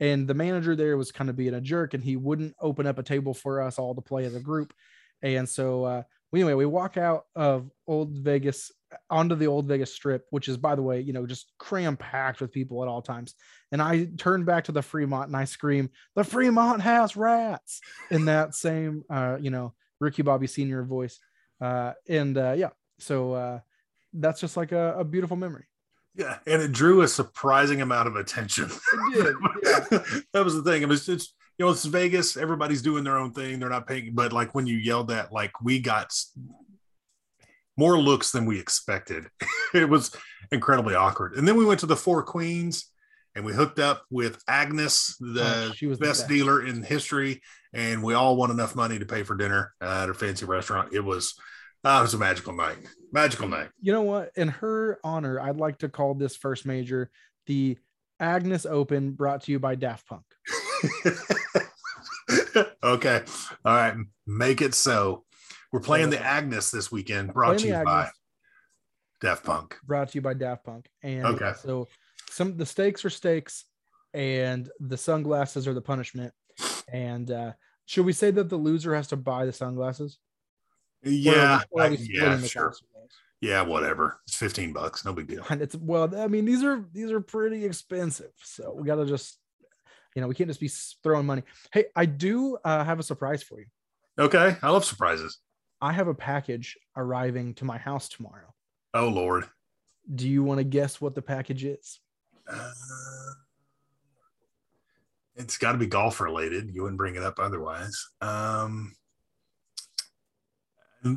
And 0.01 0.27
the 0.27 0.35
manager 0.35 0.75
there 0.75 0.97
was 0.97 1.13
kind 1.13 1.31
of 1.31 1.37
being 1.37 1.55
a 1.55 1.61
jerk, 1.61 1.95
and 1.95 2.03
he 2.03 2.17
wouldn't 2.17 2.55
open 2.61 2.87
up 2.87 2.99
a 2.99 3.03
table 3.03 3.33
for 3.33 3.63
us 3.63 3.79
all 3.79 3.95
to 3.95 4.01
play 4.01 4.25
as 4.25 4.35
a 4.35 4.41
group. 4.41 4.75
And 5.23 5.49
so, 5.49 5.85
uh, 5.85 6.03
we, 6.35 6.41
anyway, 6.41 6.55
we 6.55 6.67
walk 6.67 6.97
out 6.97 7.27
of 7.37 7.71
Old 7.87 8.11
Vegas 8.11 8.73
onto 9.09 9.37
the 9.37 9.47
Old 9.47 9.67
Vegas 9.67 9.95
Strip, 9.95 10.27
which 10.31 10.49
is, 10.49 10.57
by 10.57 10.75
the 10.75 10.83
way, 10.83 11.01
you 11.01 11.13
know, 11.13 11.27
just 11.27 11.53
cram 11.59 11.97
packed 11.97 12.41
with 12.41 12.51
people 12.51 12.83
at 12.83 12.89
all 12.89 13.03
times. 13.03 13.37
And 13.71 13.81
I 13.81 14.09
turn 14.19 14.43
back 14.45 14.65
to 14.65 14.73
the 14.73 14.83
Fremont 14.83 15.29
and 15.29 15.37
I 15.37 15.45
scream, 15.45 15.91
"The 16.17 16.25
Fremont 16.25 16.83
has 16.83 17.17
rats!" 17.17 17.81
in 18.11 18.25
that 18.25 18.53
same, 18.67 19.05
uh, 19.09 19.37
you 19.41 19.51
know, 19.51 19.75
Ricky 20.01 20.23
Bobby 20.23 20.49
Senior 20.49 20.83
voice. 20.83 21.21
Uh, 21.61 21.93
and 22.09 22.37
uh, 22.37 22.55
yeah, 22.57 22.71
so 22.99 23.35
uh, 23.35 23.61
that's 24.13 24.41
just 24.41 24.57
like 24.57 24.73
a, 24.73 24.97
a 24.99 25.05
beautiful 25.05 25.37
memory. 25.37 25.67
Yeah, 26.17 26.39
and 26.49 26.61
it 26.61 26.73
drew 26.73 27.03
a 27.03 27.09
surprising 27.09 27.81
amount 27.81 28.09
of 28.09 28.17
attention. 28.17 28.73
It 28.93 29.15
did, 29.15 29.37
yeah. 29.63 29.99
that 30.33 30.45
was 30.45 30.55
the 30.55 30.65
thing. 30.65 30.83
It 30.83 30.89
was 30.89 31.07
just 31.07 31.33
you 31.59 31.65
know 31.65 31.71
it's 31.73 31.85
Vegas. 31.85 32.37
Everybody's 32.37 32.83
doing 32.83 33.05
their 33.05 33.17
own 33.17 33.33
thing. 33.33 33.59
They're 33.61 33.69
not 33.69 33.87
paying. 33.87 34.15
But 34.15 34.33
like 34.33 34.55
when 34.55 34.67
you 34.67 34.77
yelled 34.77 35.09
that, 35.09 35.33
like 35.33 35.61
we 35.63 35.79
got 35.81 36.13
more 37.77 37.99
looks 37.99 38.31
than 38.33 38.47
we 38.47 38.59
expected. 38.59 39.25
it 39.75 39.89
was 39.89 40.15
incredibly 40.53 40.95
awkward. 40.95 41.35
And 41.35 41.47
then 41.47 41.57
we 41.57 41.65
went 41.65 41.81
to 41.81 41.87
the 41.87 41.97
Four 41.97 42.23
Queens, 42.23 42.91
and 43.35 43.45
we 43.45 43.53
hooked 43.53 43.79
up 43.79 44.05
with 44.11 44.43
Agnes, 44.49 45.17
the 45.21 45.69
Oh, 45.69 45.73
she 45.75 45.87
was 45.87 45.99
the 45.99 46.07
best 46.07 46.21
best. 46.23 46.29
dealer 46.29 46.65
in 46.65 46.83
history, 46.83 47.41
and 47.73 48.03
we 48.03 48.15
all 48.15 48.37
won 48.37 48.51
enough 48.51 48.77
money 48.77 48.99
to 48.99 49.07
pay 49.07 49.23
for 49.23 49.37
dinner 49.37 49.75
at 49.81 50.09
a 50.09 50.15
fancy 50.15 50.45
restaurant. 50.47 50.93
It 50.93 51.01
was. 51.01 51.35
Uh, 51.87 51.99
it 51.99 52.03
was 52.03 52.15
a 52.15 52.19
magical 52.19 52.55
night. 52.57 52.79
Magical 53.13 53.47
night. 53.47 53.69
You 53.83 53.93
know 53.93 54.01
what? 54.03 54.31
In 54.37 54.49
her 54.49 54.99
honor, 55.05 55.39
I'd 55.39 55.59
like 55.59 55.81
to 55.81 55.91
call 55.91 56.15
this 56.15 56.35
first 56.35 56.65
major 56.65 57.11
the 57.45 57.77
Agnes 58.29 58.65
Open 58.65 59.13
brought 59.13 59.43
to 59.43 59.53
you 59.53 59.59
by 59.59 59.75
Daft 59.75 60.07
Punk. 60.09 60.25
okay. 62.83 63.23
All 63.65 63.75
right. 63.77 63.95
Make 64.27 64.63
it 64.63 64.75
so. 64.75 65.25
We're 65.73 65.81
playing 65.81 66.09
the 66.11 66.21
Agnes 66.21 66.71
this 66.71 66.91
weekend, 66.91 67.35
brought 67.35 67.59
to 67.59 67.67
you 67.69 67.83
by 67.85 68.09
Daft 69.21 69.45
Punk. 69.45 69.77
brought 69.85 70.09
to 70.11 70.15
you 70.17 70.23
by 70.23 70.33
Daft 70.35 70.65
Punk. 70.65 70.89
And 71.03 71.27
Okay. 71.27 71.53
so 71.61 71.89
some 72.31 72.57
the 72.57 72.65
stakes 72.67 73.05
are 73.05 73.11
stakes 73.11 73.65
and 74.15 74.71
the 74.81 74.97
sunglasses 74.97 75.69
are 75.69 75.75
the 75.75 75.83
punishment. 75.83 76.33
And 76.89 77.31
uh 77.31 77.53
should 77.87 78.07
we 78.07 78.13
say 78.15 78.31
that 78.31 78.49
the 78.49 78.57
loser 78.57 78.95
has 78.95 79.09
to 79.09 79.17
buy 79.17 79.45
the 79.45 79.53
sunglasses? 79.53 80.19
We- 81.05 81.17
Yeah. 81.17 81.61
are 81.77 81.83
I- 81.83 81.89
yeah, 82.01 82.39
sure. 82.41 82.69
cost 82.69 82.83
of 82.83 82.89
those? 82.94 82.94
Yeah, 83.45 83.61
whatever. 83.61 84.21
It's 84.27 84.37
15 84.37 84.73
bucks. 84.73 85.05
No 85.05 85.13
big 85.13 85.27
deal. 85.27 85.45
And 85.51 85.61
it's 85.61 85.77
well, 85.77 86.11
I 86.17 86.29
mean, 86.29 86.47
these 86.47 86.65
are 86.65 86.85
these 86.93 87.11
are 87.11 87.21
pretty 87.21 87.65
expensive. 87.65 88.33
So 88.43 88.75
we 88.75 88.87
gotta 88.87 89.05
just 89.05 89.39
you 90.15 90.23
know, 90.23 90.29
we 90.29 90.35
can't 90.35 90.49
just 90.49 90.61
be 90.61 90.71
throwing 91.03 91.27
money. 91.27 91.43
Hey, 91.73 91.87
I 91.95 92.07
do 92.07 92.57
uh, 92.65 92.85
have 92.85 92.99
a 92.99 93.03
surprise 93.03 93.43
for 93.43 93.59
you. 93.61 93.67
Okay. 94.19 94.57
I 94.63 94.71
love 94.71 94.85
surprises. 94.85 95.39
I 95.81 95.93
have 95.93 96.09
a 96.09 96.15
package 96.15 96.79
arriving 96.97 97.55
to 97.55 97.65
my 97.65 97.79
house 97.79 98.09
tomorrow. 98.09 98.55
Oh, 98.95 99.09
Lord. 99.09 99.45
Do 100.15 100.29
you 100.29 100.45
want 100.45 100.59
to 100.59 100.65
guess 100.65 101.01
what 101.01 101.17
the 101.17 101.23
package 101.23 101.65
is? 101.65 101.99
Uh, 102.49 102.71
it's 105.35 105.59
got 105.59 105.73
to 105.73 105.79
be 105.79 105.87
golf 105.87 106.21
related. 106.21 106.71
You 106.73 106.83
wouldn't 106.83 106.99
bring 106.99 107.17
it 107.17 107.25
up 107.25 107.41
otherwise. 107.41 108.09
Um, 108.21 108.95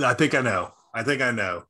I 0.03 0.15
think 0.15 0.33
I 0.33 0.41
know. 0.41 0.73
I 0.93 1.03
think 1.03 1.21
I 1.21 1.29
know. 1.29 1.65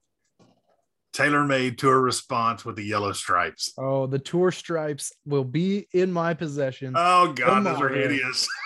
TaylorMade 1.17 1.77
tour 1.77 1.99
response 1.99 2.63
with 2.63 2.75
the 2.75 2.83
yellow 2.83 3.11
stripes. 3.11 3.73
Oh, 3.77 4.05
the 4.07 4.19
tour 4.19 4.51
stripes 4.51 5.11
will 5.25 5.43
be 5.43 5.87
in 5.93 6.11
my 6.11 6.33
possession. 6.33 6.93
Oh 6.95 7.33
God, 7.33 7.65
those 7.65 7.81
are 7.81 7.89
hideous. 7.89 8.47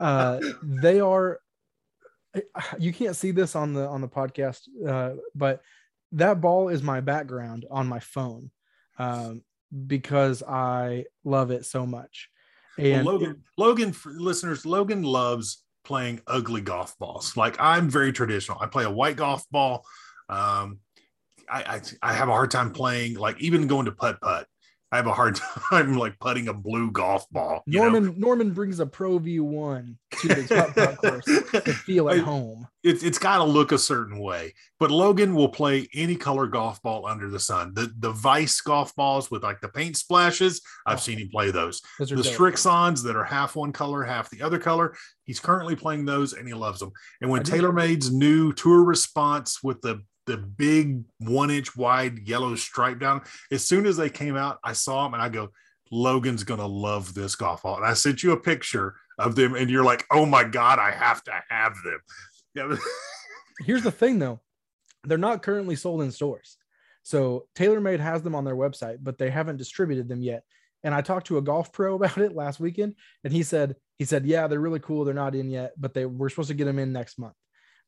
uh 0.00 0.40
they 0.62 0.98
are 0.98 1.40
you 2.78 2.92
can't 2.92 3.16
see 3.16 3.30
this 3.30 3.54
on 3.54 3.74
the 3.74 3.86
on 3.86 4.00
the 4.00 4.08
podcast 4.08 4.62
uh 4.86 5.12
but 5.34 5.60
that 6.12 6.40
ball 6.40 6.68
is 6.68 6.82
my 6.82 7.00
background 7.00 7.66
on 7.70 7.86
my 7.86 8.00
phone 8.00 8.50
um 8.98 9.42
because 9.86 10.42
i 10.42 11.04
love 11.22 11.50
it 11.50 11.64
so 11.64 11.86
much 11.86 12.30
Well, 12.78 12.86
and 12.86 13.06
Logan, 13.06 13.42
Logan, 13.58 13.92
for 13.92 14.10
listeners, 14.12 14.64
Logan 14.64 15.02
loves 15.02 15.64
playing 15.84 16.20
ugly 16.26 16.60
golf 16.60 16.96
balls. 16.98 17.36
Like 17.36 17.56
I'm 17.60 17.90
very 17.90 18.12
traditional. 18.12 18.58
I 18.60 18.66
play 18.66 18.84
a 18.84 18.90
white 18.90 19.16
golf 19.16 19.44
ball. 19.50 19.84
Um, 20.28 20.78
I, 21.50 21.62
I 21.76 21.80
I 22.02 22.12
have 22.12 22.28
a 22.28 22.32
hard 22.32 22.50
time 22.50 22.72
playing, 22.72 23.14
like 23.14 23.40
even 23.40 23.66
going 23.66 23.86
to 23.86 23.92
putt 23.92 24.20
putt. 24.20 24.46
I 24.92 24.96
have 24.96 25.06
a 25.06 25.12
hard 25.12 25.36
time 25.70 25.96
like 25.96 26.18
putting 26.18 26.48
a 26.48 26.52
blue 26.54 26.90
golf 26.90 27.24
ball. 27.30 27.62
you 27.66 27.78
know? 27.78 27.90
norman 27.90 28.14
norman 28.18 28.50
brings 28.52 28.80
a 28.80 28.86
pro 28.86 29.20
v1 29.20 29.94
to 30.20 30.28
the 30.28 30.46
putt 30.48 30.74
putt 30.74 30.98
course 30.98 31.24
to 31.64 31.72
feel 31.86 32.08
at 32.10 32.16
I- 32.16 32.20
home 32.22 32.66
it's 32.82 33.02
it's 33.04 33.18
got 33.18 33.36
to 33.38 33.44
look 33.44 33.72
a 33.72 33.78
certain 33.78 34.18
way. 34.18 34.54
But 34.80 34.90
Logan 34.90 35.34
will 35.34 35.50
play 35.50 35.86
any 35.94 36.16
color 36.16 36.46
golf 36.46 36.80
ball 36.82 37.06
under 37.06 37.28
the 37.28 37.38
sun. 37.38 37.74
The 37.74 37.92
the 37.98 38.10
Vice 38.12 38.58
golf 38.62 38.94
balls 38.96 39.30
with 39.30 39.42
like 39.42 39.60
the 39.60 39.68
paint 39.68 39.96
splashes, 39.98 40.62
I've 40.86 40.96
Oh. 40.96 41.00
seen 41.00 41.18
him 41.18 41.28
play 41.28 41.50
those. 41.50 41.82
those 41.98 42.08
The 42.08 42.16
dope. 42.16 42.24
Strixons 42.24 43.04
that 43.04 43.16
are 43.16 43.24
half 43.24 43.54
one 43.54 43.72
color, 43.72 44.02
half 44.02 44.30
the 44.30 44.40
other 44.42 44.58
color. 44.58 44.96
He's 45.24 45.38
currently 45.40 45.76
playing 45.76 46.06
those 46.06 46.32
and 46.32 46.48
he 46.48 46.54
loves 46.54 46.80
them. 46.80 46.90
And 47.20 47.30
when. 47.30 47.42
TaylorMade's 47.42 48.10
new 48.12 48.52
tour 48.54 48.82
response 48.82 49.62
with 49.62 49.82
the 49.82 50.00
the 50.30 50.36
big 50.36 51.02
one 51.18 51.50
inch 51.50 51.76
wide 51.76 52.26
yellow 52.28 52.54
stripe 52.54 53.00
down, 53.00 53.22
as 53.50 53.64
soon 53.64 53.86
as 53.86 53.96
they 53.96 54.10
came 54.10 54.36
out, 54.36 54.58
I 54.64 54.72
saw 54.72 55.04
them 55.04 55.14
and 55.14 55.22
I 55.22 55.28
go, 55.28 55.50
Logan's 55.90 56.44
gonna 56.44 56.66
love 56.66 57.14
this 57.14 57.34
golf 57.34 57.62
ball. 57.62 57.76
And 57.76 57.84
I 57.84 57.94
sent 57.94 58.22
you 58.22 58.32
a 58.32 58.40
picture 58.40 58.94
of 59.18 59.34
them, 59.34 59.54
and 59.54 59.68
you're 59.68 59.84
like, 59.84 60.06
oh 60.10 60.24
my 60.24 60.44
god, 60.44 60.78
I 60.78 60.92
have 60.92 61.22
to 61.24 61.32
have 61.50 61.74
them. 61.84 62.00
Yeah. 62.54 62.76
here's 63.60 63.82
the 63.82 63.90
thing 63.90 64.18
though 64.18 64.40
they're 65.04 65.18
not 65.18 65.42
currently 65.42 65.76
sold 65.76 66.02
in 66.02 66.10
stores 66.10 66.56
so 67.02 67.46
TaylorMade 67.54 68.00
has 68.00 68.22
them 68.22 68.34
on 68.34 68.44
their 68.44 68.56
website 68.56 68.98
but 69.02 69.18
they 69.18 69.30
haven't 69.30 69.56
distributed 69.56 70.08
them 70.08 70.22
yet 70.22 70.42
and 70.82 70.94
i 70.94 71.00
talked 71.00 71.26
to 71.28 71.38
a 71.38 71.42
golf 71.42 71.72
pro 71.72 71.94
about 71.96 72.18
it 72.18 72.34
last 72.34 72.60
weekend 72.60 72.94
and 73.24 73.32
he 73.32 73.42
said 73.42 73.76
he 73.98 74.04
said 74.04 74.26
yeah 74.26 74.46
they're 74.46 74.60
really 74.60 74.80
cool 74.80 75.04
they're 75.04 75.14
not 75.14 75.34
in 75.34 75.50
yet 75.50 75.72
but 75.78 75.94
they 75.94 76.06
we're 76.06 76.28
supposed 76.28 76.48
to 76.48 76.54
get 76.54 76.64
them 76.64 76.78
in 76.78 76.92
next 76.92 77.18
month 77.18 77.34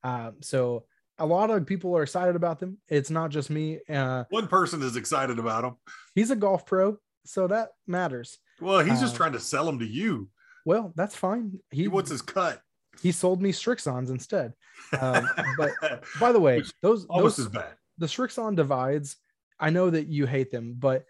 um, 0.04 0.36
so 0.40 0.84
a 1.22 1.26
lot 1.26 1.50
of 1.50 1.64
people 1.64 1.96
are 1.96 2.02
excited 2.02 2.34
about 2.36 2.58
them 2.58 2.78
it's 2.88 3.10
not 3.10 3.30
just 3.30 3.48
me 3.48 3.78
uh, 3.88 4.24
One 4.30 4.48
person 4.48 4.82
is 4.82 4.96
excited 4.96 5.38
about 5.38 5.62
them. 5.62 5.76
he's 6.16 6.30
a 6.32 6.36
golf 6.36 6.66
pro 6.66 6.98
so 7.24 7.46
that 7.46 7.68
matters 7.86 8.38
Well, 8.60 8.80
he's 8.80 9.00
just 9.00 9.14
Uh, 9.14 9.18
trying 9.18 9.32
to 9.32 9.40
sell 9.40 9.64
them 9.64 9.78
to 9.78 9.86
you. 9.86 10.28
well 10.66 10.92
that's 10.96 11.14
fine 11.16 11.60
He 11.70 11.82
he 11.82 11.88
wants 11.88 12.10
his 12.10 12.22
cut. 12.22 12.60
he 13.00 13.12
sold 13.12 13.40
me 13.40 13.52
strixons 13.52 14.10
instead 14.10 14.52
um, 15.00 15.28
but 15.58 15.70
by 16.18 16.32
the 16.32 16.40
way 16.40 16.56
Which 16.58 16.72
those 16.82 17.04
almost 17.06 17.36
those 17.36 17.46
as 17.46 17.52
bad. 17.52 17.74
the 17.98 18.06
Strixon 18.06 18.56
divides, 18.56 19.16
I 19.60 19.70
know 19.70 19.90
that 19.90 20.08
you 20.08 20.26
hate 20.26 20.50
them, 20.50 20.74
but 20.78 21.04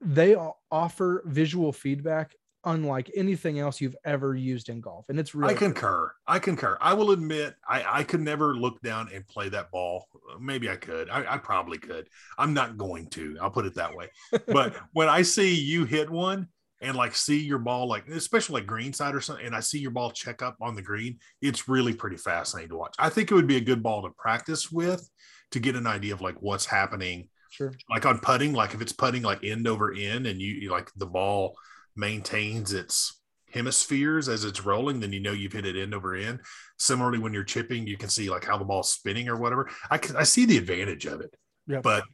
they 0.00 0.36
offer 0.70 1.22
visual 1.26 1.72
feedback 1.72 2.34
unlike 2.64 3.10
anything 3.14 3.58
else 3.58 3.80
you've 3.80 3.96
ever 4.04 4.34
used 4.34 4.68
in 4.68 4.80
golf. 4.80 5.08
And 5.08 5.18
it's 5.18 5.34
really 5.34 5.54
I 5.54 5.56
concur. 5.56 6.12
I 6.26 6.38
concur. 6.38 6.78
I 6.80 6.94
will 6.94 7.10
admit, 7.10 7.54
I, 7.68 8.00
I 8.00 8.02
could 8.02 8.20
never 8.20 8.56
look 8.56 8.80
down 8.82 9.08
and 9.12 9.26
play 9.26 9.48
that 9.50 9.70
ball. 9.70 10.08
Maybe 10.40 10.70
I 10.70 10.76
could. 10.76 11.10
I, 11.10 11.34
I 11.34 11.38
probably 11.38 11.78
could. 11.78 12.08
I'm 12.38 12.54
not 12.54 12.76
going 12.76 13.08
to. 13.10 13.36
I'll 13.40 13.50
put 13.50 13.66
it 13.66 13.74
that 13.74 13.94
way. 13.94 14.08
But 14.46 14.76
when 14.92 15.08
I 15.08 15.22
see 15.22 15.54
you 15.54 15.84
hit 15.84 16.10
one 16.10 16.48
and 16.80 16.96
like 16.96 17.14
see 17.14 17.38
your 17.38 17.58
ball, 17.58 17.88
like 17.88 18.08
especially 18.08 18.60
like 18.60 18.66
greenside 18.66 19.14
or 19.14 19.20
something, 19.20 19.46
and 19.46 19.54
I 19.54 19.60
see 19.60 19.78
your 19.78 19.90
ball 19.90 20.10
check 20.10 20.42
up 20.42 20.56
on 20.60 20.74
the 20.74 20.82
green, 20.82 21.18
it's 21.40 21.68
really 21.68 21.94
pretty 21.94 22.16
fascinating 22.16 22.70
to 22.70 22.76
watch. 22.76 22.94
I 22.98 23.08
think 23.08 23.30
it 23.30 23.34
would 23.34 23.46
be 23.46 23.56
a 23.56 23.60
good 23.60 23.82
ball 23.82 24.02
to 24.02 24.10
practice 24.16 24.70
with 24.70 25.08
to 25.50 25.60
get 25.60 25.76
an 25.76 25.86
idea 25.86 26.14
of 26.14 26.20
like 26.20 26.36
what's 26.40 26.66
happening 26.66 27.28
sure. 27.50 27.72
like 27.88 28.06
on 28.06 28.18
putting, 28.18 28.52
like 28.52 28.74
if 28.74 28.80
it's 28.80 28.92
putting 28.92 29.22
like 29.22 29.44
end 29.44 29.68
over 29.68 29.92
end 29.92 30.26
and 30.26 30.40
you 30.40 30.70
like 30.70 30.90
the 30.96 31.06
ball 31.06 31.56
maintains 31.96 32.72
its 32.72 33.20
hemispheres 33.52 34.28
as 34.28 34.44
it's 34.44 34.64
rolling, 34.64 35.00
then 35.00 35.12
you 35.12 35.20
know 35.20 35.32
you've 35.32 35.52
hit 35.52 35.66
it 35.66 35.76
end 35.80 35.94
over 35.94 36.14
end. 36.14 36.40
Similarly, 36.78 37.18
when 37.18 37.32
you're 37.32 37.44
chipping, 37.44 37.86
you 37.86 37.96
can 37.96 38.08
see 38.08 38.28
like 38.28 38.44
how 38.44 38.58
the 38.58 38.64
ball's 38.64 38.92
spinning 38.92 39.28
or 39.28 39.36
whatever. 39.36 39.70
I 39.90 39.98
can, 39.98 40.16
I 40.16 40.24
see 40.24 40.44
the 40.44 40.58
advantage 40.58 41.06
of 41.06 41.20
it, 41.20 41.34
Yeah. 41.66 41.80
but 41.80 42.04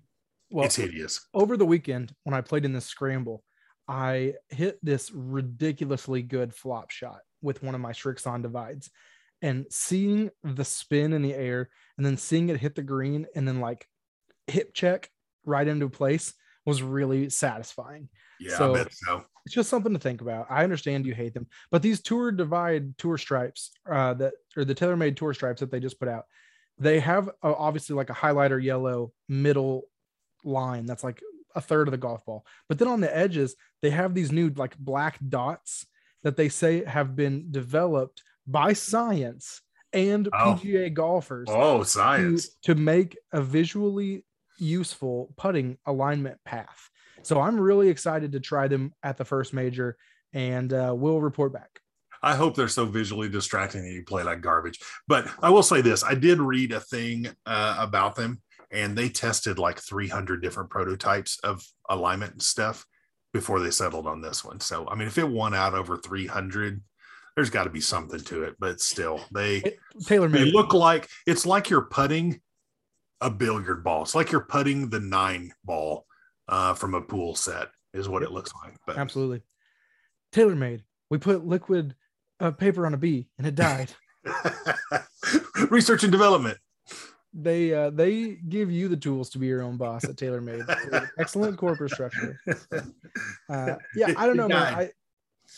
Well, 0.51 0.67
it's 0.67 0.77
hideous. 0.77 1.27
over 1.33 1.57
the 1.57 1.65
weekend 1.67 2.15
when 2.25 2.35
I 2.35 2.41
played 2.43 2.65
in 2.65 2.73
this 2.73 2.87
scramble, 2.87 3.43
I 3.89 4.35
hit 4.51 4.79
this 4.83 5.11
ridiculously 5.13 6.23
good 6.23 6.55
flop 6.55 6.91
shot 6.91 7.21
with 7.43 7.63
one 7.63 7.75
of 7.75 7.81
my 7.81 7.93
Strixon 7.93 8.43
divides. 8.43 8.91
And 9.43 9.65
seeing 9.71 10.31
the 10.45 10.67
spin 10.67 11.15
in 11.15 11.23
the 11.23 11.33
air 11.35 11.71
and 11.97 12.05
then 12.05 12.19
seeing 12.19 12.51
it 12.51 12.61
hit 12.61 12.75
the 12.75 12.83
green 12.83 13.27
and 13.35 13.49
then 13.49 13.59
like 13.61 13.89
hip 14.47 14.75
check 14.75 15.09
right 15.47 15.67
into 15.67 15.89
place 15.89 16.35
was 16.67 16.83
really 16.83 17.31
satisfying. 17.31 18.11
Yeah, 18.39 18.59
so- 18.59 18.75
I 18.75 18.85
bet 18.85 18.93
so. 18.93 19.25
It's 19.47 19.55
just 19.55 19.71
something 19.71 19.93
to 19.93 19.99
think 19.99 20.21
about. 20.21 20.47
I 20.51 20.65
understand 20.65 21.07
you 21.07 21.15
hate 21.15 21.35
them, 21.35 21.47
but 21.71 21.83
these 21.83 22.01
tour 22.03 22.31
divide 22.33 22.97
tour 22.99 23.19
stripes 23.19 23.71
uh, 23.91 24.15
that 24.15 24.35
or 24.57 24.65
the 24.65 24.75
TaylorMade 24.75 25.17
tour 25.17 25.33
stripes 25.35 25.61
that 25.61 25.71
they 25.71 25.81
just 25.81 25.99
put 25.99 26.09
out, 26.09 26.25
they 26.79 27.01
have 27.01 27.29
uh, 27.43 27.55
obviously 27.57 27.95
like 27.97 28.11
a 28.11 28.15
highlighter 28.15 28.63
yellow 28.63 29.13
middle 29.29 29.83
line 30.45 30.87
that's 30.87 31.05
like 31.05 31.23
a 31.55 31.61
third 31.61 31.89
of 31.89 31.93
the 31.93 31.99
golf 31.99 32.25
ball, 32.25 32.45
but 32.69 32.79
then 32.79 32.89
on 32.89 33.01
the 33.01 33.17
edges 33.17 33.57
they 33.83 33.91
have 33.91 34.15
these 34.15 34.31
new 34.33 34.51
like 34.51 34.77
black 34.79 35.19
dots 35.29 35.87
that 36.23 36.37
they 36.37 36.49
say 36.49 36.85
have 36.85 37.17
been 37.17 37.51
developed 37.51 38.23
by 38.47 38.73
science 38.73 39.61
and 39.93 40.29
Oh. 40.33 40.59
PGA 40.63 40.93
golfers 40.95 41.49
Oh, 41.51 41.79
to, 41.81 41.85
science. 41.85 42.49
to 42.63 42.75
make 42.75 43.17
a 43.33 43.41
visually 43.43 44.25
useful 44.59 45.33
putting 45.37 45.79
alignment 45.87 46.39
path. 46.45 46.91
So 47.23 47.41
I'm 47.41 47.61
really 47.61 47.89
excited 47.89 48.33
to 48.33 48.41
try 48.41 48.69
them 48.69 48.93
at 49.03 49.17
the 49.17 49.25
first 49.25 49.53
major 49.53 49.97
and 50.33 50.73
uh, 50.73 50.95
we'll 50.97 51.21
report 51.21 51.53
back. 51.53 51.81
I 52.23 52.35
hope 52.35 52.55
they're 52.55 52.69
so 52.69 52.85
visually 52.85 53.29
distracting 53.29 53.83
that 53.83 53.93
you 53.93 54.05
play 54.05 54.23
like 54.23 54.43
garbage. 54.43 54.79
But 55.09 55.29
I 55.43 55.51
will 55.51 55.63
say 55.63 55.81
this: 55.81 56.05
I 56.05 56.15
did 56.15 56.39
read 56.39 56.73
a 56.73 56.81
thing 56.81 57.29
uh, 57.47 57.77
about 57.79 58.15
them, 58.15 58.43
and 58.71 58.97
they 58.97 59.09
tested 59.09 59.59
like 59.59 59.79
300 59.81 60.43
different 60.43 60.71
prototypes 60.71 61.39
of 61.43 61.65
alignment 61.89 62.33
and 62.33 62.43
stuff 62.43 62.85
before 63.33 63.61
they 63.61 63.71
settled 63.71 64.07
on 64.07 64.21
this 64.21 64.45
one. 64.45 64.61
So, 64.61 64.89
I 64.89 64.97
mean, 64.97 65.09
if 65.09 65.17
it 65.17 65.29
won 65.29 65.55
out 65.55 65.75
over 65.75 65.97
300, 65.97 66.83
there's 67.37 67.51
got 67.51 67.65
to 67.65 67.71
be 67.71 67.81
something 67.81 68.21
to 68.21 68.43
it. 68.43 68.57
But 68.59 68.81
still, 68.81 69.21
they 69.33 69.63
Taylor 70.05 70.29
they 70.29 70.45
look 70.45 70.75
like 70.75 71.09
it's 71.27 71.47
like 71.47 71.71
you're 71.71 71.87
putting 71.87 72.41
a 73.21 73.31
billiard 73.31 73.83
ball. 73.83 74.03
It's 74.03 74.15
like 74.15 74.31
you're 74.31 74.41
putting 74.45 74.91
the 74.91 75.01
nine 75.01 75.53
ball 75.65 76.07
uh, 76.51 76.75
from 76.75 76.95
a 76.95 77.01
pool 77.01 77.35
set, 77.35 77.69
is 77.95 78.09
what 78.09 78.23
it 78.23 78.33
looks 78.33 78.53
like. 78.63 78.75
But 78.87 78.99
absolutely. 78.99 79.43
Taylor 80.33 80.55
made. 80.55 80.83
We 81.09 81.19
put 81.19 81.47
liquid 81.47 81.95
uh, 82.41 82.51
paper 82.51 82.85
on 82.85 82.95
a 82.95 82.99
bee 82.99 83.29
and 83.39 83.47
it 83.47 83.55
died. 83.55 83.91
research 85.71 86.03
and 86.03 86.13
development. 86.13 86.59
they 87.33 87.73
uh, 87.73 87.91
they 87.91 88.37
give 88.49 88.71
you 88.71 88.89
the 88.89 88.97
tools 88.97 89.31
to 89.31 89.39
be 89.39 89.47
your 89.47 89.63
own 89.63 89.77
boss 89.77 90.05
at 90.05 90.17
TaylorMade. 90.17 91.09
Excellent 91.19 91.57
corporate 91.57 91.93
structure. 91.93 92.39
Uh, 93.49 93.77
yeah, 93.95 94.13
I 94.17 94.27
don't 94.27 94.37
know, 94.37 94.49
man. 94.49 94.75
I 94.75 94.91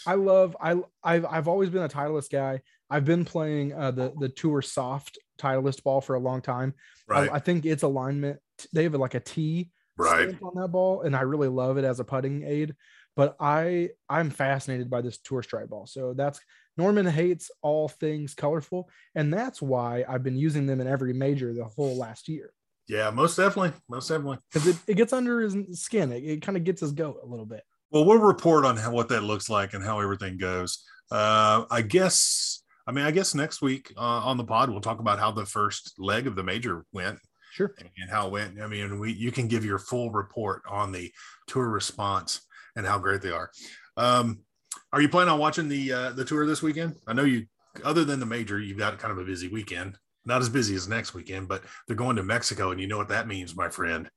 I 0.06 0.14
love 0.14 0.56
I 0.60 0.76
I've 1.02 1.26
I've 1.26 1.48
always 1.48 1.70
been 1.70 1.82
a 1.82 1.88
Titleist 1.88 2.30
guy. 2.30 2.60
I've 2.90 3.04
been 3.04 3.24
playing 3.24 3.72
uh, 3.72 3.90
the 3.90 4.12
the 4.18 4.28
Tour 4.28 4.62
Soft 4.62 5.18
Titleist 5.38 5.82
ball 5.82 6.00
for 6.00 6.14
a 6.14 6.20
long 6.20 6.42
time. 6.42 6.74
right, 7.08 7.30
I, 7.30 7.36
I 7.36 7.38
think 7.38 7.64
its 7.64 7.82
alignment. 7.82 8.38
They 8.72 8.84
have 8.84 8.94
like 8.94 9.14
a 9.14 9.20
T 9.20 9.70
right. 10.02 10.38
on 10.42 10.54
that 10.60 10.68
ball, 10.68 11.02
and 11.02 11.16
I 11.16 11.22
really 11.22 11.48
love 11.48 11.78
it 11.78 11.84
as 11.84 12.00
a 12.00 12.04
putting 12.04 12.44
aid. 12.44 12.74
But 13.14 13.36
I 13.38 13.90
I'm 14.08 14.30
fascinated 14.30 14.88
by 14.88 15.02
this 15.02 15.18
Tour 15.18 15.42
Stripe 15.42 15.68
ball. 15.68 15.86
So 15.86 16.14
that's 16.14 16.40
Norman 16.76 17.06
hates 17.06 17.50
all 17.60 17.88
things 17.88 18.34
colorful, 18.34 18.88
and 19.14 19.32
that's 19.32 19.60
why 19.60 20.04
I've 20.08 20.22
been 20.22 20.36
using 20.36 20.66
them 20.66 20.80
in 20.80 20.86
every 20.86 21.12
major 21.12 21.52
the 21.52 21.64
whole 21.64 21.98
last 21.98 22.28
year 22.28 22.52
Yeah, 22.88 23.10
most 23.10 23.36
definitely, 23.36 23.72
most 23.88 24.08
definitely. 24.08 24.38
because 24.50 24.68
it, 24.68 24.76
it 24.86 24.94
gets 24.96 25.12
under 25.12 25.40
his 25.40 25.54
skin. 25.82 26.12
It, 26.12 26.24
it 26.24 26.42
kind 26.42 26.56
of 26.56 26.64
gets 26.64 26.80
his 26.80 26.92
goat 26.92 27.20
a 27.22 27.26
little 27.26 27.44
bit. 27.46 27.62
Well, 27.90 28.06
we'll 28.06 28.18
report 28.18 28.64
on 28.64 28.78
how 28.78 28.90
what 28.92 29.10
that 29.10 29.22
looks 29.22 29.50
like 29.50 29.74
and 29.74 29.84
how 29.84 30.00
everything 30.00 30.38
goes. 30.38 30.82
Uh, 31.10 31.64
I 31.70 31.82
guess. 31.82 32.62
I 32.86 32.90
mean, 32.90 33.04
I 33.04 33.12
guess 33.12 33.34
next 33.34 33.62
week 33.62 33.92
uh, 33.96 34.00
on 34.00 34.38
the 34.38 34.44
pod 34.44 34.68
we'll 34.68 34.80
talk 34.80 34.98
about 34.98 35.20
how 35.20 35.30
the 35.30 35.46
first 35.46 35.94
leg 35.98 36.26
of 36.26 36.34
the 36.34 36.42
major 36.42 36.84
went 36.92 37.18
Sure. 37.52 37.74
and 37.78 38.10
how 38.10 38.28
it 38.28 38.32
went. 38.32 38.62
I 38.62 38.66
mean, 38.66 38.98
we 38.98 39.12
you 39.12 39.30
can 39.30 39.46
give 39.46 39.62
your 39.62 39.78
full 39.78 40.10
report 40.10 40.62
on 40.66 40.90
the 40.90 41.12
tour 41.46 41.68
response 41.68 42.40
and 42.76 42.86
how 42.86 42.98
great 42.98 43.20
they 43.20 43.30
are. 43.30 43.50
Um, 43.98 44.40
are 44.90 45.02
you 45.02 45.08
planning 45.10 45.32
on 45.34 45.38
watching 45.38 45.68
the 45.68 45.92
uh, 45.92 46.10
the 46.12 46.24
tour 46.24 46.46
this 46.46 46.62
weekend? 46.62 46.96
I 47.06 47.12
know 47.12 47.24
you. 47.24 47.46
Other 47.84 48.04
than 48.04 48.20
the 48.20 48.26
major, 48.26 48.58
you've 48.58 48.78
got 48.78 48.98
kind 48.98 49.12
of 49.12 49.18
a 49.18 49.24
busy 49.24 49.48
weekend. 49.48 49.98
Not 50.24 50.40
as 50.40 50.48
busy 50.48 50.74
as 50.74 50.88
next 50.88 51.14
weekend, 51.14 51.48
but 51.48 51.62
they're 51.86 51.96
going 51.96 52.16
to 52.16 52.22
Mexico, 52.22 52.70
and 52.70 52.80
you 52.80 52.86
know 52.86 52.98
what 52.98 53.08
that 53.08 53.26
means, 53.26 53.56
my 53.56 53.68
friend. 53.68 54.08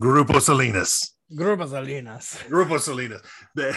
Grupo 0.00 0.40
Salinas. 0.40 1.16
Grupo 1.32 1.68
Salinas. 1.68 2.42
Grupo 2.48 2.78
Salinas. 2.78 3.20
They, 3.54 3.72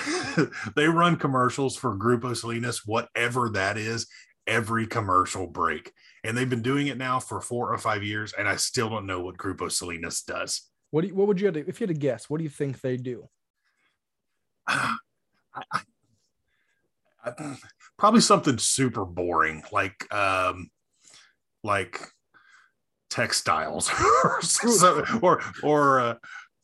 they 0.75 0.87
run 0.87 1.17
commercials 1.17 1.75
for 1.75 1.97
Grupo 1.97 2.35
Salinas, 2.35 2.85
whatever 2.85 3.49
that 3.49 3.77
is, 3.77 4.07
every 4.49 4.87
commercial 4.87 5.47
break. 5.47 5.93
And 6.23 6.37
they've 6.37 6.49
been 6.49 6.61
doing 6.61 6.87
it 6.87 6.97
now 6.97 7.19
for 7.19 7.39
four 7.39 7.73
or 7.73 7.77
five 7.77 8.03
years, 8.03 8.33
and 8.37 8.47
I 8.47 8.57
still 8.57 8.89
don't 8.89 9.05
know 9.05 9.21
what 9.21 9.37
Grupo 9.37 9.71
Salinas 9.71 10.21
does. 10.23 10.63
What 10.91 11.01
do 11.01 11.07
you, 11.07 11.15
what 11.15 11.27
would 11.27 11.39
you 11.39 11.45
have 11.45 11.55
to, 11.55 11.67
if 11.67 11.79
you 11.79 11.87
had 11.87 11.95
to 11.95 11.99
guess? 11.99 12.29
What 12.29 12.39
do 12.39 12.43
you 12.43 12.49
think 12.49 12.81
they 12.81 12.97
do? 12.97 13.29
I, 14.67 14.95
I, 15.55 15.81
I, 17.23 17.55
probably 17.97 18.21
something 18.21 18.57
super 18.57 19.05
boring, 19.05 19.63
like 19.71 20.11
um, 20.13 20.69
like 21.63 22.01
textiles 23.09 23.89
or 24.23 24.41
so, 24.41 25.03
or 25.21 25.41
or 25.63 25.99
uh, 25.99 26.15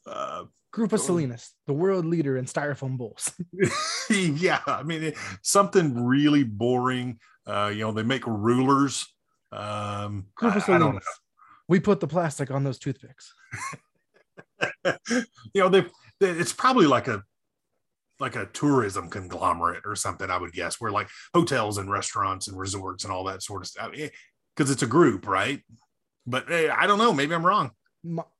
uh, 0.07 0.43
Grupo 0.73 0.99
Salinas, 0.99 1.53
the 1.67 1.73
world 1.73 2.05
leader 2.05 2.37
in 2.37 2.45
styrofoam 2.45 2.97
bowls. 2.97 3.31
yeah, 4.09 4.61
I 4.65 4.83
mean 4.83 5.03
it, 5.03 5.17
something 5.41 6.05
really 6.05 6.43
boring. 6.43 7.19
Uh, 7.47 7.71
you 7.73 7.81
know, 7.81 7.91
they 7.91 8.03
make 8.03 8.25
rulers. 8.25 9.07
Um, 9.51 10.27
Grupo 10.39 10.69
I, 10.69 10.75
I 10.75 10.77
don't 10.77 10.79
Salinas. 10.79 11.07
We 11.67 11.79
put 11.79 11.99
the 11.99 12.07
plastic 12.07 12.51
on 12.51 12.63
those 12.63 12.79
toothpicks. 12.79 13.33
you 14.85 15.25
know, 15.55 15.69
they, 15.69 15.81
they 16.19 16.29
it's 16.29 16.53
probably 16.53 16.85
like 16.85 17.07
a 17.07 17.23
like 18.19 18.35
a 18.35 18.45
tourism 18.47 19.09
conglomerate 19.09 19.83
or 19.85 19.95
something. 19.95 20.29
I 20.29 20.37
would 20.37 20.53
guess 20.53 20.79
where 20.79 20.91
like 20.91 21.09
hotels 21.33 21.77
and 21.77 21.91
restaurants 21.91 22.47
and 22.47 22.57
resorts 22.57 23.03
and 23.03 23.11
all 23.11 23.25
that 23.25 23.43
sort 23.43 23.61
of 23.61 23.67
stuff. 23.67 23.91
Because 23.91 24.71
it's 24.71 24.83
a 24.83 24.87
group, 24.87 25.27
right? 25.27 25.61
But 26.25 26.47
hey, 26.47 26.69
I 26.69 26.87
don't 26.87 26.97
know. 26.97 27.13
Maybe 27.13 27.35
I'm 27.35 27.45
wrong. 27.45 27.71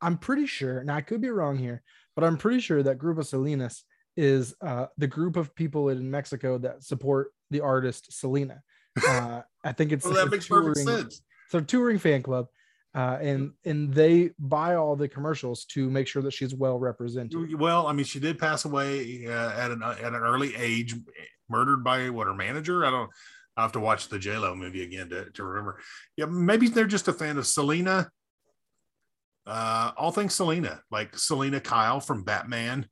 I'm 0.01 0.17
pretty 0.17 0.45
sure, 0.45 0.79
and 0.79 0.91
I 0.91 1.01
could 1.01 1.21
be 1.21 1.29
wrong 1.29 1.57
here, 1.57 1.81
but 2.15 2.23
I'm 2.23 2.37
pretty 2.37 2.59
sure 2.59 2.83
that 2.83 2.99
Grupo 2.99 3.25
Salinas 3.25 3.83
is 4.15 4.53
uh, 4.61 4.87
the 4.97 5.07
group 5.07 5.35
of 5.37 5.55
people 5.55 5.89
in 5.89 6.09
Mexico 6.09 6.57
that 6.59 6.83
support 6.83 7.31
the 7.49 7.61
artist 7.61 8.13
Selena. 8.13 8.61
Uh, 9.07 9.41
I 9.63 9.71
think 9.71 9.91
it's 9.91 10.05
Well, 10.05 10.13
that 10.13 10.29
makes 10.29 10.47
touring, 10.47 10.73
perfect 10.73 10.87
sense. 10.87 11.21
So 11.49 11.59
touring 11.59 11.99
fan 11.99 12.23
club, 12.23 12.47
uh, 12.93 13.17
and 13.21 13.51
and 13.65 13.93
they 13.93 14.31
buy 14.39 14.75
all 14.75 14.95
the 14.95 15.07
commercials 15.07 15.65
to 15.65 15.89
make 15.89 16.07
sure 16.07 16.21
that 16.21 16.31
she's 16.31 16.55
well 16.55 16.79
represented. 16.79 17.59
Well, 17.59 17.87
I 17.87 17.93
mean, 17.93 18.05
she 18.05 18.19
did 18.19 18.39
pass 18.39 18.65
away 18.65 19.27
uh, 19.27 19.51
at 19.51 19.71
an 19.71 19.83
at 19.83 20.13
an 20.13 20.15
early 20.15 20.55
age, 20.55 20.95
murdered 21.49 21.83
by 21.83 22.09
what 22.09 22.27
her 22.27 22.33
manager. 22.33 22.85
I 22.85 22.91
don't. 22.91 23.09
I 23.57 23.61
have 23.61 23.71
to 23.73 23.79
watch 23.79 24.09
the 24.09 24.19
J 24.19 24.37
Lo 24.37 24.53
movie 24.55 24.83
again 24.83 25.09
to, 25.09 25.29
to 25.31 25.43
remember. 25.43 25.79
Yeah, 26.17 26.25
maybe 26.25 26.67
they're 26.67 26.85
just 26.85 27.07
a 27.07 27.13
fan 27.13 27.37
of 27.37 27.47
Selena. 27.47 28.09
Uh, 29.45 29.91
all 29.95 30.11
things 30.11 30.33
Selena, 30.33 30.81
like 30.89 31.17
Selina 31.17 31.59
Kyle 31.61 31.99
from 31.99 32.23
Batman, 32.23 32.87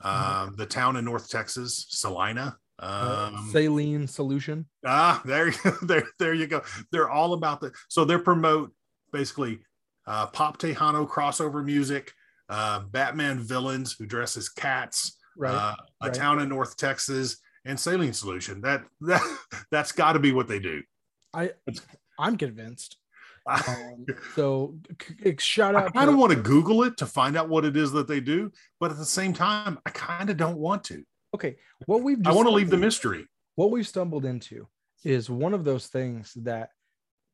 um, 0.00 0.54
the 0.56 0.66
town 0.66 0.96
in 0.96 1.04
North 1.04 1.30
Texas, 1.30 1.86
Salina. 1.90 2.56
Uh, 2.78 3.30
Um, 3.34 3.48
saline 3.52 4.06
solution. 4.08 4.66
Ah, 4.84 5.20
there, 5.24 5.52
there, 5.82 6.04
there 6.18 6.34
you 6.34 6.46
go. 6.46 6.62
They're 6.90 7.10
all 7.10 7.34
about 7.34 7.60
the. 7.60 7.72
So 7.88 8.04
they 8.04 8.18
promote 8.18 8.72
basically 9.12 9.60
uh, 10.06 10.26
pop 10.26 10.58
Tejano 10.58 11.08
crossover 11.08 11.64
music, 11.64 12.12
uh, 12.48 12.80
Batman 12.80 13.38
villains 13.40 13.92
who 13.98 14.06
dress 14.06 14.36
as 14.36 14.48
cats, 14.48 15.16
Right. 15.36 15.52
uh, 15.54 15.74
a 16.02 16.06
right. 16.06 16.14
town 16.14 16.40
in 16.40 16.48
North 16.48 16.76
Texas, 16.76 17.38
and 17.64 17.78
saline 17.78 18.12
solution. 18.12 18.60
That 18.62 18.84
that 19.02 19.22
that's 19.70 19.92
got 19.92 20.12
to 20.14 20.18
be 20.18 20.32
what 20.32 20.48
they 20.48 20.58
do. 20.58 20.82
I 21.32 21.50
I'm 22.18 22.36
convinced. 22.36 22.96
Um, 23.44 24.06
so 24.36 24.76
c- 25.02 25.34
shout 25.40 25.74
I 25.74 25.86
out. 25.86 25.94
kind 25.94 26.08
of 26.08 26.16
want 26.16 26.30
to 26.32 26.38
Google 26.40 26.84
it 26.84 26.96
to 26.98 27.06
find 27.06 27.36
out 27.36 27.48
what 27.48 27.64
it 27.64 27.76
is 27.76 27.90
that 27.90 28.06
they 28.06 28.20
do, 28.20 28.52
but 28.78 28.92
at 28.92 28.98
the 28.98 29.04
same 29.04 29.32
time, 29.32 29.80
I 29.84 29.90
kind 29.90 30.30
of 30.30 30.36
don't 30.36 30.58
want 30.58 30.84
to. 30.84 31.02
Okay, 31.34 31.56
what 31.86 32.02
we've 32.02 32.20
just 32.20 32.32
I 32.32 32.36
want 32.36 32.48
to 32.48 32.54
leave 32.54 32.70
the 32.70 32.76
mystery. 32.76 33.26
what 33.54 33.70
we've 33.70 33.86
stumbled 33.86 34.24
into 34.24 34.66
is 35.04 35.30
one 35.30 35.54
of 35.54 35.64
those 35.64 35.86
things 35.86 36.32
that 36.36 36.70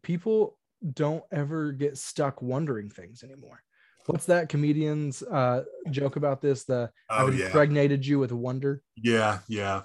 people 0.03 0.59
don't 0.94 1.24
ever 1.32 1.72
get 1.72 1.99
stuck 1.99 2.40
wondering 2.40 2.88
things 2.90 3.22
anymore. 3.22 3.62
What's 4.07 4.26
that 4.26 4.49
comedian's 4.49 5.22
uh, 5.22 5.64
joke 5.90 6.16
about 6.16 6.40
this? 6.40 6.64
The 6.64 6.90
Oh 7.11 7.26
I've 7.26 7.34
yeah, 7.34 7.46
impregnated 7.46 8.07
you 8.07 8.18
with 8.18 8.32
wonder. 8.32 8.82
yeah, 8.96 9.40
yeah. 9.49 9.82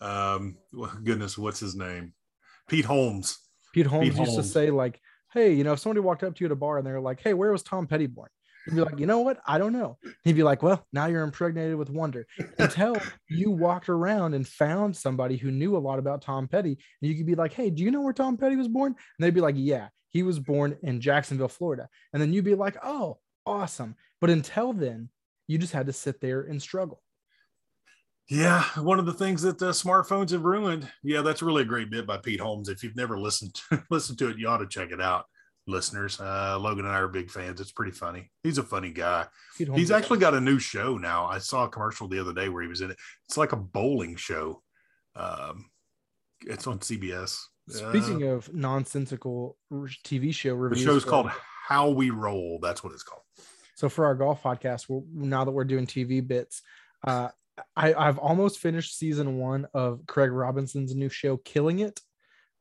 Um, 0.00 0.58
goodness, 1.02 1.38
what's 1.38 1.58
his 1.60 1.74
name? 1.74 2.12
Pete 2.68 2.84
Holmes. 2.84 3.38
Pete 3.72 3.86
Holmes 3.86 4.18
used 4.18 4.36
to 4.36 4.42
say 4.42 4.70
like, 4.70 5.00
"Hey, 5.32 5.54
you 5.54 5.64
know, 5.64 5.72
if 5.72 5.78
somebody 5.80 6.00
walked 6.00 6.22
up 6.22 6.34
to 6.36 6.40
you 6.44 6.46
at 6.46 6.52
a 6.52 6.56
bar 6.56 6.78
and 6.78 6.86
they're 6.86 7.00
like, 7.00 7.20
"Hey, 7.20 7.32
where 7.34 7.50
was 7.50 7.62
Tom 7.62 7.86
Petty 7.86 8.06
born?" 8.06 8.28
He'd 8.66 8.74
be 8.74 8.80
like, 8.82 8.98
"You 8.98 9.06
know 9.06 9.20
what? 9.20 9.40
I 9.46 9.58
don't 9.58 9.72
know." 9.72 9.96
He'd 10.24 10.36
be 10.36 10.42
like, 10.42 10.62
"Well, 10.62 10.84
now 10.92 11.06
you're 11.06 11.22
impregnated 11.22 11.76
with 11.76 11.90
wonder." 11.90 12.26
Until 12.58 12.96
you 13.28 13.50
walked 13.50 13.88
around 13.88 14.34
and 14.34 14.46
found 14.46 14.96
somebody 14.96 15.36
who 15.36 15.50
knew 15.50 15.76
a 15.76 15.78
lot 15.78 15.98
about 15.98 16.22
Tom 16.22 16.48
Petty, 16.48 16.72
and 16.72 17.10
you 17.10 17.16
could 17.16 17.26
be 17.26 17.34
like, 17.34 17.52
"Hey, 17.52 17.70
do 17.70 17.82
you 17.82 17.90
know 17.90 18.00
where 18.00 18.12
Tom 18.12 18.36
Petty 18.36 18.56
was 18.56 18.68
born?" 18.68 18.92
And 18.92 19.24
they'd 19.24 19.34
be 19.34 19.40
like, 19.40 19.54
"Yeah, 19.56 19.88
he 20.10 20.22
was 20.22 20.38
born 20.38 20.76
in 20.82 21.00
Jacksonville, 21.00 21.48
Florida." 21.48 21.88
And 22.12 22.20
then 22.20 22.32
you'd 22.32 22.44
be 22.44 22.54
like, 22.54 22.76
"Oh, 22.82 23.18
awesome!" 23.46 23.96
But 24.20 24.30
until 24.30 24.72
then, 24.72 25.10
you 25.46 25.58
just 25.58 25.72
had 25.72 25.86
to 25.86 25.92
sit 25.92 26.20
there 26.20 26.42
and 26.42 26.60
struggle. 26.60 27.02
Yeah, 28.28 28.64
one 28.80 28.98
of 28.98 29.06
the 29.06 29.14
things 29.14 29.42
that 29.42 29.58
the 29.58 29.70
smartphones 29.70 30.30
have 30.30 30.44
ruined. 30.44 30.90
Yeah, 31.04 31.22
that's 31.22 31.42
really 31.42 31.62
a 31.62 31.66
great 31.66 31.90
bit 31.90 32.06
by 32.06 32.16
Pete 32.16 32.40
Holmes. 32.40 32.68
If 32.68 32.82
you've 32.82 32.96
never 32.96 33.18
listened 33.18 33.54
to 33.54 33.84
listened 33.90 34.18
to 34.18 34.30
it, 34.30 34.38
you 34.38 34.48
ought 34.48 34.58
to 34.58 34.66
check 34.66 34.90
it 34.90 35.00
out, 35.00 35.26
listeners. 35.66 36.20
Uh, 36.20 36.58
Logan 36.58 36.84
and 36.84 36.94
I 36.94 36.98
are 36.98 37.08
big 37.08 37.30
fans. 37.30 37.60
It's 37.60 37.72
pretty 37.72 37.92
funny. 37.92 38.30
He's 38.42 38.58
a 38.58 38.62
funny 38.62 38.90
guy. 38.90 39.26
He's 39.56 39.90
actually 39.90 40.18
got 40.18 40.34
a 40.34 40.40
new 40.40 40.58
show 40.58 40.96
now. 40.98 41.26
I 41.26 41.38
saw 41.38 41.64
a 41.64 41.68
commercial 41.68 42.08
the 42.08 42.20
other 42.20 42.32
day 42.32 42.48
where 42.48 42.62
he 42.62 42.68
was 42.68 42.80
in 42.80 42.90
it. 42.90 42.96
It's 43.28 43.36
like 43.36 43.52
a 43.52 43.56
bowling 43.56 44.16
show. 44.16 44.62
Um, 45.14 45.70
it's 46.42 46.66
on 46.66 46.78
CBS. 46.80 47.40
Speaking 47.68 48.22
Uh, 48.22 48.32
of 48.34 48.52
nonsensical 48.54 49.56
TV 49.72 50.32
show 50.32 50.54
reviews, 50.54 50.84
the 50.84 50.92
show's 50.92 51.04
for- 51.04 51.10
called 51.10 51.30
How 51.68 51.90
We 51.90 52.10
Roll. 52.10 52.58
That's 52.62 52.84
what 52.84 52.92
it's 52.92 53.02
called. 53.02 53.22
So 53.74 53.88
for 53.88 54.06
our 54.06 54.14
golf 54.14 54.42
podcast, 54.42 54.86
now 55.12 55.44
that 55.44 55.50
we're 55.50 55.64
doing 55.64 55.86
TV 55.86 56.26
bits, 56.26 56.62
uh, 57.06 57.28
I, 57.74 57.92
I've 57.94 58.18
almost 58.18 58.58
finished 58.58 58.96
season 58.98 59.38
one 59.38 59.66
of 59.74 60.06
Craig 60.06 60.30
Robinson's 60.30 60.94
new 60.94 61.08
show, 61.08 61.38
Killing 61.38 61.80
It, 61.80 62.00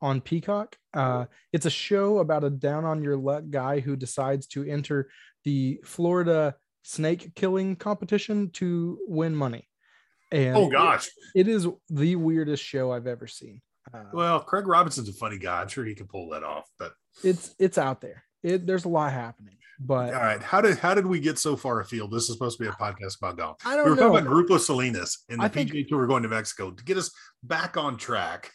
on 0.05 0.21
Peacock. 0.21 0.77
Uh, 0.93 1.25
it's 1.51 1.65
a 1.65 1.69
show 1.69 2.19
about 2.19 2.43
a 2.43 2.49
down 2.49 2.85
on 2.85 3.01
your 3.01 3.17
luck 3.17 3.43
guy 3.49 3.79
who 3.79 3.95
decides 3.95 4.45
to 4.47 4.63
enter 4.63 5.09
the 5.43 5.79
Florida 5.83 6.55
snake 6.83 7.33
killing 7.35 7.75
competition 7.75 8.49
to 8.51 8.99
win 9.07 9.35
money. 9.35 9.67
And 10.31 10.55
Oh 10.55 10.69
gosh. 10.69 11.09
it 11.35 11.47
is 11.47 11.67
the 11.89 12.15
weirdest 12.15 12.63
show 12.63 12.91
I've 12.91 13.07
ever 13.07 13.25
seen. 13.27 13.61
Uh, 13.93 14.03
Well, 14.13 14.39
Craig 14.41 14.67
Robinson's 14.67 15.09
a 15.09 15.13
funny 15.13 15.37
guy. 15.39 15.61
I'm 15.61 15.67
sure 15.67 15.85
he 15.85 15.95
can 15.95 16.07
pull 16.07 16.29
that 16.29 16.43
off. 16.43 16.69
But 16.77 16.93
it's 17.23 17.55
it's 17.59 17.77
out 17.77 18.01
there. 18.01 18.23
It 18.43 18.67
there's 18.67 18.85
a 18.85 18.89
lot 18.89 19.11
happening, 19.11 19.57
but 19.79 20.13
all 20.13 20.21
right, 20.21 20.41
how 20.41 20.61
did 20.61 20.77
how 20.77 20.93
did 20.93 21.05
we 21.07 21.19
get 21.19 21.39
so 21.39 21.55
far 21.55 21.79
afield? 21.79 22.11
This 22.11 22.23
is 22.29 22.33
supposed 22.33 22.57
to 22.59 22.63
be 22.63 22.69
a 22.69 22.73
podcast 22.73 23.17
about 23.19 23.37
golf. 23.37 23.57
I 23.65 23.75
don't 23.75 23.85
we 23.85 23.89
were 23.91 23.95
know. 23.95 24.09
talking 24.11 24.27
about 24.27 24.33
Grupo 24.47 24.59
Salinas 24.59 25.23
and 25.29 25.39
the 25.39 25.45
I 25.45 25.47
think- 25.47 25.71
PGA 25.71 25.87
Tour 25.87 26.05
going 26.07 26.23
to 26.23 26.29
Mexico 26.29 26.69
to 26.71 26.83
get 26.83 26.97
us 26.97 27.09
back 27.43 27.75
on 27.77 27.97
track. 27.97 28.51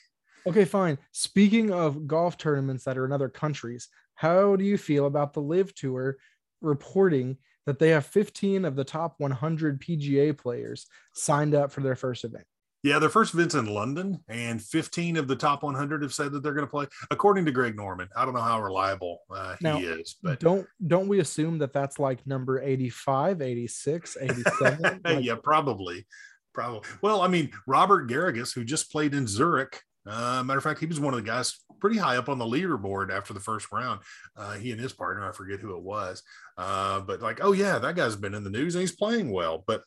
Okay, 0.47 0.65
fine. 0.65 0.99
Speaking 1.13 1.73
of 1.73 2.07
golf 2.07 2.37
tournaments 2.37 2.85
that 2.85 2.99
are 2.99 3.05
in 3.05 3.13
other 3.13 3.29
countries, 3.29 3.89
how 4.15 4.57
do 4.57 4.65
you 4.65 4.77
feel 4.79 5.07
about 5.07 5.33
the 5.33 5.43
LIV 5.43 5.75
Tour 5.75 6.17
reporting 6.61 7.37
that 7.67 7.79
they 7.79 7.89
have 7.89 8.07
15 8.07 8.65
of 8.65 8.77
the 8.77 8.85
top 8.85 9.15
100 9.19 9.81
PGA 9.81 10.37
players 10.37 10.87
signed 11.15 11.55
up 11.55 11.73
for 11.73 11.81
their 11.81 11.97
first 11.97 12.25
event? 12.25 12.45
Yeah, 12.83 12.99
their 12.99 13.11
first 13.11 13.35
event's 13.35 13.55
in 13.55 13.67
London, 13.67 14.25
and 14.29 14.61
15 14.61 15.19
of 15.19 15.29
the 15.29 15.37
top 15.37 15.63
100 15.63 16.03
have 16.03 16.15
said 16.15 16.33
that 16.33 16.43
they're 16.43 16.55
going 16.55 16.67
to 16.67 16.71
play, 16.71 16.87
according 17.11 17.45
to 17.45 17.53
Greg 17.53 17.77
Norman. 17.77 18.09
I 18.17 18.25
don't 18.25 18.33
know 18.33 18.41
how 18.41 18.63
reliable 18.63 19.19
uh, 19.31 19.57
Now, 19.61 19.77
he 19.77 19.85
is, 19.85 20.17
but 20.23 20.41
don't 20.41 20.67
don't 20.87 21.07
we 21.07 21.21
assume 21.21 21.59
that 21.59 21.75
that's 21.75 21.99
like 21.99 22.27
number 22.27 22.59
85, 22.61 23.43
86, 23.43 24.17
87? 24.21 25.01
Like, 25.05 25.25
yeah, 25.25 25.35
probably, 25.43 26.07
probably. 26.55 26.89
Well, 27.03 27.21
I 27.21 27.29
mean, 27.29 27.51
Robert 27.67 28.09
Garrigus, 28.09 28.55
who 28.55 28.65
just 28.65 28.91
played 28.91 29.13
in 29.13 29.27
Zurich. 29.27 29.83
Uh, 30.11 30.43
matter 30.43 30.59
of 30.59 30.65
fact, 30.65 30.81
he 30.81 30.87
was 30.87 30.99
one 30.99 31.15
of 31.15 31.21
the 31.21 31.27
guys 31.27 31.59
pretty 31.79 31.97
high 31.97 32.17
up 32.17 32.29
on 32.29 32.39
the 32.39 32.45
leaderboard 32.45 33.11
after 33.11 33.33
the 33.33 33.41
first 33.41 33.71
round. 33.71 34.01
Uh, 34.37 34.55
he 34.55 34.73
and 34.73 34.81
his 34.81 34.93
partner, 34.93 35.27
I 35.29 35.33
forget 35.33 35.61
who 35.61 35.77
it 35.77 35.83
was, 35.83 36.23
uh, 36.59 37.01
but 37.01 37.21
like, 37.21 37.39
oh 37.43 37.53
yeah, 37.53 37.79
that 37.79 37.95
guy's 37.95 38.17
been 38.17 38.35
in 38.35 38.45
the 38.45 38.51
news 38.51 38.75
and 38.75 38.81
he's 38.81 38.93
playing 38.97 39.31
well. 39.31 39.63
But 39.67 39.85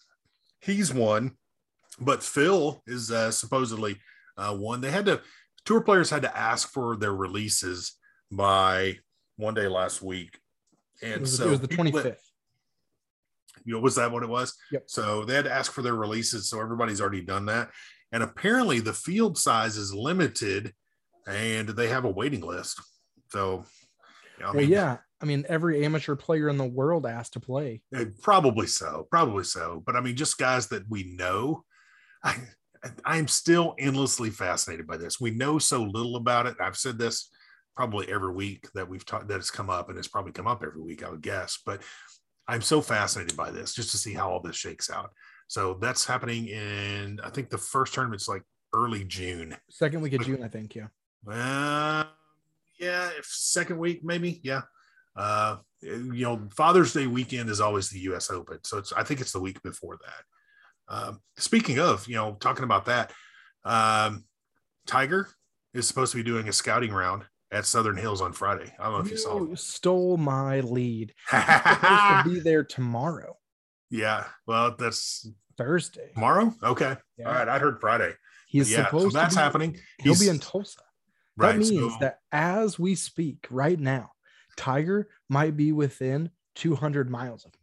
he's 0.61 0.93
one. 0.93 1.32
But 1.99 2.24
Phil 2.24 2.82
is 2.88 3.11
uh, 3.11 3.32
supposedly 3.32 3.97
uh, 4.38 4.55
one. 4.55 4.82
They 4.82 4.89
had 4.91 5.05
to 5.05 5.21
tour 5.65 5.82
players 5.82 6.09
had 6.09 6.24
to 6.24 6.38
ask 6.38 6.71
for 6.71 6.95
their 6.95 7.13
releases 7.13 7.93
by 8.32 8.97
one 9.38 9.53
day 9.53 9.67
last 9.67 10.01
week, 10.01 10.39
and 11.01 11.13
it 11.13 11.21
was, 11.21 11.38
so 11.38 11.47
it 11.47 11.49
was 11.51 11.59
the 11.59 11.67
that- 11.67 11.78
25th. 11.78 12.17
you 13.65 13.74
know, 13.74 13.80
was 13.80 13.95
that 13.95 14.11
what 14.11 14.24
it 14.24 14.30
was? 14.30 14.55
Yep. 14.71 14.84
So 14.88 15.26
they 15.26 15.36
had 15.36 15.45
to 15.45 15.53
ask 15.53 15.71
for 15.71 15.82
their 15.82 15.95
releases. 15.95 16.49
So 16.49 16.59
everybody's 16.59 17.01
already 17.01 17.21
done 17.21 17.45
that. 17.47 17.69
And 18.14 18.24
apparently 18.24 18.80
the 18.80 18.93
field 18.93 19.38
size 19.38 19.76
is 19.76 19.93
limited 19.93 20.74
and 21.28 21.68
they 21.68 21.89
have 21.89 22.05
a 22.05 22.09
waiting 22.09 22.41
list. 22.41 22.80
So, 23.32 23.66
I 24.39 24.45
Well, 24.45 24.53
mean, 24.53 24.70
yeah. 24.70 24.97
I 25.22 25.26
mean, 25.26 25.45
every 25.49 25.84
amateur 25.84 26.16
player 26.16 26.47
in 26.47 26.57
the 26.57 26.66
world 26.66 27.05
asked 27.05 27.34
to 27.34 27.39
play. 27.39 27.82
Uh, 27.95 28.05
Probably 28.22 28.68
so, 28.68 29.07
probably 29.09 29.43
so. 29.43 29.82
But 29.86 29.95
I 29.95 30.01
mean, 30.01 30.16
just 30.16 30.38
guys 30.38 30.68
that 30.68 30.84
we 30.89 31.16
know. 31.16 31.64
I 32.24 32.36
I'm 33.05 33.28
still 33.28 33.76
endlessly 33.80 34.30
fascinated 34.30 34.86
by 34.86 34.97
this. 34.97 35.20
We 35.20 35.32
know 35.32 35.57
so 35.57 35.84
little 35.84 36.18
about 36.18 36.45
it. 36.47 36.57
I've 36.59 36.78
said 36.78 36.97
this 36.97 37.30
probably 37.76 38.11
every 38.11 38.34
week 38.34 38.68
that 38.76 38.88
we've 38.88 39.05
talked 39.05 39.30
that 39.30 39.38
it's 39.38 39.49
come 39.49 39.70
up, 39.70 39.89
and 39.89 39.97
it's 39.97 40.07
probably 40.07 40.34
come 40.34 40.47
up 40.47 40.64
every 40.64 40.82
week, 40.82 41.03
I 41.03 41.09
would 41.09 41.22
guess. 41.22 41.59
But 41.66 41.82
I'm 42.47 42.61
so 42.61 42.82
fascinated 42.82 43.38
by 43.38 43.51
this 43.51 43.74
just 43.74 43.91
to 43.91 43.97
see 43.97 44.14
how 44.14 44.30
all 44.30 44.41
this 44.41 44.57
shakes 44.57 44.89
out. 44.89 45.11
So 45.48 45.76
that's 45.76 46.06
happening 46.06 46.48
in 46.48 47.20
I 47.24 47.30
think 47.30 47.50
the 47.50 47.58
first 47.58 47.94
tournament's 47.94 48.28
like 48.28 48.44
early 48.74 49.04
June. 49.06 49.56
Second 49.70 50.02
week 50.02 50.14
of 50.14 50.26
June, 50.26 50.44
I 50.44 50.48
think. 50.48 50.76
Yeah. 50.76 50.88
Uh, 51.28 52.06
yeah, 52.80 53.10
if 53.18 53.26
second 53.26 53.78
week 53.78 54.04
maybe. 54.04 54.41
Yeah. 54.44 54.62
Uh, 55.16 55.58
you 55.82 56.24
know, 56.24 56.48
Father's 56.56 56.94
Day 56.94 57.08
weekend 57.08 57.50
is 57.50 57.62
always 57.62 57.89
the 57.89 58.00
U.S. 58.00 58.32
Open, 58.32 58.60
so 58.64 58.78
it's 58.78 58.91
I 58.94 59.04
think 59.04 59.22
it's 59.22 59.32
the 59.32 59.39
week 59.39 59.62
before 59.62 59.98
that. 59.98 60.94
Um, 60.94 61.22
speaking 61.38 61.80
of, 61.80 62.08
you 62.08 62.16
know, 62.16 62.36
talking 62.39 62.64
about 62.64 62.86
that, 62.86 63.12
um, 63.64 64.26
Tiger 64.88 65.30
is 65.74 65.88
supposed 65.88 66.12
to 66.12 66.18
be 66.18 66.24
doing 66.24 66.50
a 66.50 66.54
scouting 66.54 66.91
round 66.91 67.24
at 67.52 67.66
Southern 67.66 67.98
Hills 67.98 68.22
on 68.22 68.34
Friday. 68.34 68.74
I 68.80 68.84
don't 68.86 68.94
know 68.94 69.00
if 69.00 69.12
you 69.12 69.18
saw. 69.18 69.39
You 69.39 69.56
stole 69.56 70.18
my 70.18 70.62
lead. 70.62 71.14
Supposed 71.30 71.82
to 71.82 72.22
be 72.26 72.39
there 72.39 72.64
tomorrow, 72.64 73.38
yeah, 73.94 74.26
well, 74.48 74.76
that's 74.78 75.28
Thursday. 75.58 76.12
tomorrow. 76.14 76.54
Okay, 76.64 76.96
Yeah. 77.18 77.28
all 77.28 77.34
right. 77.36 77.48
I 77.48 77.60
heard 77.60 77.80
Friday. 77.80 78.14
He's 78.48 78.72
yeah, 78.72 78.78
so 78.78 78.84
supposed 78.86 79.16
that's 79.16 79.36
to 79.36 79.39
be, 79.39 79.44
happening. 79.44 79.80
He'll 80.00 80.20
be 80.20 80.28
in 80.30 80.39
Tulsa. 80.39 80.80
right. 81.38 81.54
that 81.54 81.60
means 81.60 81.94
so- 81.94 81.98
that 82.00 82.20
as 82.32 82.78
we 82.80 82.96
speak 82.96 83.46
right 83.50 83.80
now, 83.80 84.12
Tiger 84.58 85.10
might 85.30 85.56
be 85.58 85.72
within 85.72 86.30
200 86.56 87.10
miles 87.10 87.46
of 87.46 87.52
me. 87.54 87.60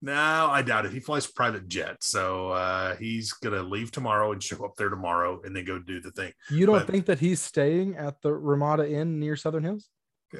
No, 0.00 0.12
I 0.14 0.62
doubt 0.62 0.86
it. 0.86 0.92
He 0.92 1.00
flies 1.00 1.26
private 1.26 1.66
jet, 1.66 1.96
so 2.04 2.50
uh, 2.50 2.94
he's 2.96 3.32
gonna 3.32 3.62
leave 3.62 3.90
tomorrow 3.90 4.30
and 4.32 4.40
show 4.42 4.64
up 4.64 4.76
there 4.76 4.90
tomorrow, 4.90 5.40
and 5.44 5.56
then 5.56 5.64
go 5.64 5.78
do 5.80 6.00
the 6.00 6.12
thing. 6.12 6.32
You 6.50 6.66
don't 6.66 6.78
But- 6.78 6.86
think 6.86 7.06
that 7.06 7.18
he's 7.18 7.40
staying 7.40 7.96
at 7.96 8.22
the 8.22 8.32
Ramada 8.32 8.88
Inn 8.88 9.18
near 9.18 9.34
Southern 9.36 9.64
Hills? 9.64 9.88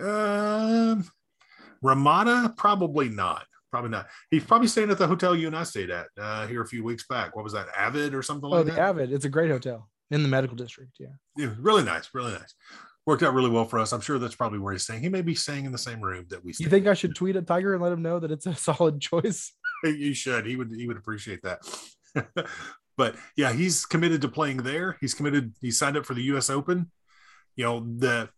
Um, 0.01 1.11
Ramada, 1.83 2.55
probably 2.57 3.09
not. 3.09 3.47
Probably 3.71 3.91
not. 3.91 4.07
He's 4.31 4.45
probably 4.45 4.69
staying 4.69 4.91
at 4.91 4.99
the 4.99 5.07
hotel 5.07 5.37
you 5.37 5.47
and 5.47 5.57
I 5.57 5.63
stayed 5.65 5.91
at 5.91 6.07
uh, 6.19 6.47
here 6.47 6.63
a 6.63 6.67
few 6.67 6.83
weeks 6.83 7.07
back. 7.07 7.37
What 7.37 7.45
was 7.45 7.53
that? 7.53 7.67
Avid 7.77 8.15
or 8.15 8.23
something 8.23 8.49
like? 8.49 8.61
Oh, 8.61 8.63
like 8.63 8.67
the 8.67 8.73
that? 8.73 8.89
Avid. 8.89 9.13
It's 9.13 9.27
a 9.27 9.29
great 9.29 9.51
hotel 9.51 9.89
in 10.11 10.23
the 10.23 10.29
medical 10.29 10.57
district. 10.57 10.93
Yeah. 10.99 11.09
Yeah, 11.37 11.51
really 11.59 11.83
nice, 11.83 12.09
really 12.15 12.33
nice. 12.33 12.55
Worked 13.07 13.23
out 13.23 13.35
really 13.35 13.51
well 13.51 13.65
for 13.65 13.79
us. 13.79 13.93
I'm 13.93 14.01
sure 14.01 14.19
that's 14.19 14.35
probably 14.35 14.59
where 14.59 14.73
he's 14.73 14.83
staying. 14.83 15.03
He 15.03 15.09
may 15.09 15.23
be 15.23 15.35
staying 15.35 15.65
in 15.65 15.73
the 15.73 15.79
same 15.79 16.01
room 16.01 16.27
that 16.31 16.45
we. 16.45 16.53
Stayed. 16.53 16.65
You 16.65 16.71
think 16.71 16.87
I 16.87 16.95
should 16.95 17.15
tweet 17.15 17.37
at 17.37 17.47
Tiger 17.47 17.75
and 17.75 17.83
let 17.83 17.93
him 17.93 18.03
know 18.03 18.19
that 18.19 18.31
it's 18.31 18.47
a 18.47 18.55
solid 18.55 19.01
choice? 19.01 19.53
you 19.85 20.15
should. 20.15 20.47
He 20.47 20.57
would. 20.57 20.73
He 20.73 20.87
would 20.87 20.97
appreciate 20.97 21.41
that. 21.43 21.61
but 22.97 23.17
yeah, 23.37 23.53
he's 23.53 23.87
committed 23.87 24.23
to 24.23 24.29
playing 24.29 24.59
there. 24.59 24.97
He's 25.01 25.15
committed. 25.15 25.55
He 25.61 25.71
signed 25.71 25.97
up 25.97 26.07
for 26.07 26.15
the 26.15 26.23
U.S. 26.25 26.51
Open. 26.51 26.91
You 27.57 27.65
know 27.65 27.81
the 27.81 28.29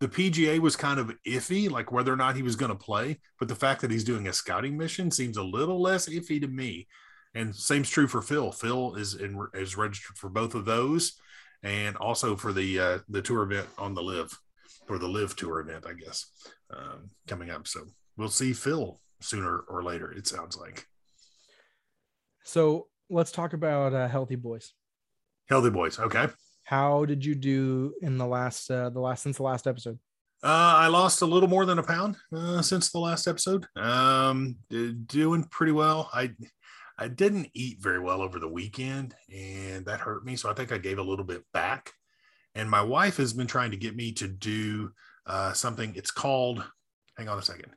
the 0.00 0.08
PGA 0.08 0.58
was 0.58 0.76
kind 0.76 0.98
of 0.98 1.12
iffy, 1.26 1.70
like 1.70 1.92
whether 1.92 2.12
or 2.12 2.16
not 2.16 2.36
he 2.36 2.42
was 2.42 2.56
going 2.56 2.70
to 2.70 2.76
play. 2.76 3.20
But 3.38 3.48
the 3.48 3.54
fact 3.54 3.80
that 3.80 3.90
he's 3.90 4.04
doing 4.04 4.28
a 4.28 4.32
scouting 4.32 4.76
mission 4.76 5.10
seems 5.10 5.36
a 5.36 5.42
little 5.42 5.80
less 5.80 6.08
iffy 6.08 6.40
to 6.40 6.48
me. 6.48 6.88
And 7.34 7.54
same's 7.54 7.90
true 7.90 8.06
for 8.06 8.22
Phil. 8.22 8.52
Phil 8.52 8.94
is 8.96 9.14
in, 9.14 9.38
is 9.54 9.76
registered 9.76 10.16
for 10.16 10.28
both 10.28 10.54
of 10.54 10.64
those, 10.64 11.14
and 11.62 11.96
also 11.96 12.36
for 12.36 12.52
the 12.52 12.78
uh, 12.78 12.98
the 13.08 13.22
tour 13.22 13.42
event 13.42 13.66
on 13.78 13.94
the 13.94 14.02
LIV 14.02 14.38
or 14.88 14.98
the 14.98 15.08
LIV 15.08 15.34
tour 15.34 15.60
event, 15.60 15.84
I 15.88 15.94
guess, 15.94 16.26
um, 16.70 17.10
coming 17.26 17.50
up. 17.50 17.66
So 17.66 17.80
we'll 18.16 18.28
see 18.28 18.52
Phil 18.52 19.00
sooner 19.20 19.58
or 19.68 19.82
later. 19.82 20.12
It 20.12 20.26
sounds 20.28 20.56
like 20.56 20.86
So 22.44 22.86
let's 23.10 23.32
talk 23.32 23.52
about 23.52 23.94
uh, 23.94 24.06
Healthy 24.08 24.36
Boys. 24.36 24.72
healthy 25.48 25.70
boys. 25.70 25.98
Okay. 25.98 26.28
How 26.64 27.04
did 27.04 27.24
you 27.24 27.34
do 27.34 27.94
in 28.00 28.18
the 28.18 28.26
last 28.26 28.70
uh, 28.70 28.90
the 28.90 29.00
last 29.00 29.22
since 29.22 29.36
the 29.36 29.42
last 29.42 29.66
episode? 29.66 29.98
Uh, 30.42 30.76
I 30.76 30.88
lost 30.88 31.22
a 31.22 31.26
little 31.26 31.48
more 31.48 31.64
than 31.64 31.78
a 31.78 31.82
pound 31.82 32.16
uh, 32.34 32.60
since 32.60 32.90
the 32.90 32.98
last 32.98 33.26
episode. 33.26 33.66
Um, 33.76 34.56
doing 35.06 35.44
pretty 35.44 35.72
well. 35.72 36.10
I 36.12 36.32
I 36.98 37.08
didn't 37.08 37.48
eat 37.54 37.82
very 37.82 37.98
well 37.98 38.22
over 38.22 38.38
the 38.38 38.48
weekend, 38.48 39.14
and 39.32 39.84
that 39.86 40.00
hurt 40.00 40.24
me. 40.24 40.36
So 40.36 40.50
I 40.50 40.54
think 40.54 40.72
I 40.72 40.78
gave 40.78 40.98
a 40.98 41.02
little 41.02 41.24
bit 41.24 41.42
back. 41.52 41.92
And 42.54 42.70
my 42.70 42.82
wife 42.82 43.16
has 43.16 43.32
been 43.32 43.46
trying 43.46 43.72
to 43.72 43.76
get 43.76 43.96
me 43.96 44.12
to 44.12 44.28
do 44.28 44.92
uh, 45.26 45.52
something. 45.52 45.92
It's 45.96 46.10
called. 46.10 46.64
Hang 47.16 47.28
on 47.28 47.38
a 47.38 47.42
second. 47.42 47.72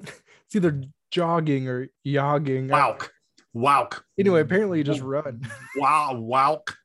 It's 0.46 0.56
either 0.56 0.82
jogging 1.10 1.68
or 1.68 1.88
yogging. 2.06 2.68
Wowk, 2.68 3.10
wowk. 3.54 4.04
Anyway, 4.18 4.42
apparently 4.42 4.78
you 4.78 4.84
just 4.84 5.00
run. 5.00 5.40
wow, 5.76 6.14
wowk, 6.14 6.76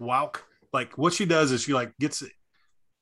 wowk. 0.00 0.42
Like 0.74 0.98
what 0.98 1.12
she 1.12 1.24
does 1.24 1.52
is 1.52 1.62
she 1.62 1.72
like 1.72 1.96
gets 2.00 2.22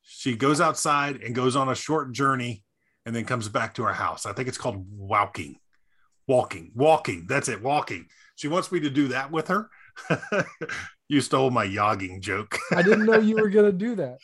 she 0.02 0.36
goes 0.36 0.60
outside 0.60 1.22
and 1.22 1.34
goes 1.34 1.56
on 1.56 1.70
a 1.70 1.74
short 1.74 2.12
journey 2.12 2.64
and 3.06 3.16
then 3.16 3.24
comes 3.24 3.48
back 3.48 3.74
to 3.74 3.84
our 3.84 3.94
house. 3.94 4.26
I 4.26 4.34
think 4.34 4.46
it's 4.46 4.58
called 4.58 4.84
walking. 4.94 5.56
Walking, 6.28 6.70
walking. 6.74 7.24
That's 7.26 7.48
it, 7.48 7.62
walking. 7.62 8.06
She 8.36 8.46
wants 8.46 8.70
me 8.70 8.80
to 8.80 8.90
do 8.90 9.08
that 9.08 9.32
with 9.32 9.48
her. 9.48 9.70
you 11.08 11.22
stole 11.22 11.50
my 11.50 11.66
yogging 11.66 12.20
joke. 12.20 12.58
I 12.72 12.82
didn't 12.82 13.06
know 13.06 13.18
you 13.18 13.36
were 13.36 13.48
gonna 13.48 13.72
do 13.72 13.96
that. 13.96 14.18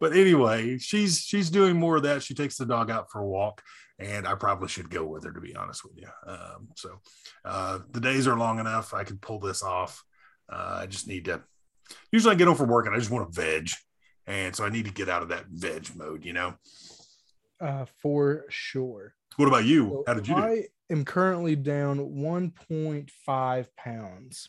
but 0.00 0.12
anyway, 0.12 0.78
she's 0.78 1.20
she's 1.20 1.50
doing 1.50 1.76
more 1.76 1.96
of 1.96 2.04
that. 2.04 2.22
She 2.22 2.34
takes 2.34 2.56
the 2.56 2.64
dog 2.64 2.90
out 2.90 3.10
for 3.10 3.20
a 3.20 3.26
walk, 3.26 3.62
and 3.98 4.26
I 4.26 4.34
probably 4.36 4.68
should 4.68 4.88
go 4.88 5.04
with 5.04 5.24
her 5.24 5.32
to 5.32 5.40
be 5.40 5.54
honest 5.54 5.84
with 5.84 5.98
you. 5.98 6.08
Um, 6.26 6.68
so 6.76 7.00
uh, 7.44 7.80
the 7.90 8.00
days 8.00 8.26
are 8.26 8.38
long 8.38 8.58
enough. 8.58 8.94
I 8.94 9.04
can 9.04 9.18
pull 9.18 9.38
this 9.38 9.62
off. 9.62 10.02
Uh, 10.50 10.78
I 10.80 10.86
just 10.86 11.06
need 11.06 11.26
to. 11.26 11.42
Usually, 12.12 12.34
I 12.34 12.38
get 12.38 12.46
home 12.48 12.56
from 12.56 12.68
work 12.68 12.86
and 12.86 12.94
I 12.94 12.98
just 12.98 13.10
want 13.10 13.32
to 13.32 13.40
veg, 13.40 13.70
and 14.26 14.54
so 14.54 14.64
I 14.64 14.70
need 14.70 14.86
to 14.86 14.92
get 14.92 15.08
out 15.08 15.22
of 15.22 15.28
that 15.28 15.46
veg 15.48 15.88
mode. 15.96 16.24
You 16.24 16.32
know. 16.32 16.54
Uh, 17.60 17.84
for 17.98 18.46
sure. 18.48 19.14
What 19.36 19.48
about 19.48 19.64
you? 19.64 19.88
So 19.88 20.04
How 20.06 20.14
did 20.14 20.26
you 20.26 20.34
do? 20.34 20.40
I 20.40 20.62
am 20.90 21.04
currently 21.04 21.56
down 21.56 21.98
1.5 21.98 23.66
pounds. 23.76 24.48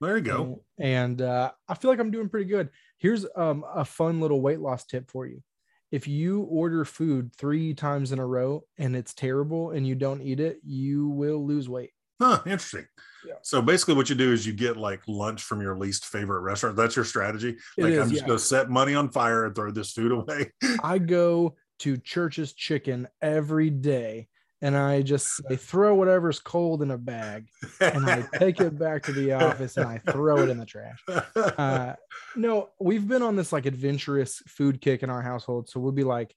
there 0.00 0.16
you 0.16 0.22
go. 0.22 0.62
And 0.78 1.22
uh, 1.22 1.52
I 1.68 1.74
feel 1.74 1.90
like 1.90 2.00
I'm 2.00 2.10
doing 2.10 2.28
pretty 2.28 2.46
good. 2.46 2.70
Here's 2.98 3.24
um, 3.36 3.64
a 3.72 3.84
fun 3.84 4.20
little 4.20 4.40
weight 4.40 4.60
loss 4.60 4.84
tip 4.86 5.10
for 5.10 5.26
you. 5.26 5.42
If 5.90 6.06
you 6.06 6.42
order 6.42 6.84
food 6.84 7.32
three 7.36 7.74
times 7.74 8.12
in 8.12 8.18
a 8.18 8.26
row 8.26 8.64
and 8.76 8.94
it's 8.94 9.14
terrible 9.14 9.70
and 9.70 9.86
you 9.86 9.94
don't 9.94 10.20
eat 10.20 10.40
it, 10.40 10.58
you 10.64 11.08
will 11.08 11.46
lose 11.46 11.68
weight. 11.68 11.90
Huh, 12.20 12.40
interesting. 12.44 12.86
Yeah. 13.28 13.34
So 13.42 13.60
basically, 13.60 13.94
what 13.94 14.08
you 14.08 14.16
do 14.16 14.32
is 14.32 14.46
you 14.46 14.52
get 14.52 14.76
like 14.76 15.02
lunch 15.06 15.42
from 15.42 15.60
your 15.60 15.76
least 15.76 16.06
favorite 16.06 16.40
restaurant. 16.40 16.76
That's 16.76 16.96
your 16.96 17.04
strategy. 17.04 17.56
It 17.76 17.82
Like 17.84 17.92
is, 17.92 17.98
I'm 17.98 18.08
just 18.08 18.22
yeah. 18.22 18.26
going 18.26 18.38
to 18.38 18.44
set 18.44 18.70
money 18.70 18.94
on 18.94 19.10
fire 19.10 19.44
and 19.44 19.54
throw 19.54 19.70
this 19.70 19.92
food 19.92 20.12
away. 20.12 20.52
I 20.82 20.98
go 20.98 21.56
to 21.80 21.96
Church's 21.98 22.54
Chicken 22.54 23.06
every 23.22 23.70
day 23.70 24.28
and 24.60 24.76
I 24.76 25.02
just 25.02 25.28
say, 25.48 25.56
throw 25.56 25.94
whatever's 25.94 26.40
cold 26.40 26.82
in 26.82 26.90
a 26.90 26.98
bag 26.98 27.46
and 27.80 28.08
I 28.08 28.24
take 28.34 28.60
it 28.60 28.78
back 28.78 29.04
to 29.04 29.12
the 29.12 29.32
office 29.46 29.76
and 29.76 29.86
I 29.86 29.98
throw 29.98 30.38
it 30.38 30.48
in 30.48 30.58
the 30.58 30.66
trash. 30.66 30.98
uh 31.36 31.94
no 32.36 32.70
we've 32.80 33.06
been 33.06 33.22
on 33.22 33.36
this 33.36 33.52
like 33.52 33.66
adventurous 33.66 34.42
food 34.46 34.80
kick 34.80 35.02
in 35.02 35.10
our 35.10 35.22
household 35.22 35.68
so 35.68 35.80
we'll 35.80 35.92
be 35.92 36.04
like 36.04 36.34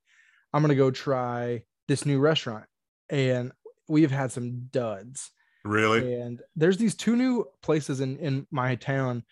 i'm 0.54 0.62
gonna 0.62 0.76
go 0.76 0.90
try 0.92 1.62
this 1.88 2.06
new 2.06 2.20
restaurant 2.20 2.66
and 3.10 3.52
we've 3.88 4.12
had 4.12 4.32
some 4.32 4.68
duds 4.72 5.32
really? 5.64 6.14
and 6.14 6.42
there's 6.56 6.78
these 6.78 6.96
two 6.96 7.16
new 7.16 7.46
places 7.62 8.02
in 8.02 8.18
in 8.18 8.48
my 8.52 8.76
town 8.76 9.24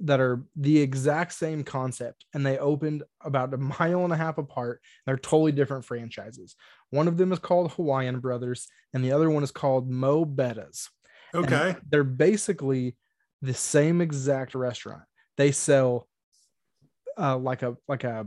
that 0.00 0.20
are 0.20 0.42
the 0.56 0.78
exact 0.78 1.32
same 1.32 1.62
concept 1.62 2.24
and 2.34 2.44
they 2.44 2.58
opened 2.58 3.02
about 3.22 3.52
a 3.52 3.56
mile 3.58 4.04
and 4.04 4.12
a 4.12 4.16
half 4.16 4.38
apart 4.38 4.80
they're 5.04 5.16
totally 5.18 5.52
different 5.52 5.84
franchises 5.84 6.56
one 6.90 7.06
of 7.08 7.16
them 7.18 7.30
is 7.32 7.38
called 7.38 7.70
hawaiian 7.72 8.18
brothers 8.18 8.66
and 8.94 9.04
the 9.04 9.12
other 9.12 9.30
one 9.30 9.42
is 9.42 9.50
called 9.50 9.90
mo 9.90 10.24
bettas 10.24 10.88
and 11.42 11.44
Okay. 11.44 11.76
they're 11.90 12.04
basically 12.04 12.96
the 13.42 13.52
same 13.52 14.00
exact 14.00 14.54
restaurant. 14.54 15.02
They 15.36 15.52
sell 15.52 16.08
uh 17.18 17.36
like 17.36 17.62
a 17.62 17.76
like 17.86 18.04
a 18.04 18.26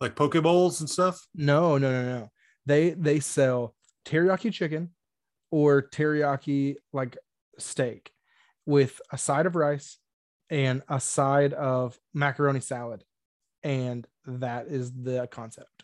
Like 0.00 0.14
poke 0.14 0.40
bowls 0.42 0.80
and 0.80 0.88
stuff. 0.88 1.26
no, 1.34 1.78
no, 1.78 1.90
no, 1.90 2.18
no. 2.20 2.28
They 2.64 2.90
they 2.90 3.20
sell 3.20 3.74
teriyaki 4.04 4.52
chicken 4.52 4.90
or 5.56 5.80
teriyaki 5.80 6.74
like 6.92 7.16
steak 7.58 8.10
with 8.66 9.00
a 9.10 9.16
side 9.16 9.46
of 9.46 9.56
rice 9.56 9.96
and 10.50 10.82
a 10.86 11.00
side 11.00 11.54
of 11.54 11.98
macaroni 12.12 12.60
salad. 12.60 13.02
And 13.62 14.06
that 14.26 14.66
is 14.66 14.92
the 14.92 15.26
concept. 15.30 15.82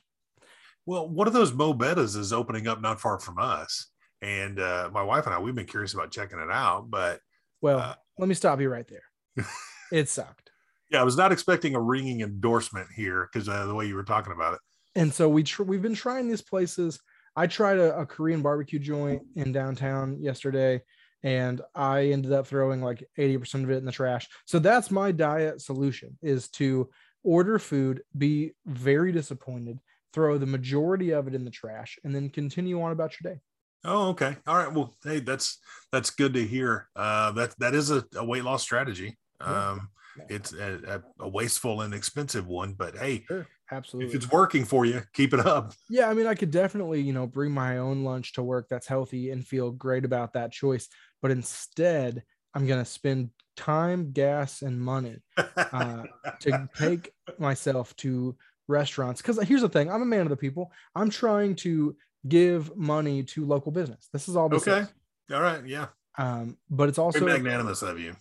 Well, 0.85 1.09
one 1.09 1.27
of 1.27 1.33
those 1.33 1.55
Mo 1.55 1.73
Bettas 1.73 2.19
is 2.19 2.35
opening 2.35 2.69
up 2.69 2.83
not 2.83 3.01
far 3.01 3.19
from 3.19 3.39
us. 3.39 3.87
And 4.21 4.61
uh, 4.61 4.91
my 4.93 5.03
wife 5.03 5.25
and 5.25 5.35
I, 5.35 5.39
we've 5.39 5.55
been 5.55 5.65
curious 5.65 5.95
about 5.95 6.11
checking 6.11 6.39
it 6.39 6.51
out. 6.51 6.91
But 6.91 7.21
Well, 7.63 7.79
Uh, 7.79 7.95
let 8.19 8.29
me 8.29 8.35
stop 8.35 8.61
you 8.61 8.69
right 8.69 8.87
there. 8.87 9.47
it 9.91 10.11
sucked. 10.11 10.51
yeah, 10.91 11.01
I 11.01 11.05
was 11.05 11.17
not 11.17 11.33
expecting 11.33 11.75
a 11.77 11.81
ringing 11.81 12.21
endorsement 12.21 12.89
here 12.95 13.27
because 13.33 13.49
uh, 13.49 13.65
the 13.65 13.75
way 13.75 13.87
you 13.87 13.95
were 13.95 14.05
talking 14.05 14.35
about 14.35 14.53
it. 14.53 14.61
and 14.97 15.15
so 15.15 15.31
we 15.31 15.43
tr- 15.45 15.63
we've 15.63 15.81
been 15.81 15.95
trying 15.95 16.29
these 16.29 16.43
places. 16.43 17.01
I 17.37 17.47
tried 17.47 17.79
a, 17.79 17.99
a 18.01 18.07
Korean 18.07 18.43
barbecue 18.43 18.79
joint 18.79 19.23
in 19.37 19.53
downtown 19.53 20.21
yesterday, 20.21 20.83
and 21.23 21.61
I 21.75 22.07
ended 22.07 22.33
up 22.33 22.47
throwing 22.47 22.83
like 22.83 23.05
80% 23.19 23.65
of 23.65 23.71
it 23.71 23.79
in 23.79 23.85
the 23.85 23.93
trash. 23.93 24.29
So 24.45 24.59
that's 24.59 24.91
my 24.91 25.13
diet 25.13 25.61
solution 25.61 26.19
is 26.23 26.49
to 26.51 26.91
order 27.23 27.59
food, 27.59 28.03
be 28.17 28.53
very 28.67 29.13
disappointed, 29.13 29.79
throw 30.13 30.37
the 30.39 30.47
majority 30.47 31.11
of 31.11 31.29
it 31.29 31.35
in 31.35 31.45
the 31.45 31.51
trash, 31.51 31.99
and 32.05 32.15
then 32.15 32.29
continue 32.29 32.83
on 32.83 32.93
about 32.93 33.15
your 33.21 33.35
day. 33.35 33.41
Oh, 33.85 34.11
okay. 34.11 34.37
All 34.47 34.57
right. 34.57 34.73
Well, 34.73 34.95
hey, 35.05 35.21
that's 35.21 35.59
that's 35.91 36.11
good 36.11 36.35
to 36.35 36.47
hear. 36.47 36.89
Uh, 36.95 37.33
that 37.33 37.55
that 37.59 37.75
is 37.75 37.91
a, 37.91 38.05
a 38.15 38.25
weight 38.25 38.45
loss 38.45 38.63
strategy. 38.63 39.19
Yeah. 39.41 39.71
Um, 39.71 39.89
it's 40.29 40.53
a, 40.53 41.03
a, 41.19 41.25
a 41.25 41.29
wasteful 41.29 41.81
and 41.81 41.95
expensive 41.95 42.47
one, 42.47 42.75
but 42.75 42.97
hey, 42.97 43.25
Sure, 43.27 43.47
absolutely. 43.73 44.11
if 44.11 44.15
it's 44.15 44.31
working 44.31 44.65
for 44.65 44.85
you, 44.85 45.03
keep 45.13 45.35
it 45.35 45.45
up. 45.45 45.73
Yeah, 45.89 46.09
I 46.09 46.15
mean, 46.15 46.27
I 46.27 46.35
could 46.35 46.51
definitely, 46.51 47.01
you 47.01 47.13
know, 47.13 47.27
bring 47.27 47.53
my 47.53 47.79
own 47.79 48.05
lunch 48.05 48.35
to 48.35 48.43
work 48.43 48.69
that's 48.69 48.87
healthy 48.87 49.31
and 49.31 49.47
feel 49.47 49.71
great 49.71 50.05
about 50.05 50.35
that 50.35 50.53
choice. 50.53 50.89
But 51.21 51.31
instead, 51.31 52.23
I'm 52.55 52.67
going 52.67 52.81
to 52.81 52.91
spend 52.91 53.31
time, 53.57 54.13
gas, 54.13 54.63
and 54.63 54.81
money 54.81 55.17
uh, 55.57 56.05
to 56.41 56.69
take 56.77 57.13
myself 57.39 57.95
to 57.97 58.37
restaurants. 58.69 59.23
Because 59.23 59.43
here's 59.43 59.63
the 59.63 59.69
thing 59.69 59.91
I'm 59.91 60.03
a 60.03 60.07
man 60.07 60.23
of 60.23 60.31
the 60.31 60.37
people. 60.37 60.73
I'm 60.95 61.11
trying 61.11 61.57
to 61.57 61.97
give 62.29 62.77
money 62.77 63.23
to 63.23 63.45
local 63.45 63.73
business. 63.73 64.09
This 64.13 64.29
is 64.29 64.37
all 64.37 64.49
this 64.49 64.67
okay. 64.67 64.83
is. 64.83 65.35
All 65.35 65.43
right. 65.43 65.67
Yeah. 65.67 65.87
Um, 66.19 66.57
but 66.71 66.89
it's 66.89 66.97
Very 66.97 67.07
also, 67.07 67.27
magnanimous 67.27 67.83
of 67.83 67.99
you. 67.99 68.15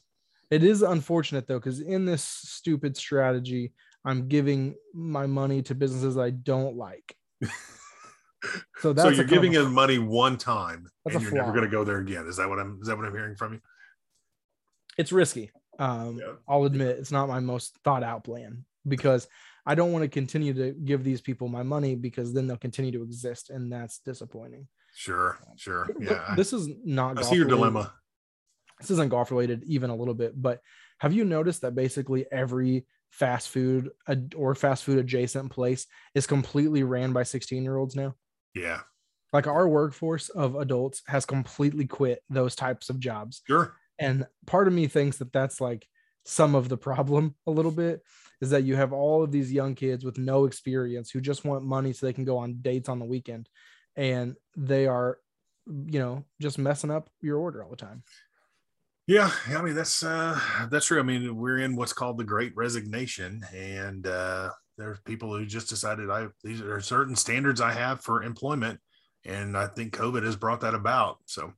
it 0.50 0.64
is 0.64 0.82
unfortunate 0.82 1.48
though, 1.48 1.60
because 1.60 1.82
in 1.82 2.06
this 2.06 2.24
stupid 2.24 2.96
strategy, 2.96 3.74
I'm 4.04 4.28
giving 4.28 4.76
my 4.94 5.28
money 5.28 5.62
to 5.64 5.76
businesses 5.76 6.18
I 6.18 6.32
don't 6.32 6.76
like. 6.76 7.16
So 8.80 8.92
that's 8.94 9.08
so 9.08 9.14
you're 9.14 9.26
giving 9.26 9.52
him 9.52 9.72
money 9.72 10.00
one 10.00 10.36
time, 10.36 10.90
That's 11.06 11.16
and 11.16 11.24
you're 11.24 11.34
never 11.34 11.52
going 11.52 11.64
to 11.64 11.70
go 11.70 11.84
there 11.84 12.00
again. 12.00 12.26
Is 12.26 12.38
that 12.38 12.50
what 12.50 12.58
I'm? 12.58 12.80
Is 12.82 12.88
that 12.88 12.98
what 12.98 13.06
I'm 13.06 13.14
hearing 13.14 13.36
from 13.36 13.54
you? 13.54 13.60
it's 14.98 15.12
risky. 15.12 15.52
Um, 15.78 16.18
Yeah. 16.20 16.34
I'll 16.48 16.64
admit 16.66 16.98
it's 16.98 17.12
not 17.12 17.28
my 17.30 17.40
most 17.40 17.78
thought 17.84 18.04
out 18.04 18.24
plan 18.24 18.66
because 18.88 19.28
I 19.66 19.76
don't 19.76 19.92
want 19.92 20.04
to 20.04 20.10
continue 20.10 20.54
to 20.56 20.72
give 20.72 21.04
these 21.04 21.22
people 21.22 21.48
my 21.50 21.62
money 21.62 21.94
because 21.96 22.34
then 22.34 22.48
they'll 22.48 22.58
continue 22.58 22.92
to 22.94 23.04
exist, 23.04 23.52
and 23.52 23.72
that's 23.72 24.00
disappointing. 24.00 24.68
Sure. 24.96 25.38
Sure. 25.56 25.88
Yeah. 26.00 26.34
This 26.36 26.52
is 26.52 26.68
not. 26.84 27.20
I 27.20 27.22
see 27.22 27.36
your 27.36 27.46
related. 27.46 27.58
dilemma. 27.60 27.94
This 28.80 28.90
isn't 28.90 29.10
golf 29.10 29.30
related 29.30 29.64
even 29.68 29.92
a 29.92 29.96
little 29.96 30.16
bit, 30.16 30.34
but 30.36 30.62
have 30.98 31.14
you 31.14 31.26
noticed 31.26 31.62
that 31.62 31.76
basically 31.76 32.26
every 32.32 32.88
fast 33.12 33.50
food 33.50 33.92
or 34.36 34.56
fast 34.56 34.84
food 34.84 34.98
adjacent 34.98 35.52
place 35.52 35.86
is 36.16 36.26
completely 36.26 36.84
ran 36.84 37.14
by 37.14 37.24
16 37.24 37.64
year 37.64 37.78
olds 37.78 37.96
now? 37.96 38.16
Yeah. 38.56 38.82
Like 39.32 39.48
our 39.48 39.68
workforce 39.68 40.30
of 40.30 40.56
adults 40.56 41.04
has 41.08 41.26
completely 41.26 41.86
quit 41.86 42.22
those 42.30 42.56
types 42.56 42.90
of 42.90 43.00
jobs. 43.00 43.42
Sure. 43.48 43.76
and 44.00 44.26
part 44.48 44.68
of 44.68 44.74
me 44.74 44.88
thinks 44.88 45.18
that 45.18 45.32
that's 45.32 45.62
like 45.62 45.88
some 46.26 46.56
of 46.56 46.70
the 46.70 46.78
problem 46.78 47.36
a 47.48 47.52
little 47.52 47.72
bit 47.72 48.02
is 48.42 48.50
that 48.52 48.64
you 48.64 48.76
have 48.76 48.94
all 48.94 49.24
of 49.24 49.32
these 49.32 49.52
young 49.52 49.76
kids 49.76 50.04
with 50.04 50.18
no 50.18 50.46
experience 50.46 51.10
who 51.12 51.22
just 51.22 51.46
want 51.46 51.64
money 51.64 51.94
so 51.94 52.06
they 52.06 52.14
can 52.14 52.26
go 52.26 52.38
on 52.38 52.58
dates 52.62 52.90
on 52.90 53.00
the 53.00 53.06
weekend 53.06 53.48
and 53.96 54.36
they 54.56 54.88
are 54.88 55.18
you 55.68 56.00
know 56.00 56.24
just 56.42 56.58
messing 56.58 56.92
up 56.92 57.10
your 57.22 57.38
order 57.38 57.64
all 57.64 57.70
the 57.70 57.76
time 57.76 58.04
Yeah, 59.12 59.30
I 59.50 59.62
mean 59.62 59.76
that's 59.76 60.04
uh 60.04 60.40
that's 60.72 60.86
true. 60.86 60.98
I 60.98 61.04
mean, 61.04 61.36
we're 61.36 61.58
in 61.58 61.76
what's 61.76 61.92
called 61.92 62.18
the 62.18 62.24
great 62.24 62.56
resignation, 62.56 63.46
and 63.54 64.08
uh 64.08 64.52
there's 64.78 65.02
people 65.02 65.36
who 65.36 65.46
just 65.46 65.68
decided 65.68 66.10
I 66.10 66.28
these 66.46 66.62
are 66.62 66.80
certain 66.80 67.18
standards 67.18 67.60
I 67.60 67.74
have 67.74 68.02
for 68.06 68.24
employment, 68.24 68.80
and 69.26 69.58
I 69.58 69.68
think 69.68 69.94
COVID 69.94 70.24
has 70.24 70.38
brought 70.38 70.62
that 70.62 70.74
about. 70.74 71.18
So 71.26 71.52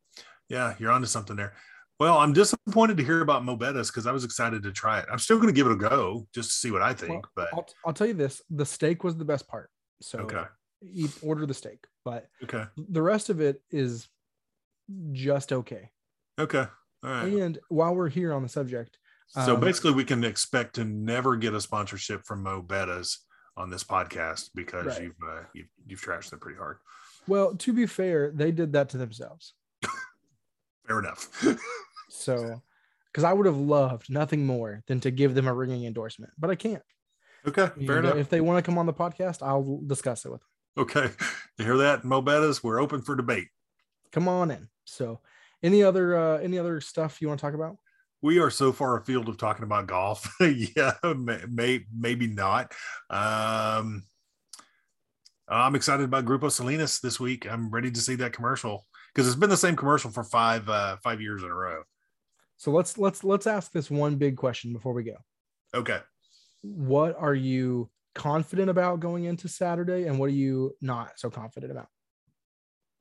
yeah, 0.49 0.73
you're 0.79 0.91
onto 0.91 1.05
something 1.05 1.35
there. 1.35 1.53
Well, 1.99 2.17
I'm 2.17 2.33
disappointed 2.33 2.97
to 2.97 3.03
hear 3.03 3.21
about 3.21 3.45
Mo 3.45 3.55
Bettas 3.55 3.89
because 3.89 4.07
I 4.07 4.11
was 4.11 4.23
excited 4.23 4.63
to 4.63 4.71
try 4.71 4.97
it. 4.97 5.05
I'm 5.11 5.19
still 5.19 5.39
gonna 5.39 5.51
give 5.51 5.67
it 5.67 5.73
a 5.73 5.75
go 5.75 6.27
just 6.33 6.49
to 6.49 6.55
see 6.55 6.71
what 6.71 6.81
I 6.81 6.95
think, 6.95 7.23
but 7.35 7.49
I'll, 7.53 7.67
I'll 7.85 7.93
tell 7.93 8.07
you 8.07 8.15
this 8.15 8.41
the 8.49 8.65
steak 8.65 9.03
was 9.03 9.15
the 9.15 9.25
best 9.25 9.47
part 9.47 9.69
so 10.01 10.21
okay. 10.21 10.45
eat 10.81 11.11
order 11.21 11.45
the 11.45 11.53
steak 11.53 11.85
but 12.03 12.29
Okay. 12.43 12.63
the 12.75 13.01
rest 13.01 13.29
of 13.29 13.41
it 13.41 13.61
is 13.69 14.09
just 15.11 15.53
okay 15.53 15.91
Okay. 16.39 16.65
Right. 17.03 17.25
and 17.33 17.59
while 17.69 17.93
we're 17.95 18.09
here 18.09 18.33
on 18.33 18.41
the 18.43 18.49
subject 18.49 18.97
So 19.27 19.55
Um, 19.55 19.59
basically, 19.61 19.93
we 19.93 20.05
can 20.05 20.23
expect 20.23 20.75
to 20.75 20.85
never 20.85 21.35
get 21.35 21.53
a 21.53 21.59
sponsorship 21.61 22.23
from 22.25 22.43
Mo 22.43 22.61
Bettas 22.61 23.17
on 23.57 23.69
this 23.69 23.83
podcast 23.83 24.49
because 24.55 24.85
Right. 24.87 25.03
you've, 25.03 25.15
uh, 25.27 25.43
you've 25.53 25.67
you've 25.85 26.01
trashed 26.01 26.29
them 26.31 26.39
pretty 26.39 26.57
hard. 26.57 26.77
well 27.27 27.55
to 27.55 27.73
be 27.73 27.85
fair 27.85 28.31
they 28.31 28.51
did 28.51 28.73
that 28.73 28.89
to 28.89 28.97
themselves 28.97 29.53
Fair 30.87 30.99
enough. 30.99 31.29
So, 32.09 32.61
because 33.11 33.23
I 33.23 33.33
would 33.33 33.47
have 33.47 33.57
loved 33.57 34.07
nothing 34.09 34.45
more 34.45 34.83
than 34.87 34.99
to 34.99 35.09
give 35.09 35.33
them 35.33 35.47
a 35.47 35.53
ringing 35.53 35.85
endorsement, 35.85 36.31
but 36.37 36.51
I 36.51 36.55
can't. 36.55 36.83
okay, 37.47 37.67
fair 37.87 37.97
And, 37.97 38.05
enough. 38.05 38.17
If 38.17 38.29
they 38.29 38.39
want 38.39 38.63
to 38.63 38.69
come 38.69 38.77
on 38.77 38.85
the 38.85 38.93
podcast, 38.93 39.41
I'll 39.41 39.81
discuss 39.87 40.23
it 40.25 40.31
with 40.31 40.41
them. 40.41 40.49
Okay, 40.83 41.09
you 41.57 41.65
hear 41.65 41.77
that, 41.77 42.03
Mo 42.03 42.21
Bettas? 42.21 42.63
We're 42.63 42.79
open 42.79 43.01
for 43.01 43.15
debate. 43.15 43.47
Come 44.11 44.27
on 44.27 44.51
in. 44.51 44.69
So, 44.85 45.21
any 45.63 45.81
other 45.81 46.15
uh, 46.17 46.37
any 46.39 46.59
other 46.59 46.81
stuff 46.81 47.21
you 47.21 47.27
want 47.27 47.39
to 47.39 47.45
talk 47.45 47.55
about? 47.55 47.77
We 48.21 48.39
are 48.39 48.49
so 48.49 48.71
far 48.71 48.97
afield 48.97 49.27
of 49.27 49.37
talking 49.37 49.63
about 49.63 49.87
golf. 49.87 50.33
yeah, 50.41 50.93
may, 51.03 51.39
may 51.49 51.85
maybe 51.97 52.27
not. 52.27 52.71
Um, 53.09 54.03
I'm 55.47 55.75
excited 55.75 56.03
about 56.03 56.25
Grupo 56.25 56.51
Salinas 56.51 56.99
this 56.99 57.19
week. 57.19 57.49
I'm 57.49 57.69
ready 57.69 57.91
to 57.91 57.99
see 57.99 58.15
that 58.15 58.33
commercial 58.33 58.85
because 59.13 59.27
it's 59.27 59.35
been 59.35 59.49
the 59.49 59.57
same 59.57 59.75
commercial 59.75 60.11
for 60.11 60.23
five 60.23 60.67
uh, 60.69 60.97
five 61.03 61.21
years 61.21 61.43
in 61.43 61.49
a 61.49 61.55
row. 61.55 61.83
So 62.57 62.71
let's 62.71 62.97
let's 62.97 63.23
let's 63.23 63.47
ask 63.47 63.71
this 63.71 63.89
one 63.89 64.15
big 64.15 64.37
question 64.37 64.73
before 64.73 64.93
we 64.93 65.03
go. 65.03 65.17
Okay. 65.73 65.99
What 66.61 67.15
are 67.19 67.35
you 67.35 67.89
confident 68.15 68.69
about 68.69 68.99
going 68.99 69.25
into 69.25 69.47
Saturday, 69.47 70.05
and 70.07 70.17
what 70.17 70.27
are 70.27 70.33
you 70.33 70.75
not 70.81 71.19
so 71.19 71.29
confident 71.29 71.71
about? 71.71 71.87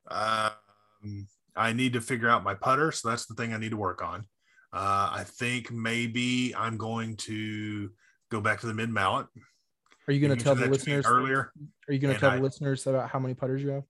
Um, 0.09 1.27
I 1.55 1.73
need 1.73 1.93
to 1.93 2.01
figure 2.01 2.29
out 2.29 2.43
my 2.43 2.55
putter, 2.55 2.91
so 2.91 3.09
that's 3.09 3.25
the 3.25 3.35
thing 3.35 3.53
I 3.53 3.57
need 3.57 3.71
to 3.71 3.77
work 3.77 4.03
on. 4.03 4.25
Uh, 4.71 5.11
I 5.13 5.23
think 5.25 5.71
maybe 5.71 6.55
I'm 6.55 6.77
going 6.77 7.15
to 7.17 7.91
go 8.31 8.41
back 8.41 8.61
to 8.61 8.67
the 8.67 8.73
mid 8.73 8.89
mallet. 8.89 9.27
Are 10.07 10.13
you 10.13 10.19
going 10.25 10.37
to 10.37 10.43
tell 10.43 10.55
the 10.55 10.67
listeners 10.67 11.05
earlier? 11.05 11.51
Are 11.87 11.93
you 11.93 11.99
going 11.99 12.13
to 12.13 12.19
tell 12.19 12.31
I- 12.31 12.37
the 12.37 12.41
listeners 12.41 12.85
about 12.87 13.09
how 13.09 13.19
many 13.19 13.33
putters 13.33 13.61
you 13.61 13.69
have? 13.69 13.83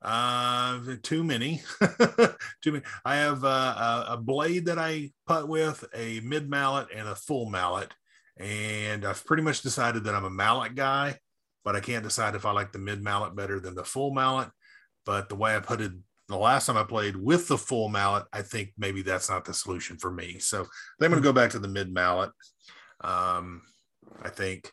Uh, 0.00 0.78
too 1.02 1.24
many. 1.24 1.60
too 2.62 2.72
many. 2.72 2.84
I 3.04 3.16
have 3.16 3.44
uh, 3.44 4.04
a, 4.08 4.12
a 4.12 4.16
blade 4.16 4.66
that 4.66 4.78
I 4.78 5.10
putt 5.26 5.48
with, 5.48 5.84
a 5.92 6.20
mid 6.20 6.48
mallet, 6.48 6.88
and 6.94 7.08
a 7.08 7.16
full 7.16 7.50
mallet, 7.50 7.92
and 8.36 9.04
I've 9.04 9.26
pretty 9.26 9.42
much 9.42 9.62
decided 9.62 10.04
that 10.04 10.14
I'm 10.14 10.24
a 10.24 10.30
mallet 10.30 10.76
guy, 10.76 11.18
but 11.64 11.74
I 11.74 11.80
can't 11.80 12.04
decide 12.04 12.36
if 12.36 12.46
I 12.46 12.52
like 12.52 12.70
the 12.70 12.78
mid 12.78 13.02
mallet 13.02 13.34
better 13.34 13.58
than 13.58 13.74
the 13.74 13.82
full 13.82 14.14
mallet. 14.14 14.50
But 15.04 15.28
the 15.28 15.34
way 15.34 15.56
I 15.56 15.60
put 15.60 15.80
it 15.80 15.92
the 16.28 16.36
last 16.36 16.66
time 16.66 16.76
I 16.76 16.84
played 16.84 17.16
with 17.16 17.48
the 17.48 17.58
full 17.58 17.88
mallet, 17.88 18.24
I 18.32 18.42
think 18.42 18.72
maybe 18.76 19.02
that's 19.02 19.30
not 19.30 19.44
the 19.44 19.54
solution 19.54 19.96
for 19.96 20.10
me. 20.10 20.38
So 20.38 20.60
I'm 20.60 21.10
going 21.10 21.12
to 21.14 21.20
go 21.20 21.32
back 21.32 21.50
to 21.50 21.58
the 21.58 21.68
mid 21.68 21.92
mallet. 21.92 22.30
Um, 23.00 23.62
I 24.22 24.28
think. 24.30 24.70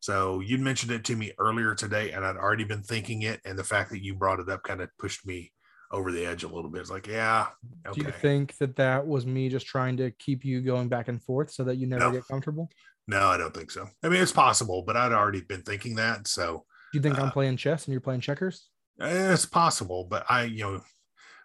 So 0.00 0.40
you 0.40 0.58
mentioned 0.58 0.92
it 0.92 1.04
to 1.06 1.16
me 1.16 1.32
earlier 1.38 1.74
today, 1.74 2.12
and 2.12 2.24
I'd 2.24 2.36
already 2.36 2.64
been 2.64 2.82
thinking 2.82 3.22
it, 3.22 3.40
and 3.44 3.58
the 3.58 3.64
fact 3.64 3.90
that 3.90 4.02
you 4.02 4.14
brought 4.14 4.38
it 4.40 4.48
up 4.48 4.62
kind 4.62 4.80
of 4.80 4.90
pushed 4.98 5.26
me 5.26 5.52
over 5.90 6.12
the 6.12 6.24
edge 6.26 6.44
a 6.44 6.48
little 6.48 6.70
bit. 6.70 6.82
It's 6.82 6.90
like, 6.90 7.06
yeah, 7.06 7.48
okay. 7.86 8.00
Do 8.00 8.06
you 8.06 8.12
think 8.12 8.56
that 8.58 8.76
that 8.76 9.06
was 9.06 9.26
me 9.26 9.48
just 9.48 9.66
trying 9.66 9.96
to 9.96 10.10
keep 10.12 10.44
you 10.44 10.60
going 10.60 10.88
back 10.88 11.08
and 11.08 11.22
forth 11.22 11.50
so 11.50 11.64
that 11.64 11.76
you 11.76 11.86
never 11.86 12.04
No. 12.04 12.12
get 12.12 12.28
comfortable? 12.28 12.70
no, 13.08 13.26
I 13.26 13.38
don't 13.38 13.54
think 13.54 13.70
so. 13.70 13.88
I 14.02 14.08
mean, 14.08 14.22
it's 14.22 14.32
possible, 14.32 14.82
but 14.86 14.96
I'd 14.96 15.12
already 15.12 15.40
been 15.40 15.62
thinking 15.62 15.94
that, 15.96 16.28
so 16.28 16.64
Do 16.92 16.98
you 16.98 17.02
think 17.02 17.18
Uh, 17.18 17.22
I'm 17.22 17.30
playing 17.30 17.56
chess 17.56 17.86
and 17.86 17.92
you're 17.92 18.02
playing 18.02 18.20
checkers? 18.20 18.68
it's 19.00 19.46
possible. 19.46 20.04
But 20.04 20.26
I, 20.28 20.44
you 20.44 20.62
know, 20.64 20.80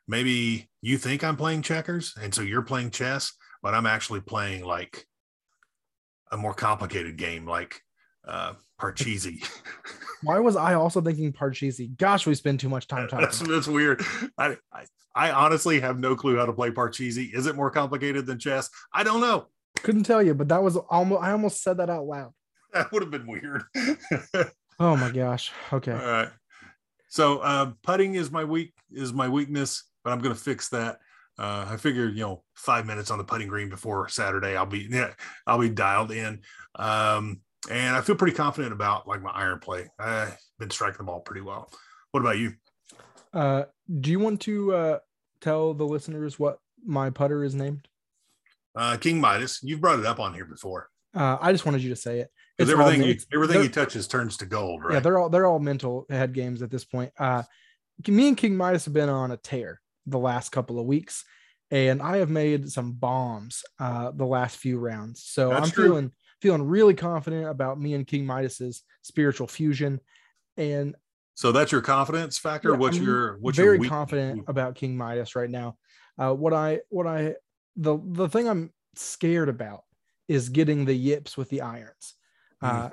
maybe 0.07 0.69
you 0.81 0.97
think 0.97 1.23
I'm 1.23 1.37
playing 1.37 1.61
checkers, 1.61 2.13
and 2.21 2.33
so 2.33 2.41
you're 2.41 2.61
playing 2.61 2.91
chess, 2.91 3.33
but 3.61 3.73
I'm 3.73 3.85
actually 3.85 4.21
playing 4.21 4.65
like 4.65 5.05
a 6.31 6.37
more 6.37 6.53
complicated 6.53 7.17
game, 7.17 7.45
like 7.45 7.81
uh 8.27 8.53
Parcheesi. 8.79 9.45
Why 10.23 10.39
was 10.39 10.55
I 10.55 10.73
also 10.75 11.01
thinking 11.01 11.33
Parcheesi? 11.33 11.97
Gosh, 11.97 12.25
we 12.25 12.35
spend 12.35 12.59
too 12.59 12.69
much 12.69 12.87
time 12.87 13.07
talking. 13.07 13.25
that's 13.25 13.39
that's 13.39 13.67
weird. 13.67 14.01
I, 14.37 14.57
I 14.71 14.85
I 15.15 15.31
honestly 15.31 15.79
have 15.79 15.99
no 15.99 16.15
clue 16.15 16.37
how 16.37 16.45
to 16.45 16.53
play 16.53 16.71
Parcheesi. 16.71 17.33
Is 17.33 17.45
it 17.45 17.55
more 17.55 17.69
complicated 17.69 18.25
than 18.25 18.39
chess? 18.39 18.69
I 18.93 19.03
don't 19.03 19.21
know. 19.21 19.47
Couldn't 19.81 20.03
tell 20.03 20.23
you, 20.23 20.33
but 20.33 20.47
that 20.49 20.63
was 20.63 20.77
almost 20.77 21.21
I 21.21 21.31
almost 21.31 21.61
said 21.61 21.77
that 21.77 21.89
out 21.89 22.05
loud. 22.05 22.31
That 22.73 22.91
would 22.91 23.03
have 23.03 23.11
been 23.11 23.27
weird. 23.27 23.63
Oh 24.79 24.97
my 24.97 25.11
gosh. 25.11 25.51
Okay. 25.71 25.91
All 25.91 25.97
right. 25.99 26.29
So 27.07 27.37
uh, 27.39 27.73
putting 27.83 28.15
is 28.15 28.31
my 28.31 28.43
weak 28.43 28.73
is 28.91 29.13
my 29.13 29.29
weakness, 29.29 29.83
but 30.03 30.11
I'm 30.11 30.19
going 30.19 30.35
to 30.35 30.41
fix 30.41 30.69
that. 30.69 30.99
Uh, 31.37 31.65
I 31.67 31.77
figure 31.77 32.07
you 32.09 32.21
know 32.21 32.43
five 32.55 32.85
minutes 32.85 33.09
on 33.09 33.17
the 33.17 33.23
putting 33.23 33.47
green 33.47 33.69
before 33.69 34.07
Saturday, 34.07 34.55
I'll 34.55 34.65
be 34.65 34.87
yeah, 34.89 35.13
I'll 35.47 35.59
be 35.59 35.69
dialed 35.69 36.11
in. 36.11 36.41
Um, 36.75 37.41
and 37.69 37.95
I 37.95 38.01
feel 38.01 38.15
pretty 38.15 38.35
confident 38.35 38.73
about 38.73 39.07
like 39.07 39.21
my 39.21 39.31
iron 39.31 39.59
play. 39.59 39.89
I've 39.97 40.37
been 40.59 40.69
striking 40.69 40.99
the 40.99 41.03
ball 41.05 41.21
pretty 41.21 41.41
well. 41.41 41.69
What 42.11 42.21
about 42.21 42.37
you? 42.37 42.53
Uh, 43.33 43.63
do 43.99 44.11
you 44.11 44.19
want 44.19 44.41
to 44.41 44.73
uh, 44.75 44.99
tell 45.41 45.73
the 45.73 45.85
listeners 45.85 46.37
what 46.37 46.59
my 46.85 47.09
putter 47.09 47.43
is 47.43 47.55
named? 47.55 47.87
Uh, 48.75 48.97
King 48.97 49.19
Midas. 49.19 49.59
You've 49.63 49.81
brought 49.81 49.99
it 49.99 50.05
up 50.05 50.19
on 50.19 50.33
here 50.33 50.45
before. 50.45 50.89
Uh, 51.15 51.37
I 51.39 51.51
just 51.51 51.65
wanted 51.65 51.81
you 51.81 51.89
to 51.89 51.95
say 51.95 52.19
it. 52.19 52.29
Because 52.57 52.73
all 52.73 52.81
everything, 52.81 53.01
men- 53.01 53.17
he, 53.17 53.35
everything 53.35 53.61
he 53.61 53.69
touches 53.69 54.07
turns 54.07 54.37
to 54.37 54.45
gold, 54.45 54.83
right? 54.83 54.95
Yeah, 54.95 54.99
they're 54.99 55.17
all 55.17 55.29
they're 55.29 55.47
all 55.47 55.59
mental 55.59 56.05
head 56.09 56.33
games 56.33 56.61
at 56.61 56.69
this 56.69 56.85
point. 56.85 57.11
Uh, 57.17 57.43
me 58.07 58.27
and 58.27 58.37
King 58.37 58.55
Midas 58.55 58.85
have 58.85 58.93
been 58.93 59.09
on 59.09 59.31
a 59.31 59.37
tear 59.37 59.81
the 60.05 60.19
last 60.19 60.51
couple 60.51 60.79
of 60.79 60.85
weeks, 60.85 61.23
and 61.71 62.01
I 62.01 62.17
have 62.17 62.29
made 62.29 62.69
some 62.71 62.93
bombs 62.93 63.63
uh, 63.79 64.11
the 64.11 64.25
last 64.25 64.57
few 64.57 64.77
rounds. 64.79 65.23
So 65.25 65.49
That's 65.49 65.65
I'm 65.67 65.71
true. 65.71 65.85
feeling 65.85 66.11
feeling 66.41 66.63
really 66.63 66.93
confident 66.93 67.47
about 67.47 67.79
me 67.79 67.93
and 67.93 68.05
King 68.05 68.25
Midas's 68.25 68.83
spiritual 69.01 69.47
fusion, 69.47 69.99
and 70.57 70.95
so 71.35 71.51
that's 71.51 71.71
your 71.71 71.81
confidence 71.81 72.37
factor. 72.37 72.71
Yeah, 72.71 72.77
what's 72.77 72.97
I'm 72.97 73.03
your 73.03 73.37
what's 73.39 73.57
very 73.57 73.79
your 73.79 73.89
confident 73.89 74.43
about 74.47 74.75
King 74.75 74.95
Midas 74.97 75.35
right 75.35 75.49
now. 75.49 75.77
Uh, 76.17 76.33
what 76.33 76.53
I 76.53 76.81
what 76.89 77.07
I 77.07 77.35
the 77.75 77.97
the 78.03 78.29
thing 78.29 78.47
I'm 78.47 78.71
scared 78.95 79.49
about 79.49 79.83
is 80.27 80.49
getting 80.49 80.85
the 80.85 80.93
yips 80.93 81.35
with 81.37 81.49
the 81.49 81.61
irons. 81.61 82.13
Uh, 82.61 82.89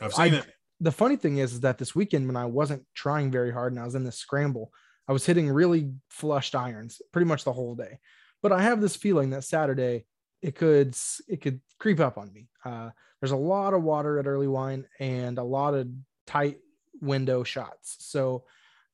I've 0.00 0.14
I- 0.18 0.28
seen 0.28 0.34
it. 0.34 0.46
the 0.80 0.92
funny 0.92 1.16
thing 1.16 1.38
is, 1.38 1.54
is 1.54 1.60
that 1.60 1.78
this 1.78 1.94
weekend 1.94 2.26
when 2.26 2.36
I 2.36 2.44
wasn't 2.44 2.84
trying 2.94 3.30
very 3.30 3.50
hard 3.52 3.72
and 3.72 3.80
I 3.80 3.84
was 3.84 3.94
in 3.94 4.04
this 4.04 4.18
scramble, 4.18 4.70
I 5.08 5.12
was 5.12 5.26
hitting 5.26 5.48
really 5.50 5.92
flushed 6.08 6.54
irons 6.54 7.02
pretty 7.12 7.26
much 7.26 7.44
the 7.44 7.52
whole 7.52 7.74
day. 7.74 7.98
But 8.42 8.52
I 8.52 8.62
have 8.62 8.80
this 8.80 8.96
feeling 8.96 9.30
that 9.30 9.44
Saturday 9.44 10.06
it 10.42 10.56
could 10.56 10.96
it 11.28 11.40
could 11.40 11.60
creep 11.78 12.00
up 12.00 12.18
on 12.18 12.32
me. 12.32 12.48
Uh, 12.64 12.90
there's 13.20 13.30
a 13.32 13.36
lot 13.36 13.74
of 13.74 13.82
water 13.82 14.18
at 14.18 14.26
Earlywine 14.26 14.84
and 14.98 15.38
a 15.38 15.42
lot 15.44 15.74
of 15.74 15.88
tight 16.26 16.58
window 17.00 17.44
shots. 17.44 17.96
So 18.00 18.44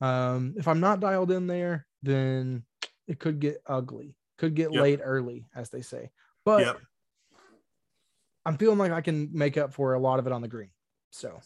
um, 0.01 0.55
if 0.59 0.69
I'm 0.69 0.81
not 0.81 1.01
dialed 1.01 1.31
in 1.31 1.47
there, 1.47 1.87
then 2.03 2.65
it 3.07 3.19
could 3.19 3.41
get 3.41 3.63
ugly. 3.67 4.15
Could 4.37 4.55
get 4.55 4.73
Yep. 4.73 4.83
late 4.83 5.01
early, 5.03 5.47
as 5.55 5.71
they 5.71 5.83
say. 5.83 6.11
But 6.45 6.61
Yep. 6.61 6.81
I'm 8.45 8.57
feeling 8.57 8.79
like 8.79 8.93
I 8.93 9.01
can 9.01 9.31
make 9.33 9.57
up 9.57 9.73
for 9.73 9.95
a 9.95 9.99
lot 9.99 10.19
of 10.19 10.27
it 10.27 10.33
on 10.33 10.43
the 10.43 10.49
green. 10.49 10.71
So 11.11 11.41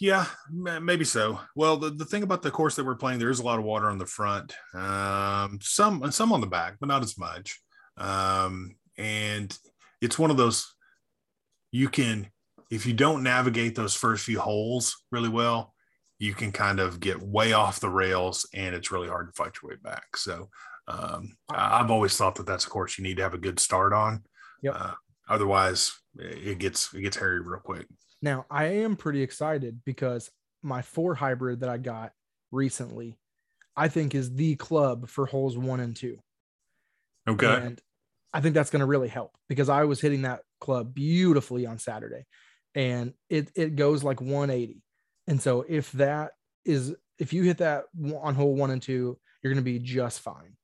Yeah, 0.00 0.26
maybe 0.50 1.04
so. 1.04 1.40
Well, 1.56 1.76
the, 1.76 1.90
the 1.90 2.04
thing 2.04 2.22
about 2.22 2.42
the 2.42 2.50
course 2.50 2.76
that 2.76 2.84
we're 2.84 2.94
playing, 2.94 3.18
there 3.18 3.30
is 3.30 3.40
a 3.40 3.44
lot 3.44 3.58
of 3.58 3.64
water 3.64 3.90
on 3.90 3.98
the 3.98 4.06
front, 4.06 4.54
um, 4.74 5.58
some 5.60 6.10
some 6.12 6.32
on 6.32 6.40
the 6.40 6.46
back, 6.46 6.76
but 6.78 6.88
not 6.88 7.02
as 7.02 7.18
much. 7.18 7.60
Um, 7.96 8.76
and 8.96 9.56
it's 10.00 10.18
one 10.18 10.30
of 10.30 10.36
those 10.36 10.72
you 11.72 11.88
can, 11.88 12.30
if 12.70 12.86
you 12.86 12.92
don't 12.92 13.22
navigate 13.22 13.74
those 13.74 13.94
first 13.94 14.24
few 14.24 14.38
holes 14.38 14.96
really 15.10 15.28
well, 15.28 15.74
you 16.18 16.34
can 16.34 16.52
kind 16.52 16.80
of 16.80 17.00
get 17.00 17.22
way 17.22 17.52
off 17.52 17.80
the 17.80 17.90
rails, 17.90 18.48
and 18.54 18.74
it's 18.74 18.90
really 18.90 19.08
hard 19.08 19.28
to 19.28 19.32
fight 19.32 19.52
your 19.62 19.70
way 19.70 19.76
back. 19.82 20.16
So, 20.16 20.48
um, 20.86 21.36
I've 21.50 21.90
always 21.90 22.16
thought 22.16 22.36
that 22.36 22.46
that's 22.46 22.66
a 22.66 22.70
course 22.70 22.98
you 22.98 23.04
need 23.04 23.18
to 23.18 23.22
have 23.22 23.34
a 23.34 23.38
good 23.38 23.60
start 23.60 23.92
on. 23.92 24.24
Yep. 24.62 24.74
Uh, 24.76 24.94
otherwise, 25.28 25.92
it 26.16 26.58
gets 26.58 26.92
it 26.94 27.02
gets 27.02 27.16
hairy 27.16 27.40
real 27.40 27.60
quick. 27.60 27.86
Now, 28.22 28.46
I 28.50 28.66
am 28.82 28.96
pretty 28.96 29.22
excited 29.22 29.80
because 29.84 30.30
my 30.62 30.82
four 30.82 31.14
hybrid 31.14 31.60
that 31.60 31.68
I 31.68 31.76
got 31.78 32.12
recently, 32.50 33.16
I 33.76 33.88
think 33.88 34.14
is 34.14 34.34
the 34.34 34.56
club 34.56 35.08
for 35.08 35.26
holes 35.26 35.56
one 35.56 35.80
and 35.80 35.94
two. 35.94 36.18
Okay. 37.28 37.46
And 37.46 37.80
I 38.32 38.40
think 38.40 38.54
that's 38.54 38.70
going 38.70 38.80
to 38.80 38.86
really 38.86 39.08
help 39.08 39.36
because 39.48 39.68
I 39.68 39.84
was 39.84 40.00
hitting 40.00 40.22
that 40.22 40.40
club 40.60 40.94
beautifully 40.94 41.66
on 41.66 41.78
Saturday 41.78 42.24
and 42.74 43.12
it, 43.30 43.50
it 43.54 43.76
goes 43.76 44.02
like 44.02 44.20
180. 44.20 44.82
And 45.26 45.40
so 45.40 45.64
if 45.68 45.92
that 45.92 46.32
is, 46.64 46.94
if 47.18 47.32
you 47.32 47.42
hit 47.44 47.58
that 47.58 47.84
on 48.20 48.34
hole 48.34 48.54
one 48.54 48.70
and 48.70 48.82
two, 48.82 49.18
you're 49.42 49.52
going 49.52 49.62
to 49.64 49.70
be 49.70 49.78
just 49.78 50.20
fine. 50.20 50.56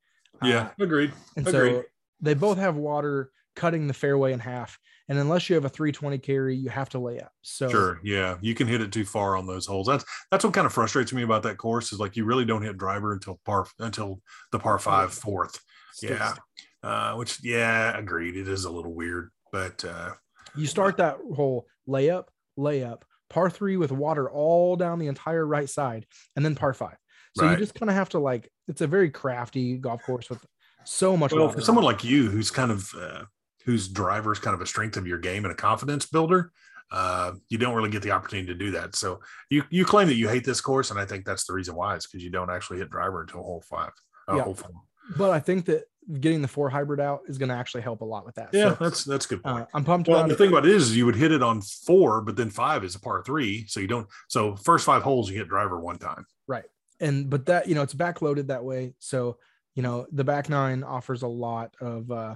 Yeah, 0.42 0.70
Uh, 0.78 0.82
agreed. 0.84 1.12
and 1.36 1.46
Agreed. 1.46 1.70
so 1.72 1.82
they 2.20 2.34
both 2.34 2.58
have 2.58 2.76
water 2.76 3.30
cutting 3.54 3.86
the 3.86 3.94
fairway 3.94 4.32
in 4.32 4.40
half. 4.40 4.78
And 5.08 5.18
unless 5.18 5.48
you 5.50 5.54
have 5.54 5.64
a 5.66 5.68
320 5.68 6.18
carry, 6.18 6.56
you 6.56 6.70
have 6.70 6.88
to 6.90 6.98
lay 6.98 7.20
up. 7.20 7.32
So 7.42 7.68
Sure. 7.68 8.00
Yeah. 8.02 8.36
You 8.40 8.54
can 8.54 8.66
hit 8.66 8.80
it 8.80 8.90
too 8.92 9.04
far 9.04 9.36
on 9.36 9.46
those 9.46 9.66
holes. 9.66 9.86
That's 9.86 10.04
that's 10.30 10.44
what 10.44 10.54
kind 10.54 10.66
of 10.66 10.72
frustrates 10.72 11.12
me 11.12 11.22
about 11.22 11.42
that 11.42 11.58
course 11.58 11.92
is 11.92 12.00
like 12.00 12.16
you 12.16 12.24
really 12.24 12.44
don't 12.44 12.62
hit 12.62 12.78
driver 12.78 13.12
until 13.12 13.38
par 13.44 13.66
until 13.78 14.20
the 14.52 14.58
par 14.58 14.78
five 14.78 15.12
fourth. 15.12 15.60
Yeah. 16.02 16.34
Uh, 16.82 17.14
which 17.14 17.42
yeah, 17.44 17.96
agreed. 17.96 18.36
It 18.36 18.48
is 18.48 18.64
a 18.64 18.70
little 18.70 18.94
weird, 18.94 19.30
but 19.52 19.84
uh 19.84 20.12
You 20.54 20.66
start 20.66 20.96
that 20.98 21.18
hole 21.34 21.66
layup, 21.88 22.28
layup, 22.58 23.02
par 23.28 23.50
three 23.50 23.76
with 23.76 23.92
water 23.92 24.30
all 24.30 24.76
down 24.76 24.98
the 24.98 25.06
entire 25.08 25.46
right 25.46 25.68
side, 25.68 26.06
and 26.36 26.44
then 26.44 26.54
par 26.54 26.72
five. 26.72 26.96
So 27.36 27.44
Right. 27.44 27.52
you 27.52 27.56
just 27.58 27.74
kind 27.74 27.90
of 27.90 27.96
have 27.96 28.10
to 28.10 28.18
like, 28.20 28.50
it's 28.68 28.80
a 28.80 28.86
very 28.86 29.10
crafty 29.10 29.76
golf 29.76 30.02
course 30.02 30.30
with 30.30 30.44
so 30.84 31.16
much 31.16 31.32
well 31.32 31.48
for 31.48 31.60
someone 31.62 31.84
like 31.84 32.04
you 32.04 32.30
who's 32.30 32.50
kind 32.50 32.70
of 32.70 32.90
uh 32.94 33.24
whose 33.64 33.88
driver 33.88 34.32
is 34.32 34.38
kind 34.38 34.54
of 34.54 34.60
a 34.60 34.66
strength 34.66 34.96
of 34.96 35.06
your 35.06 35.18
game 35.18 35.44
and 35.44 35.52
a 35.52 35.56
confidence 35.56 36.06
builder, 36.06 36.52
uh, 36.92 37.32
you 37.48 37.58
don't 37.58 37.74
really 37.74 37.90
get 37.90 38.02
the 38.02 38.10
opportunity 38.10 38.46
to 38.48 38.54
do 38.54 38.70
that. 38.72 38.94
So 38.94 39.20
you 39.50 39.62
you 39.70 39.84
claim 39.84 40.06
that 40.08 40.14
you 40.14 40.28
hate 40.28 40.44
this 40.44 40.60
course, 40.60 40.90
and 40.90 41.00
I 41.00 41.04
think 41.06 41.24
that's 41.24 41.44
the 41.46 41.52
reason 41.54 41.74
why 41.74 41.96
is 41.96 42.06
because 42.06 42.22
you 42.22 42.30
don't 42.30 42.50
actually 42.50 42.78
hit 42.78 42.90
driver 42.90 43.22
until 43.22 43.42
hole 43.42 43.62
five. 43.68 43.92
Uh, 44.28 44.36
Yeah. 44.36 44.42
hole 44.44 44.54
four. 44.54 44.70
but 45.16 45.30
I 45.30 45.40
think 45.40 45.66
that 45.66 45.84
getting 46.20 46.42
the 46.42 46.48
four 46.48 46.68
hybrid 46.68 47.00
out 47.00 47.20
is 47.28 47.38
going 47.38 47.48
to 47.48 47.54
actually 47.54 47.80
help 47.80 48.02
a 48.02 48.04
lot 48.04 48.26
with 48.26 48.34
that. 48.34 48.50
Yeah, 48.52 48.70
So, 48.74 48.76
that's 48.84 49.04
that's 49.04 49.24
a 49.24 49.28
good 49.30 49.42
point. 49.42 49.62
uh, 49.64 49.66
I'm 49.72 49.84
pumped 49.84 50.06
Well, 50.08 50.22
the 50.26 50.34
it. 50.34 50.38
thing 50.38 50.50
about 50.50 50.66
it 50.66 50.72
is 50.72 50.94
you 50.94 51.06
would 51.06 51.16
hit 51.16 51.32
it 51.32 51.42
on 51.42 51.62
four, 51.62 52.20
but 52.20 52.36
then 52.36 52.50
five 52.50 52.84
is 52.84 52.94
a 52.94 53.00
par 53.00 53.22
three. 53.24 53.66
So 53.66 53.80
you 53.80 53.86
don't, 53.86 54.06
so 54.28 54.54
first 54.56 54.84
five 54.84 55.02
holes, 55.02 55.30
you 55.30 55.36
hit 55.38 55.48
driver 55.48 55.80
one 55.80 55.96
time. 55.98 56.26
Right, 56.46 56.64
and 57.00 57.30
but 57.30 57.46
that 57.46 57.66
you 57.68 57.74
know 57.74 57.80
it's 57.82 57.94
backloaded 57.94 58.48
that 58.48 58.62
way 58.64 58.94
so 58.98 59.38
you 59.74 59.82
know 59.82 60.06
the 60.12 60.22
back 60.24 60.48
nine 60.50 60.84
offers 60.84 61.22
a 61.22 61.26
lot 61.26 61.74
of 61.80 62.10
uh 62.10 62.34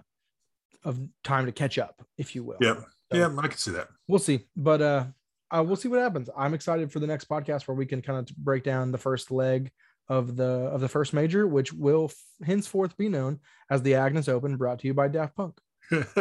of 0.84 0.98
time 1.24 1.46
to 1.46 1.52
catch 1.52 1.78
up 1.78 2.02
if 2.16 2.34
you 2.34 2.44
will 2.44 2.56
Yeah. 2.60 2.74
So, 3.12 3.18
Yeah, 3.18 3.30
I 3.38 3.48
can 3.48 3.58
see 3.58 3.70
that. 3.72 3.88
we'll 4.06 4.18
see 4.18 4.46
but 4.56 4.80
uh, 4.82 5.04
uh 5.50 5.62
we'll 5.66 5.76
see 5.76 5.88
what 5.88 6.00
happens 6.00 6.28
i'm 6.36 6.54
excited 6.54 6.92
for 6.92 7.00
the 7.00 7.06
next 7.06 7.28
podcast 7.28 7.66
where 7.66 7.74
we 7.74 7.86
can 7.86 8.02
kind 8.02 8.18
of 8.18 8.36
break 8.36 8.62
down 8.64 8.92
the 8.92 8.98
first 8.98 9.30
leg 9.30 9.70
of 10.08 10.36
the 10.36 10.44
of 10.44 10.80
the 10.80 10.88
first 10.88 11.12
major 11.12 11.46
which 11.46 11.72
will 11.72 12.06
f- 12.06 12.46
henceforth 12.46 12.96
be 12.96 13.08
known 13.08 13.38
as 13.70 13.82
the 13.82 13.94
agnes 13.94 14.28
open 14.28 14.56
brought 14.56 14.78
to 14.78 14.86
you 14.86 14.94
by 14.94 15.08
daft 15.08 15.34
punk 15.36 15.54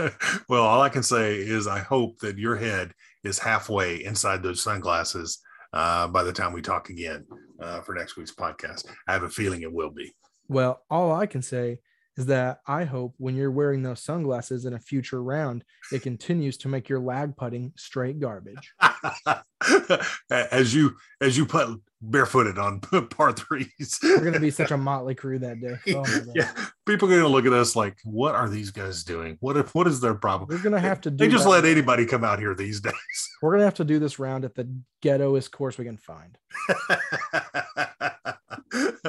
well, 0.48 0.64
all 0.64 0.82
I 0.82 0.88
can 0.88 1.04
say 1.04 1.36
is 1.36 1.68
I 1.68 1.80
hope 1.80 2.20
that 2.20 2.38
your 2.38 2.56
head 2.56 2.94
is 3.26 3.38
halfway 3.38 4.02
inside 4.02 4.42
those 4.42 4.62
sunglasses 4.64 5.40
uh, 5.74 6.08
by 6.08 6.24
the 6.24 6.32
time 6.32 6.54
we 6.54 6.62
talk 6.62 6.90
again 6.90 7.26
uh, 7.62 7.82
for 7.82 7.94
next 7.94 8.16
week's 8.16 8.34
podcast. 8.34 8.86
I 9.10 9.12
have 9.12 9.24
a 9.24 9.30
feeling 9.30 9.64
it 9.64 9.74
will 9.74 9.90
be. 9.90 10.14
well 10.48 10.86
all 10.90 11.12
i 11.14 11.26
can 11.26 11.42
say 11.42 11.80
is 12.18 12.26
that 12.26 12.60
i 12.68 12.84
hope 12.84 13.14
when 13.18 13.36
you're 13.36 13.52
wearing 13.52 13.84
those 13.84 14.02
sunglasses 14.02 14.66
in 14.66 14.74
a 14.74 14.80
future 14.80 15.24
round 15.24 15.64
it 15.92 16.02
continues 16.02 16.58
to 16.58 16.68
make 16.68 16.90
your 16.90 17.00
lag 17.00 17.36
putting 17.38 17.72
straight 17.76 18.20
garbage 18.20 18.74
as 20.32 20.74
you 20.74 20.96
as 21.22 21.38
you 21.38 21.46
put 21.46 21.80
barefooted 22.02 22.60
on 22.60 22.80
par 23.10 23.32
threes. 23.32 24.00
we're 24.04 24.24
gonna 24.24 24.40
be 24.40 24.52
such 24.52 24.72
a 24.72 24.78
motley 24.78 25.16
crew 25.16 25.40
that 25.40 25.60
day 25.60 25.76
oh 25.96 26.02
my 26.02 26.04
God. 26.26 26.28
yeah, 26.36 26.52
people 26.86 27.08
are 27.08 27.12
going 27.12 27.24
to 27.24 27.28
look 27.28 27.46
at 27.46 27.54
us 27.54 27.76
like, 27.76 27.98
"What 28.04 28.36
are 28.36 28.48
these 28.48 28.70
guys 28.70 29.04
doing? 29.04 29.38
What 29.40 29.58
if, 29.58 29.74
what 29.74 29.88
is 29.88 30.00
their 30.00 30.14
problem?" 30.14 30.50
We're 30.50 30.64
gonna 30.64 30.80
have 30.80 31.02
to 31.02 31.12
do. 31.12 31.18
They 31.18 31.32
just 31.32 31.48
let 31.48 31.66
anybody 31.66 32.06
come 32.06 32.24
out 32.24 32.38
here 32.40 32.54
these 32.54 32.80
days. 32.82 32.94
We're 33.42 33.52
gonna 33.52 33.64
have 33.66 33.74
to 33.76 33.84
do 33.84 33.98
this 34.00 34.20
round 34.20 34.46
at 34.46 34.54
the 34.54 34.70
ghettoest 35.04 35.52
course 35.52 35.78
we 35.78 35.86
can 35.86 35.98
find. 35.98 36.38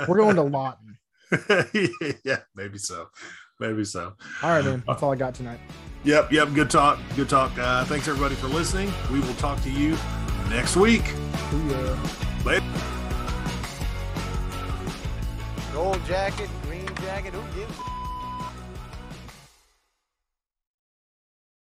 We're 0.09 0.17
going 0.17 0.37
to 0.37 0.43
Lawton. 0.43 0.88
yeah, 2.25 2.41
maybe 2.55 2.79
so. 2.79 3.09
Maybe 3.61 3.85
so. 3.85 4.15
All 4.43 4.51
right, 4.51 4.65
man. 4.65 4.83
That's 4.87 5.03
all 5.03 5.13
I 5.13 5.17
got 5.17 5.35
tonight. 5.35 5.59
Yep, 6.05 6.33
yep. 6.33 6.55
Good 6.55 6.71
talk. 6.71 6.99
Good 7.17 7.29
talk. 7.29 7.57
Uh, 7.59 7.85
thanks 7.87 8.07
everybody 8.07 8.37
for 8.37 8.47
listening. 8.47 8.93
We 9.13 9.21
will 9.21 9.35
talk 9.35 9.61
to 9.63 9.71
you 9.71 9.97
next 10.49 10.77
week. 10.77 11.03
Booyah. 11.51 12.45
Later. 12.45 12.65
Gold 15.73 16.01
jacket, 16.07 16.49
green 16.63 16.87
jacket, 17.03 17.35
who 17.35 17.59
gives 17.61 17.79
a 17.79 17.88